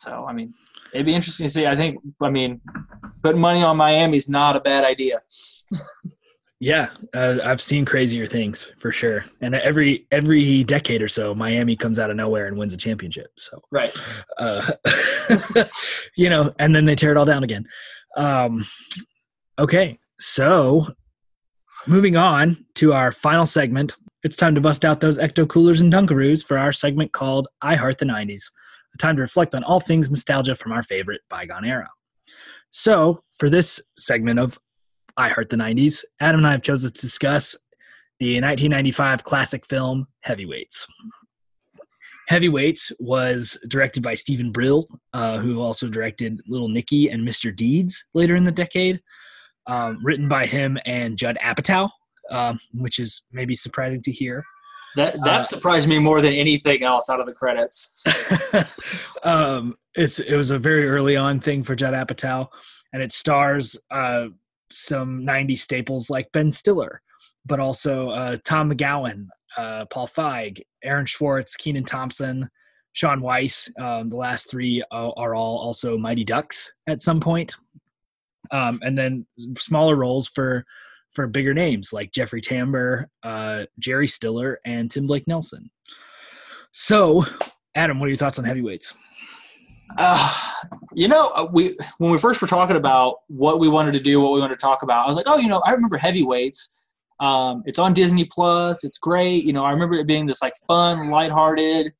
[0.00, 0.54] So I mean,
[0.94, 1.66] it'd be interesting to see.
[1.66, 2.58] I think I mean,
[3.22, 5.20] putting money on Miami's not a bad idea.
[6.62, 9.24] Yeah, uh, I've seen crazier things for sure.
[9.40, 13.28] And every every decade or so, Miami comes out of nowhere and wins a championship.
[13.38, 13.90] So, Right.
[14.36, 14.70] uh,
[16.18, 17.66] you know, and then they tear it all down again.
[18.14, 18.66] Um,
[19.58, 20.86] okay, so
[21.86, 25.90] moving on to our final segment, it's time to bust out those ecto coolers and
[25.90, 28.42] Dunkaroos for our segment called "I Heart the '90s,"
[28.94, 31.88] a time to reflect on all things nostalgia from our favorite bygone era.
[32.70, 34.58] So, for this segment of
[35.16, 36.02] I Heart the 90s.
[36.20, 37.56] Adam and I have chosen to discuss
[38.20, 40.86] the 1995 classic film Heavyweights.
[42.28, 47.54] Heavyweights was directed by Stephen Brill, uh, who also directed Little Nicky and Mr.
[47.54, 49.00] Deeds later in the decade.
[49.66, 51.90] Um, written by him and Judd Apatow,
[52.30, 54.42] um, which is maybe surprising to hear.
[54.96, 58.02] That that Uh, surprised me more than anything else out of the credits.
[59.22, 62.48] um, it's it was a very early on thing for Judd Apatow,
[62.92, 64.26] and it stars uh,
[64.70, 67.02] some '90s staples like Ben Stiller,
[67.46, 72.50] but also uh, Tom McGowan, uh, Paul Feig, Aaron Schwartz, Kenan Thompson,
[72.92, 73.70] Shaun Weiss.
[73.78, 77.54] Um, the last three are, are all also Mighty Ducks at some point,
[78.50, 79.26] um, and then
[79.56, 80.64] smaller roles for
[81.12, 85.70] for bigger names like Jeffrey Tambor, uh, Jerry Stiller, and Tim Blake Nelson.
[86.72, 87.24] So,
[87.74, 88.94] Adam, what are your thoughts on heavyweights?
[89.98, 90.32] Uh,
[90.94, 94.20] you know, uh, we when we first were talking about what we wanted to do,
[94.20, 96.86] what we wanted to talk about, I was like, oh, you know, I remember Heavyweights.
[97.18, 98.84] Um, it's on Disney Plus.
[98.84, 99.44] It's great.
[99.44, 101.92] You know, I remember it being this like fun, lighthearted,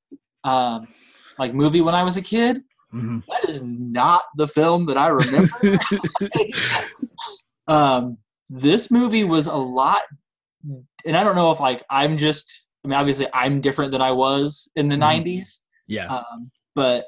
[0.45, 0.89] um,
[1.39, 2.62] like movie when I was a kid.
[2.95, 3.23] Mhm.
[3.28, 5.51] That is not the film that I remember.
[7.69, 8.19] um,
[8.51, 10.03] this movie was a lot,
[11.07, 12.67] and I don't know if like I'm just.
[12.85, 15.25] I mean, obviously, I'm different than I was in the Mhm.
[15.25, 17.05] '90s Yeah, um, but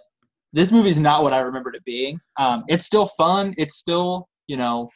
[0.53, 2.21] this movie's not what I remembered it being.
[2.39, 3.55] Um, it's still fun.
[3.57, 4.91] It's still, you know,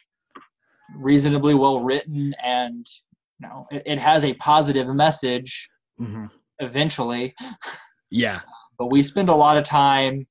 [0.95, 2.85] reasonably well written, and
[3.39, 5.67] you know, it, it has a positive message
[5.99, 6.29] Mhm.
[6.59, 7.33] eventually.
[8.11, 8.41] yeah,
[8.77, 10.27] But we spend a lot of time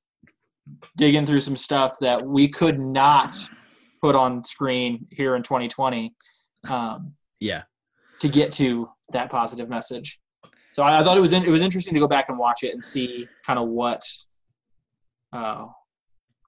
[0.97, 3.33] digging through some stuff that we could not
[4.01, 6.13] put on screen here in 2020
[6.69, 7.63] um, yeah.
[8.19, 10.19] to get to that positive message.
[10.73, 12.63] So I, I thought it was in, it was interesting to go back and watch
[12.63, 14.01] it and see kind of what
[15.33, 15.65] uh,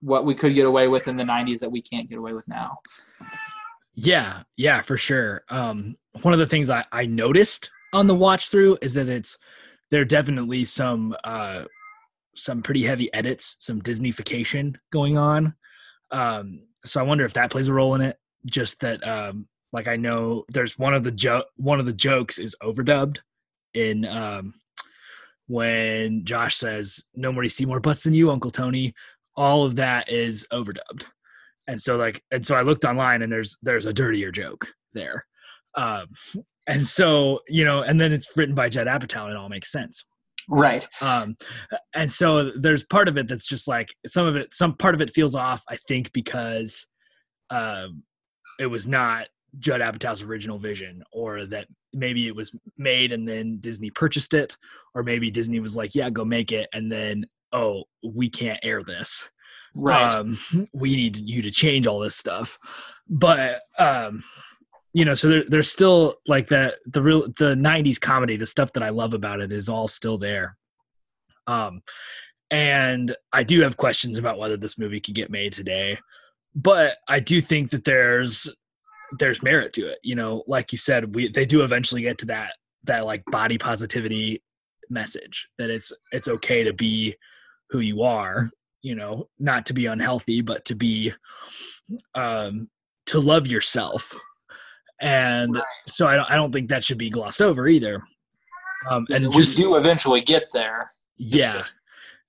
[0.02, 2.48] what we could get away with in the 90s that we can't get away with
[2.48, 2.78] now.
[3.96, 5.44] Yeah, yeah, for sure.
[5.50, 9.38] Um, one of the things I, I noticed on the watch through is that it's
[9.92, 11.66] there are definitely some uh,
[12.36, 15.56] some pretty heavy edits, some Disneyfication going on.
[16.12, 18.18] Um, so I wonder if that plays a role in it.
[18.46, 22.56] Just that, um, like I know there's one of the one of the jokes is
[22.64, 23.20] overdubbed
[23.74, 24.54] in um,
[25.48, 28.94] when Josh says, no "Nobody see more butts than you, Uncle Tony."
[29.36, 31.06] All of that is overdubbed,
[31.68, 35.26] and so like, and so I looked online, and there's there's a dirtier joke there,
[35.76, 36.08] um,
[36.68, 39.72] and so you know, and then it's written by Judd Apatow, and it all makes
[39.72, 40.06] sense.
[40.50, 40.86] Right.
[41.02, 41.36] Um,
[41.94, 45.02] and so there's part of it that's just like some of it, some part of
[45.02, 45.64] it feels off.
[45.70, 46.88] I think because
[47.52, 48.04] um,
[48.60, 49.28] it was not
[49.60, 54.58] Judd Apatow's original vision, or that maybe it was made and then Disney purchased it,
[54.96, 58.82] or maybe Disney was like, "Yeah, go make it," and then oh, we can't air
[58.84, 59.30] this.
[59.76, 60.12] Right.
[60.12, 60.38] Um,
[60.74, 62.58] we need you to change all this stuff,
[63.08, 64.24] but um,
[65.00, 68.74] you know, so there, there's still like that the real the '90s comedy, the stuff
[68.74, 70.58] that I love about it is all still there.
[71.48, 71.84] Um,
[72.52, 75.98] and I do have questions about whether this movie could get made today,
[76.54, 78.54] but I do think that there's
[79.18, 80.00] there's merit to it.
[80.04, 83.58] You know, like you said, we they do eventually get to that that like body
[83.58, 84.44] positivity
[84.90, 87.16] message that it's it's okay to be
[87.70, 88.52] who you are.
[88.82, 91.14] You know, not to be unhealthy, but to be
[92.16, 92.70] um
[93.06, 94.14] to love yourself
[95.02, 95.64] and Right.
[95.88, 98.02] so I don't, I don't think that should be glossed over either.
[98.90, 100.90] Um, and we just do eventually get there.
[101.18, 101.76] Yeah, just-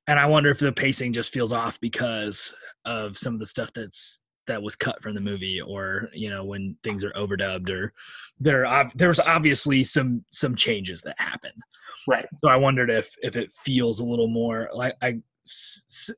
[0.06, 2.52] and I wonder if the pacing just feels off because
[2.84, 6.44] of some of the stuff that's that was cut from the movie, or you know
[6.44, 7.92] when things are overdubbed, or
[8.40, 11.52] there ob- there was obviously some some changes that happen.
[12.08, 12.26] Right.
[12.38, 15.20] So I wondered if if it feels a little more like I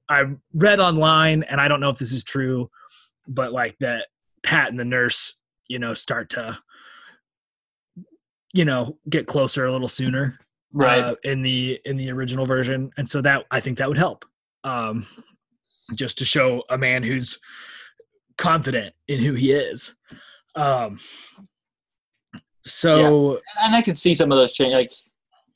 [0.09, 0.25] I
[0.55, 2.71] read online, and I don't know if this is true,
[3.29, 4.07] but like that
[4.43, 5.35] Pat and the nurse,
[5.73, 6.59] you know, start to
[8.53, 10.39] you know get closer a little sooner
[10.75, 11.01] Right.
[11.01, 14.25] uh, in the in the original version, and so that I think that would help,
[14.65, 15.07] um,
[15.95, 17.39] just to show a man who's
[18.39, 19.95] confident in who he is.
[20.55, 20.99] Um,
[22.65, 24.73] so and I could see some of those change.
[24.73, 24.89] Like,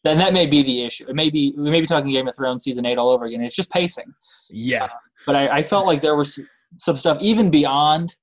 [0.05, 1.07] then that may be the issue.
[1.09, 3.43] It may be we may be talking Game of Thrones season eight all over again.
[3.43, 4.13] It's just pacing.
[4.51, 4.89] yeah,
[5.25, 6.39] But I, I felt like there was
[6.79, 8.15] some stuff even beyond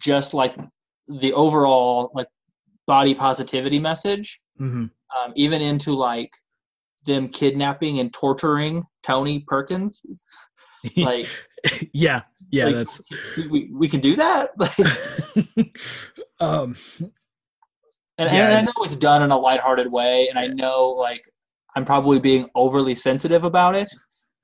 [0.00, 0.56] just like
[1.08, 2.28] the overall like
[2.86, 4.90] body positivity message, mhm.
[5.16, 6.30] um, even into like
[7.06, 10.04] them kidnapping and torturing Tony Perkins.
[10.98, 11.28] Like,
[11.94, 12.20] yeah,
[12.50, 13.00] yeah, like, that's
[13.38, 14.50] we, we, we can do that.
[14.58, 15.78] Like,
[16.40, 16.76] um,
[18.18, 18.48] And, Yeah.
[18.50, 21.22] and I know it's done in a lighthearted way, and I know like
[21.74, 23.90] I'm probably being overly sensitive about it.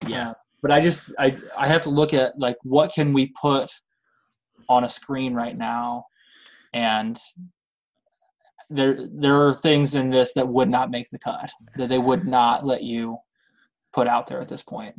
[0.06, 3.32] yeah, Uh, but I just I I have to look at like what can we
[3.40, 3.70] put
[4.68, 6.04] on a screen right now,
[6.72, 7.18] and
[8.68, 12.26] there there are things in this that would not make the cut that they would
[12.26, 13.18] not let you
[13.92, 14.94] put out there at this point.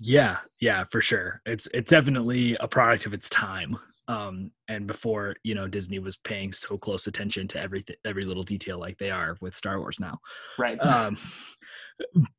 [0.00, 1.40] yeah, yeah, for sure.
[1.46, 3.78] It's it's definitely a product of its time.
[4.08, 8.42] Um, and before you know, Disney was paying so close attention to everything, every little
[8.42, 10.18] detail, like they are with Star Wars now.
[10.58, 10.78] Right.
[10.80, 11.16] um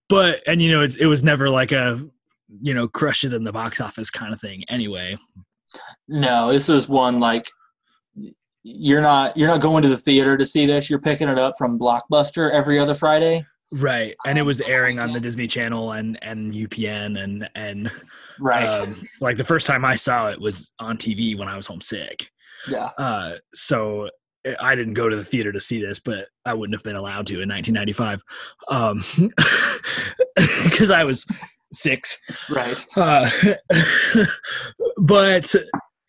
[0.09, 2.05] but and you know it's it was never like a
[2.61, 5.17] you know crush it in the box office kind of thing anyway
[6.07, 7.47] no, this is one like
[8.63, 10.89] you're not you're not going to the theater to see this.
[10.89, 13.45] You're picking it up from Blockbuster every other Friday.
[13.73, 17.91] right and it was airing on the disney channel and and upn and and
[18.39, 18.69] Right.
[18.69, 22.29] um, like the first time i saw it was on tv when i was homesick
[22.69, 22.91] yeah.
[22.99, 24.09] uh so
[24.59, 27.25] i didn't go to the theater to see this but i wouldn't have been allowed
[27.27, 28.21] to in 1995
[28.69, 29.01] um
[30.65, 31.25] because i was
[31.71, 32.19] six
[32.51, 32.85] Right.
[32.95, 33.27] uh,
[34.97, 35.55] but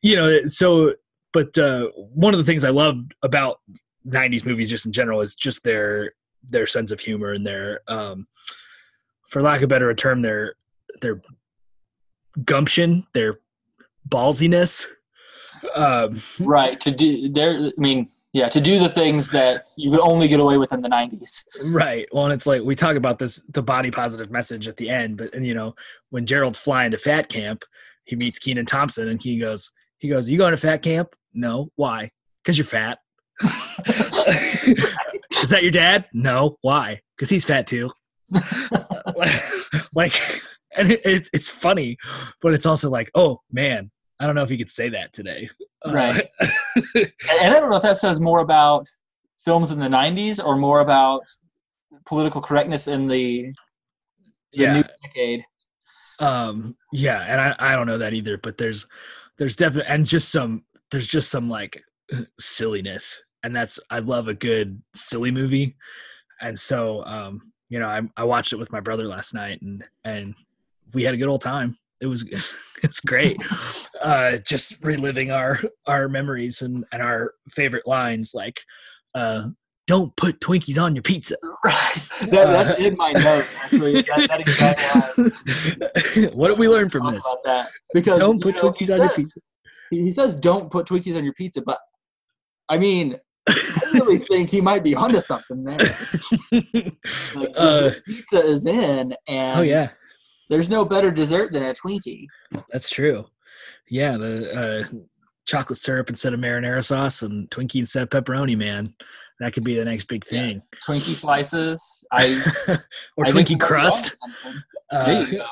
[0.02, 0.92] you know so
[1.34, 3.60] but uh, one of the things i love about
[4.08, 6.12] 90s movies just in general is just their
[6.42, 8.26] their sense of humor and their um
[9.28, 10.54] for lack of a better term their
[11.02, 11.20] their
[12.44, 13.40] gumption their
[14.08, 14.86] ballsiness
[15.74, 16.78] um Right.
[16.80, 17.56] To do there.
[17.56, 18.48] I mean, yeah.
[18.48, 21.44] To do the things that you could only get away with in the '90s.
[21.72, 22.06] Right.
[22.12, 25.16] Well, and it's like we talk about this the body positive message at the end,
[25.16, 25.74] but and you know
[26.10, 27.64] when Gerald's flying to fat camp,
[28.04, 31.14] he meets Kenan Thompson, and he goes, he goes, "You going to fat camp?
[31.34, 31.68] No.
[31.76, 32.10] Why?
[32.42, 32.98] Because you're fat.
[35.42, 36.06] Is that your dad?
[36.12, 36.56] No.
[36.62, 37.00] Why?
[37.16, 37.90] Because he's fat too.
[39.94, 40.12] like,
[40.76, 41.96] and it, it's it's funny,
[42.40, 45.48] but it's also like, oh man, I don't know if he could say that today.
[45.84, 46.28] Uh, Right.
[46.96, 47.12] And,
[47.42, 48.86] and I don't know if that says more about
[49.44, 51.22] films in the '90s or more about
[52.06, 53.52] political correctness in the,
[54.52, 55.44] the yeah new decade.
[56.20, 58.86] um yeah and i i don't know that either but there's
[59.38, 61.82] there's definitely and just some there's just some like
[62.38, 65.76] silliness and that's i love a good silly movie
[66.40, 69.84] and so um you know i i watched it with my brother last night and
[70.04, 70.34] and
[70.92, 72.24] we had a good old time it was
[72.82, 73.40] it's great
[74.02, 78.60] uh just reliving our our memories and and our favorite lines like
[79.14, 79.48] uh
[79.86, 82.08] don't put twinkies on your pizza Right.
[82.30, 83.54] That, that's in my notes.
[83.62, 86.30] Actually, that, that exact line.
[86.34, 89.10] what did we learn from this about that because don't put know, twinkies on your
[89.10, 89.40] pizza
[89.90, 91.78] He he says, "Don't put Twinkies on your pizza," but
[92.68, 95.78] I mean, I really think he might be onto something there.
[97.34, 99.90] Like, Uh, pizza is in, and oh yeah
[100.50, 102.26] there's no better dessert than a Twinkie.
[102.70, 103.24] That's true.
[103.88, 104.52] Yeah, the
[104.92, 104.98] uh,
[105.46, 108.94] chocolate syrup instead of marinara sauce and Twinkie instead of pepperoni, man.
[109.40, 110.40] That could be the next big Yeah.
[110.42, 110.62] thing.
[110.86, 112.04] Twinkie slices.
[112.12, 112.42] I
[113.16, 114.14] or I Twinkie we might be crust.
[114.90, 115.42] Uh, There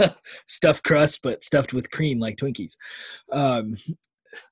[0.00, 0.06] you
[0.46, 2.76] stuffed crust, but stuffed with cream like Twinkies.
[3.32, 3.76] Um,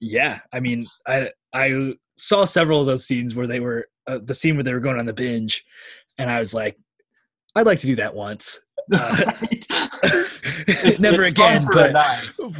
[0.01, 4.35] yeah, I mean, I I saw several of those scenes where they were uh, the
[4.35, 5.64] scene where they were going on the binge,
[6.18, 6.76] and I was like,
[7.56, 8.59] I'd like to do that once.
[8.93, 9.16] Uh,
[10.66, 11.94] It's- Never it's again, but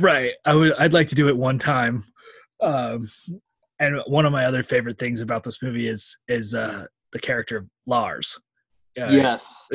[0.00, 2.02] right i would i'd like to do it one time
[2.62, 3.08] um
[3.78, 7.58] and one of my other favorite things about this movie is is uh the character
[7.58, 8.38] of lars
[9.00, 9.68] uh, yes.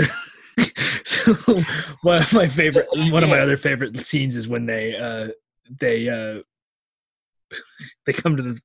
[1.03, 1.34] so
[2.02, 5.30] one of my favorite one of my other favorite scenes is when they uh
[5.80, 6.41] they uh
[8.06, 8.60] they come to the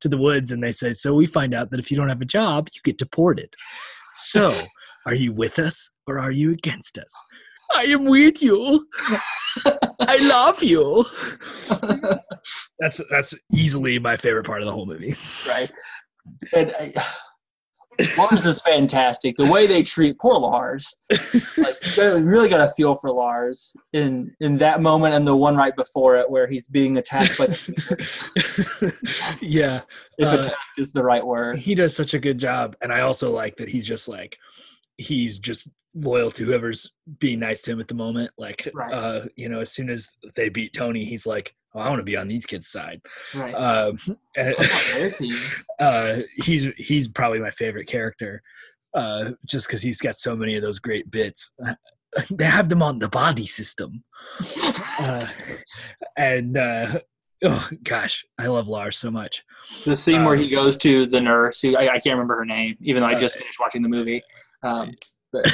[0.00, 2.20] to the woods and they say so we find out that if you don't have
[2.20, 3.54] a job you get deported.
[4.14, 4.52] So
[5.06, 7.12] are you with us or are you against us?
[7.74, 8.86] I am with you.
[10.00, 11.04] I love you.
[12.78, 15.16] That's that's easily my favorite part of the whole movie.
[15.48, 15.72] Right.
[16.54, 16.92] And I,
[18.18, 19.36] Lars is fantastic.
[19.36, 24.34] The way they treat poor Lars, like you really got a feel for Lars in
[24.40, 29.36] in that moment and the one right before it where he's being attacked by the
[29.40, 29.80] yeah
[30.18, 31.58] if Uh, attacked is the right word.
[31.58, 34.36] he does such a good job and i also like that he's just like
[34.98, 38.92] he's just loyal to whoever's being nice to him at the moment like Right.
[38.92, 42.04] uh you know as soon as they beat tony he's like oh, i want to
[42.04, 43.00] be on these kids side
[43.34, 43.54] Right.
[43.54, 43.98] um
[44.36, 44.54] and
[44.94, 45.36] their team.
[45.78, 48.42] uh he's he's probably my favorite character
[48.94, 51.54] uh just because he's got so many of those great bits
[52.30, 54.02] they have them on the body system
[55.00, 55.26] uh,
[56.16, 56.98] and uh
[57.44, 59.44] oh gosh i love lars so much
[59.84, 62.44] the scene where uh, he goes to the nurse, who I, I can't remember her
[62.46, 64.22] name, even though I Uh, just finished watching the movie.
[64.62, 64.92] Um,
[65.32, 65.44] but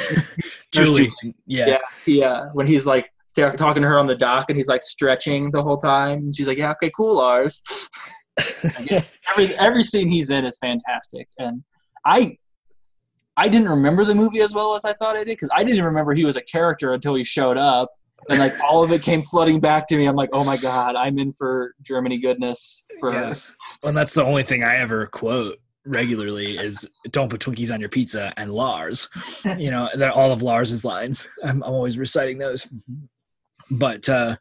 [0.71, 1.11] julie
[1.45, 1.77] yeah, Yeah.
[2.05, 4.81] he, uh, when he's like sta- talking to her on the dock and he's like
[4.81, 7.61] stretching the whole time, and she's like, "Yeah, okay, cool, Lars."
[9.29, 11.63] every every scene he's in is fantastic, and
[12.05, 12.37] I
[13.37, 15.83] I didn't remember the movie as well as I thought I did because I didn't
[15.83, 17.89] remember he was a character until he showed up,
[18.29, 20.05] and like all of it came flooding back to me.
[20.05, 23.51] I'm like, oh my god, I'm in for Germany goodness for Yes.
[23.81, 27.89] Well, that's the only thing I ever quote regularly is "Don't put Twinkies on your
[27.89, 29.09] pizza" and Lars.
[29.57, 31.27] You know, that all of Lars's lines.
[31.43, 32.67] I'm, I'm always reciting those.
[33.71, 34.35] But uh,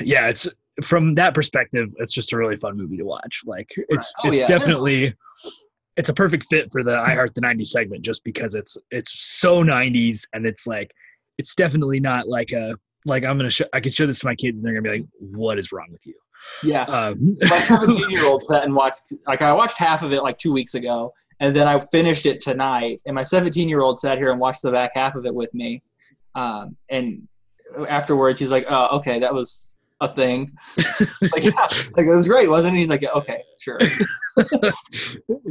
[0.00, 0.48] yeah, it's
[0.82, 3.42] from that perspective, it's just a really fun movie to watch.
[3.44, 4.46] Like it's Oh, it's yeah.
[4.46, 5.14] Definitely
[5.96, 9.38] it's a perfect fit for the I Heart the '90s segment, just because it's it's
[9.40, 10.90] so '90s and it's like
[11.38, 12.76] it's definitely not like a
[13.06, 15.00] like I'm gonna show I could show this to my kids and they're gonna be
[15.00, 16.14] like, "What is wrong with you?"
[16.62, 16.82] yeah.
[16.84, 20.38] Um, my 17 year old sat and watched like i watched half of it like
[20.38, 24.18] two weeks ago and then i finished it tonight and my 17 year old sat
[24.18, 25.82] here and watched the back half of it with me
[26.34, 27.26] um, and
[27.88, 30.50] afterwards he's like oh okay that was a thing
[31.32, 33.78] like, yeah, like it was great wasn't it he's like yeah, okay sure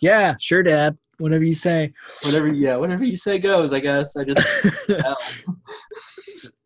[0.00, 0.96] yeah, sure, Dad.
[1.18, 1.92] Whatever you say.
[2.22, 4.40] whatever yeah whatever you say goes i guess i just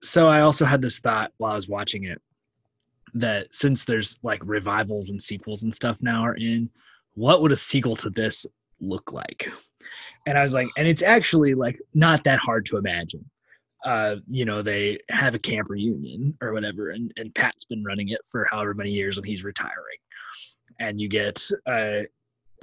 [0.04, 2.20] so I also had this thought while I was watching it
[3.14, 6.68] that since there's like revivals and sequels and stuff now are in,
[7.14, 8.44] what would a sequel to this
[8.80, 9.50] look like?
[10.26, 13.28] And I was like, and it's actually like not that hard to imagine.
[13.84, 18.08] Uh, you know, they have a camp reunion or whatever, and, and Pat's been running
[18.08, 19.98] it for however many years and he's retiring.
[20.80, 22.00] And you get uh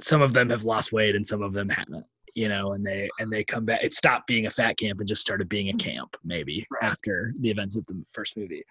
[0.00, 2.04] some of them have lost weight and some of them haven't
[2.34, 5.08] you know and they and they come back it stopped being a fat camp and
[5.08, 6.90] just started being a camp maybe Right.
[6.90, 8.64] after the events of the first movie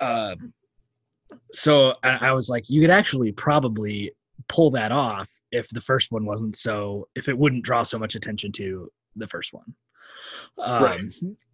[0.00, 0.52] um
[1.52, 4.12] so I, I was like you could actually probably
[4.48, 8.14] pull that off if the first one wasn't so if it wouldn't draw so much
[8.14, 9.74] attention to the first one
[10.58, 11.00] um Right.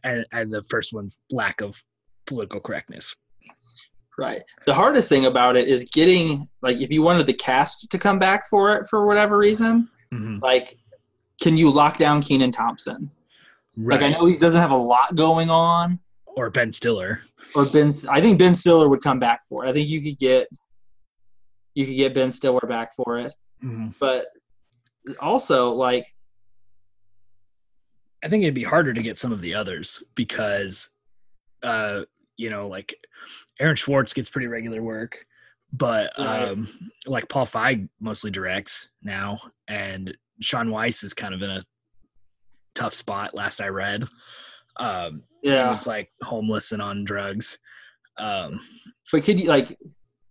[0.05, 1.75] and, and the first one's lack of
[2.27, 3.15] political correctness
[4.19, 7.99] right the hardest thing about it is getting like if you wanted the cast to
[7.99, 10.41] come back for it for whatever reason Mhm.
[10.43, 10.75] like
[11.43, 13.11] can you lock down Kenan Thompson?
[13.77, 14.01] right.
[14.01, 17.23] Like I know he doesn't have a lot going on, or Ben Stiller.
[17.57, 17.93] or Ben.
[18.09, 19.69] I think Ben Stiller would come back for it.
[19.69, 20.47] I think you could get
[21.75, 23.35] you could get Ben Stiller back for it,
[23.65, 23.93] Mhm.
[23.99, 24.29] but
[25.19, 26.07] also like
[28.25, 30.89] I think it'd be harder to get some of the others because,
[31.63, 32.03] uh,
[32.37, 32.95] you know, like
[33.61, 35.27] Aaron Schwartz gets pretty regular work,
[35.73, 36.49] but Right.
[36.49, 41.63] um, like Paul Feig mostly directs now, and Shaun Weiss is kind of in a
[42.75, 43.35] tough spot.
[43.35, 44.09] Last I read,
[44.79, 45.69] um, he yeah.
[45.71, 47.59] was like homeless and on drugs.
[48.17, 48.61] Um,
[49.13, 49.67] But could you like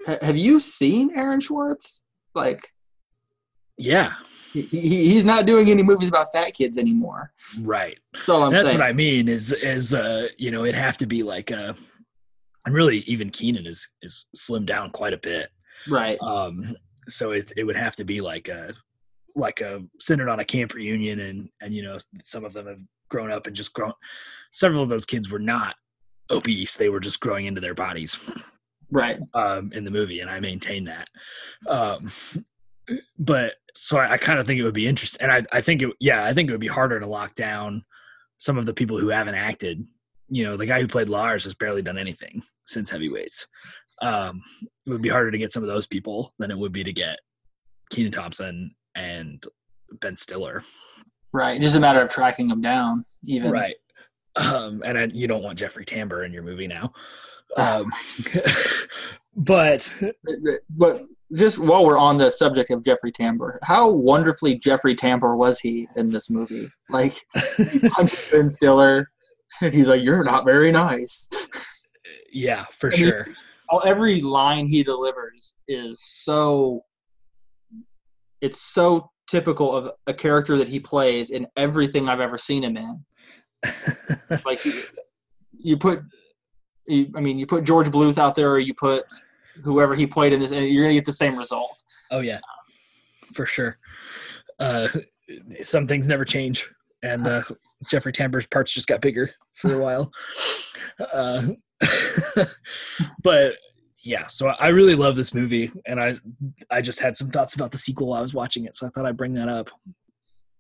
[0.06, 2.04] ha- have you seen Aaron Schwartz?
[2.34, 2.62] Like
[3.78, 4.14] yeah,
[4.54, 7.32] he, he, he's not doing any movies about fat kids anymore.
[7.62, 7.98] right.
[8.14, 8.80] That's all I'm That's saying.
[8.80, 9.28] what I mean.
[9.28, 11.74] Is is uh, you know, it'd have to be like uh,
[12.66, 15.50] and really even Kenan is is slimmed down quite a bit.
[15.90, 16.18] right.
[16.22, 16.76] um
[17.10, 18.74] so it, it would have to be like a
[19.36, 22.80] like a centered on a camp reunion and and you know some of them have
[23.10, 23.92] grown up and just grown
[24.52, 25.76] several of those kids were not
[26.32, 28.18] obese they were just growing into their bodies
[28.90, 29.20] Right.
[29.34, 31.10] um in the movie and i maintain that
[31.68, 32.10] um
[33.20, 35.82] but so i, I kind of think it would be interesting and i i think
[35.82, 37.84] it yeah i think it would be harder to lock down
[38.38, 39.86] some of the people who haven't acted
[40.30, 43.48] you know the guy who played lars has barely done anything since heavyweights
[44.02, 44.42] um
[44.86, 46.94] it would be harder to get some of those people than it would be to
[46.94, 47.20] get
[47.90, 49.46] kenan thompson and
[50.02, 50.64] ben stiller
[51.34, 51.60] Right.
[51.60, 53.04] Just a matter of tracking them down.
[53.26, 53.52] Even.
[53.52, 53.76] right
[54.36, 56.92] um and I, you don't want jeffrey tambor in your movie now
[57.56, 57.92] um
[59.36, 59.94] but
[60.72, 60.98] But
[61.36, 65.88] just while we're on the subject of Jeffrey Tambor, how wonderfully Jeffrey Tambor was he
[65.96, 66.70] in this movie?
[66.90, 67.14] Like,
[67.58, 69.10] he punches Ben Stiller,
[69.62, 71.30] and he's like, "You're not very nice."
[72.32, 73.28] yeah for mean, sure
[73.74, 76.84] Oh, Every line he delivers is so.
[78.42, 82.78] It's so typical of a character that he plays in everything I've ever seen him
[82.78, 83.06] in.
[84.46, 84.84] Like, you,
[85.52, 86.02] you put,
[86.88, 89.06] you, I mean, you put George Bluth out there, or you put
[89.64, 91.82] whoever he played in this, and you're gonna get the same result.
[92.12, 92.40] Oh yeah,
[93.34, 93.78] for sure.
[94.60, 94.88] Uh,
[95.62, 96.70] some things never change,
[97.02, 97.42] and uh,
[97.90, 100.12] Jeffrey Tambor's parts just got bigger for a while.
[101.12, 101.48] Uh,
[103.24, 103.56] but
[104.04, 106.18] yeah, so I really love this movie, and I
[106.70, 108.90] I just had some thoughts about the sequel while I was watching it, so I
[108.90, 109.70] thought I'd bring that up.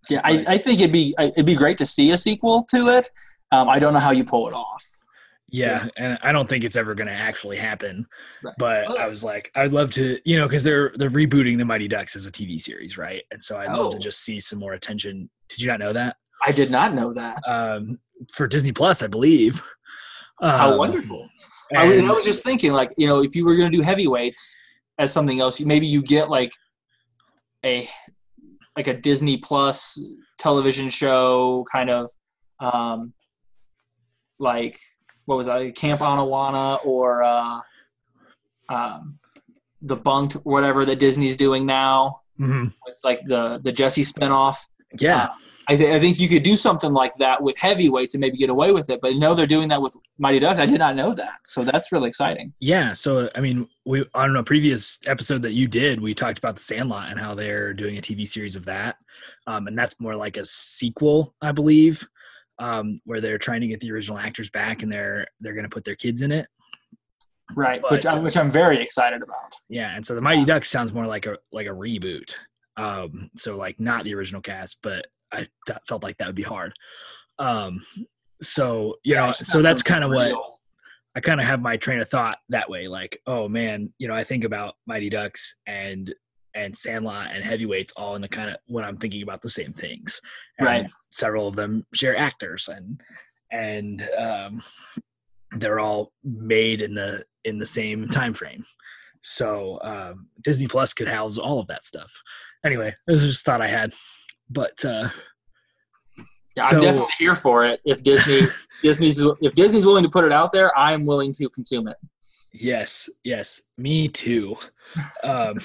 [0.09, 3.09] Yeah, I, I think it'd be it'd be great to see a sequel to it.
[3.51, 4.83] Um, I don't know how you pull it off.
[5.53, 8.07] Yeah, and I don't think it's ever going to actually happen.
[8.43, 8.55] Right.
[8.57, 8.97] But Oh.
[8.97, 12.15] I was like, I'd love to, you know, because they're they're rebooting the Mighty Ducks
[12.15, 13.21] as a TV series, right?
[13.31, 13.99] And so I'd love to Oh.
[13.99, 15.29] just see some more attention.
[15.49, 16.17] Did you not know that?
[16.43, 17.37] I did not know that.
[17.47, 17.99] um,
[18.33, 19.61] for Disney Plus, I believe.
[20.41, 21.29] How Um, wonderful!
[21.77, 23.83] I, was- I was just thinking, like you know, if you were going to do
[23.83, 24.55] heavyweights
[24.97, 26.51] as something else, maybe you get like
[27.63, 27.87] a
[28.75, 30.01] like a Disney Plus
[30.39, 32.09] television show, kind of
[32.59, 33.13] um,
[34.39, 34.77] like
[35.25, 37.59] what was that, Camp Anawanna or uh,
[38.69, 39.19] um,
[39.81, 42.73] the Bunk'd, whatever that Disney's doing now Mhm.
[42.85, 44.57] with like the the Jessie spinoff.
[44.99, 45.29] yeah,
[45.69, 48.49] I, th- I think you could do something like that with heavyweights and maybe get
[48.49, 48.99] away with it.
[49.01, 50.59] But no, they're doing that with Mighty Ducks.
[50.59, 52.53] I did not know that, so that's really exciting.
[52.59, 52.93] yeah.
[52.93, 56.61] So I mean, we on a previous episode that you did, we talked about the
[56.61, 58.97] Sandlot and how they're doing a TV series of that,
[59.47, 62.07] um, and that's more like a sequel, I believe,
[62.59, 65.69] um, where they're trying to get the original actors back and they're they're going to
[65.69, 66.47] put their kids in it.
[67.55, 69.53] Right, But, which I, uh, which I'm very excited about.
[69.69, 72.33] Yeah, and so the Mighty Ducks sounds more like a like a reboot.
[72.77, 76.43] Um, so like not the original cast, but I th- felt like that would be
[76.43, 76.73] hard.
[77.39, 77.85] Um,
[78.41, 80.33] so you know, so that's kind of what
[81.15, 82.87] I kind of have my train of thought that way.
[82.87, 86.13] Like, oh man, you know, I think about Mighty Ducks and
[86.55, 89.73] and Sandlot and Heavyweights all in the kind of when I'm thinking about the same
[89.73, 90.19] things.
[90.59, 90.87] And Right.
[91.11, 92.99] Several of them share actors and
[93.51, 94.63] and um,
[95.57, 98.65] they're all made in the in the same time frame.
[99.21, 102.11] So um, Disney Plus could house all of that stuff.
[102.65, 103.93] Anyway, this is just a thought I had.
[104.49, 105.09] But uh,
[106.57, 107.79] Yeah, so- I'm definitely here for it.
[107.85, 108.41] If Disney
[108.81, 111.97] Disney's if Disney's willing to put it out there, I'm willing to consume it.
[112.53, 114.55] Yes, yes, me too.
[115.23, 115.59] Um,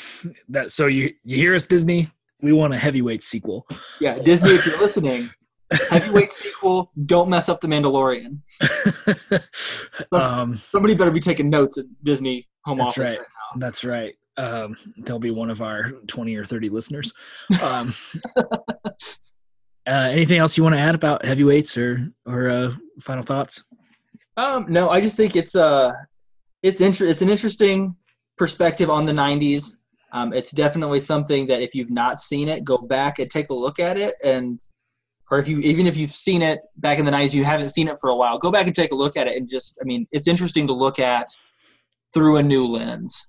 [0.48, 2.08] that so you you hear us, Disney?
[2.40, 3.66] We want a heavyweight sequel.
[4.00, 5.28] Yeah, Disney, if you're listening,
[5.90, 6.90] heavyweight sequel.
[7.04, 8.38] Don't mess up the Mandalorian.
[10.12, 13.18] um, Somebody better be taking notes at Disney home That's office.
[13.18, 13.26] right.
[13.56, 14.14] that's right.
[14.38, 17.12] Um, they'll be one of our twenty or thirty listeners.
[17.62, 17.92] Um,
[19.86, 23.64] uh, anything else you want to add about heavyweights or or uh, final thoughts?
[24.36, 25.92] Um, no, I just think it's uh
[26.62, 27.96] it's inter- it's an interesting
[28.36, 29.76] perspective on the '90s.
[30.12, 33.54] Um, it's definitely something that if you've not seen it, go back and take a
[33.54, 34.60] look at it, and
[35.30, 37.88] or if you even if you've seen it back in the '90s, you haven't seen
[37.88, 39.84] it for a while, go back and take a look at it, and just I
[39.84, 41.28] mean, it's interesting to look at
[42.14, 43.26] through a new lens.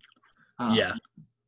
[0.58, 0.98] Um, yeah, for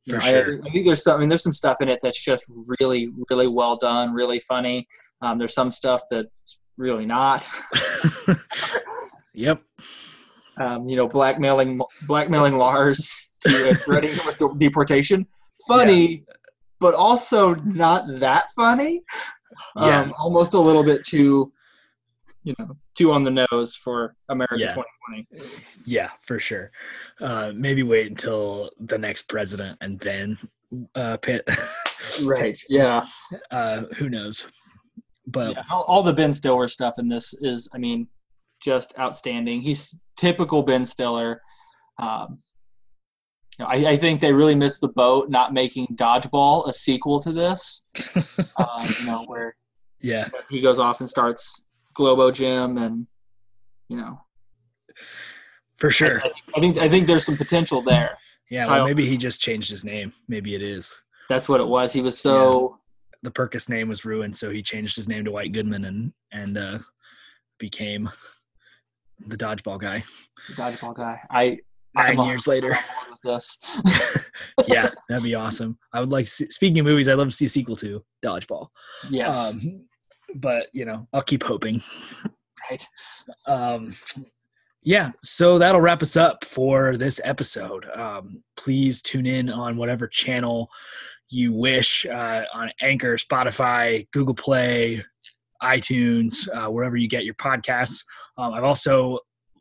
[0.05, 0.59] you know, sure.
[0.63, 1.17] I, I, think there's some.
[1.17, 2.45] I mean, there's some stuff in it that's just
[2.79, 4.87] really, really well done, really funny.
[5.21, 7.47] Um, there's some stuff that's really not.
[9.33, 9.61] yep.
[10.57, 15.25] Um, you know, blackmailing blackmailing Lars to threatening him with deportation.
[15.67, 16.33] Funny, yeah.
[16.79, 19.01] but also not that funny.
[19.75, 20.01] Yeah.
[20.01, 21.51] Um, almost a little bit too,
[22.43, 24.73] you know, too on the nose for America yeah.
[24.73, 25.27] 2020.
[25.85, 26.71] Yeah, for sure.
[27.19, 30.37] Uh, maybe wait until the next president and then
[30.95, 31.47] uh, Pitt.
[32.23, 32.57] right.
[32.69, 33.05] Yeah.
[33.49, 34.47] Uh, who knows?
[35.27, 38.07] But yeah, all, all, the Ben Stiller stuff in this is, I mean,
[38.61, 39.61] just outstanding.
[39.61, 41.41] He's typical Ben Stiller.
[41.99, 42.39] Um,
[43.59, 47.19] you know, I, I, think they really missed the boat not making Dodgeball a sequel
[47.21, 47.83] to this.
[48.57, 49.53] um, you know, where
[49.99, 51.63] yeah he goes off and starts
[51.93, 53.05] Globo Gym, and
[53.89, 54.19] you know,
[55.77, 56.21] for sure.
[56.23, 58.17] I, I think I think there's some potential there.
[58.49, 60.13] Yeah, well, maybe he just changed his name.
[60.27, 60.97] Maybe it is.
[61.29, 61.93] That's what it was.
[61.93, 62.71] He was so.
[62.71, 62.77] Yeah.
[63.23, 66.57] The Perkis name was ruined, so he changed his name to White Goodman and and
[66.57, 66.79] uh,
[67.59, 68.09] became
[69.27, 70.03] the dodgeball guy.
[70.49, 71.21] The dodgeball guy.
[71.29, 71.59] I
[71.95, 72.77] 9 I'm years later.
[73.09, 73.81] With this.
[74.67, 75.77] yeah, that'd be awesome.
[75.93, 76.27] I would like.
[76.27, 78.67] Speaking of movies, I'd love to see a sequel to Dodgeball.
[79.09, 79.53] Yes.
[79.53, 79.85] Um,
[80.35, 81.81] but you know, I'll keep hoping.
[82.69, 82.85] Right.
[83.47, 83.93] Um,
[84.83, 87.85] yeah, so that'll wrap us up for this episode.
[87.93, 90.69] Um, please tune in on whatever channel
[91.29, 95.03] you wish uh, on Anchor, Spotify, Google Play,
[95.63, 98.03] iTunes, uh, wherever you get your podcasts.
[98.37, 99.19] Um, I've also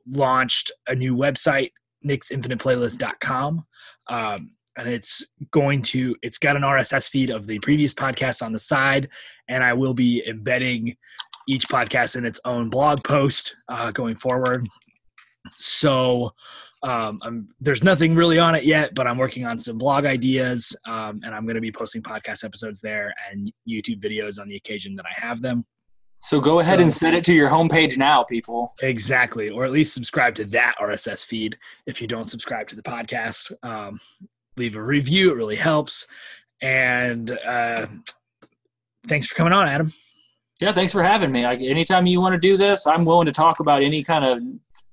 [0.09, 1.71] launched a new website,
[2.07, 3.65] nicksinfiniteplaylist.com.
[4.09, 8.53] Um, and it's going to it's got an rss feed of the previous podcast on
[8.53, 9.09] the side
[9.49, 10.97] and i will be embedding
[11.49, 14.69] each podcast in its own blog post uh, going forward
[15.59, 16.33] so
[16.83, 21.21] um, there's nothing really on it yet, but I'm working on some blog ideas, um,
[21.25, 24.97] and I'm going to be posting podcast episodes there and YouTube videos on the occasion
[24.97, 25.65] that I have them.
[26.21, 28.75] So go ahead so, and set it to your homepage now, people.
[28.83, 31.57] Exactly, or at least subscribe to that RSS feed
[31.87, 33.53] if you don't subscribe to the podcast.
[33.63, 33.99] Um,
[34.57, 36.07] leave a review; it really helps.
[36.61, 37.87] And uh,
[39.07, 39.93] thanks for coming on, Adam.
[40.61, 41.45] Yeah, thanks for having me.
[41.45, 44.43] Like anytime you want to do this, I'm willing to talk about any kind of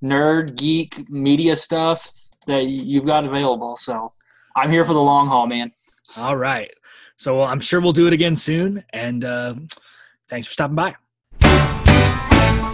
[0.02, 2.10] nerd, geek, media stuff
[2.48, 3.76] that you've got available.
[3.76, 4.14] So
[4.56, 5.72] I'm here for the long haul, man.
[6.18, 6.72] All right.
[7.18, 8.84] So I'm sure we'll do it again soon.
[8.94, 9.56] And uh,
[10.30, 10.96] thanks for stopping by.
[11.40, 11.50] Tim,
[11.84, 12.67] Tim, Tim, Tim.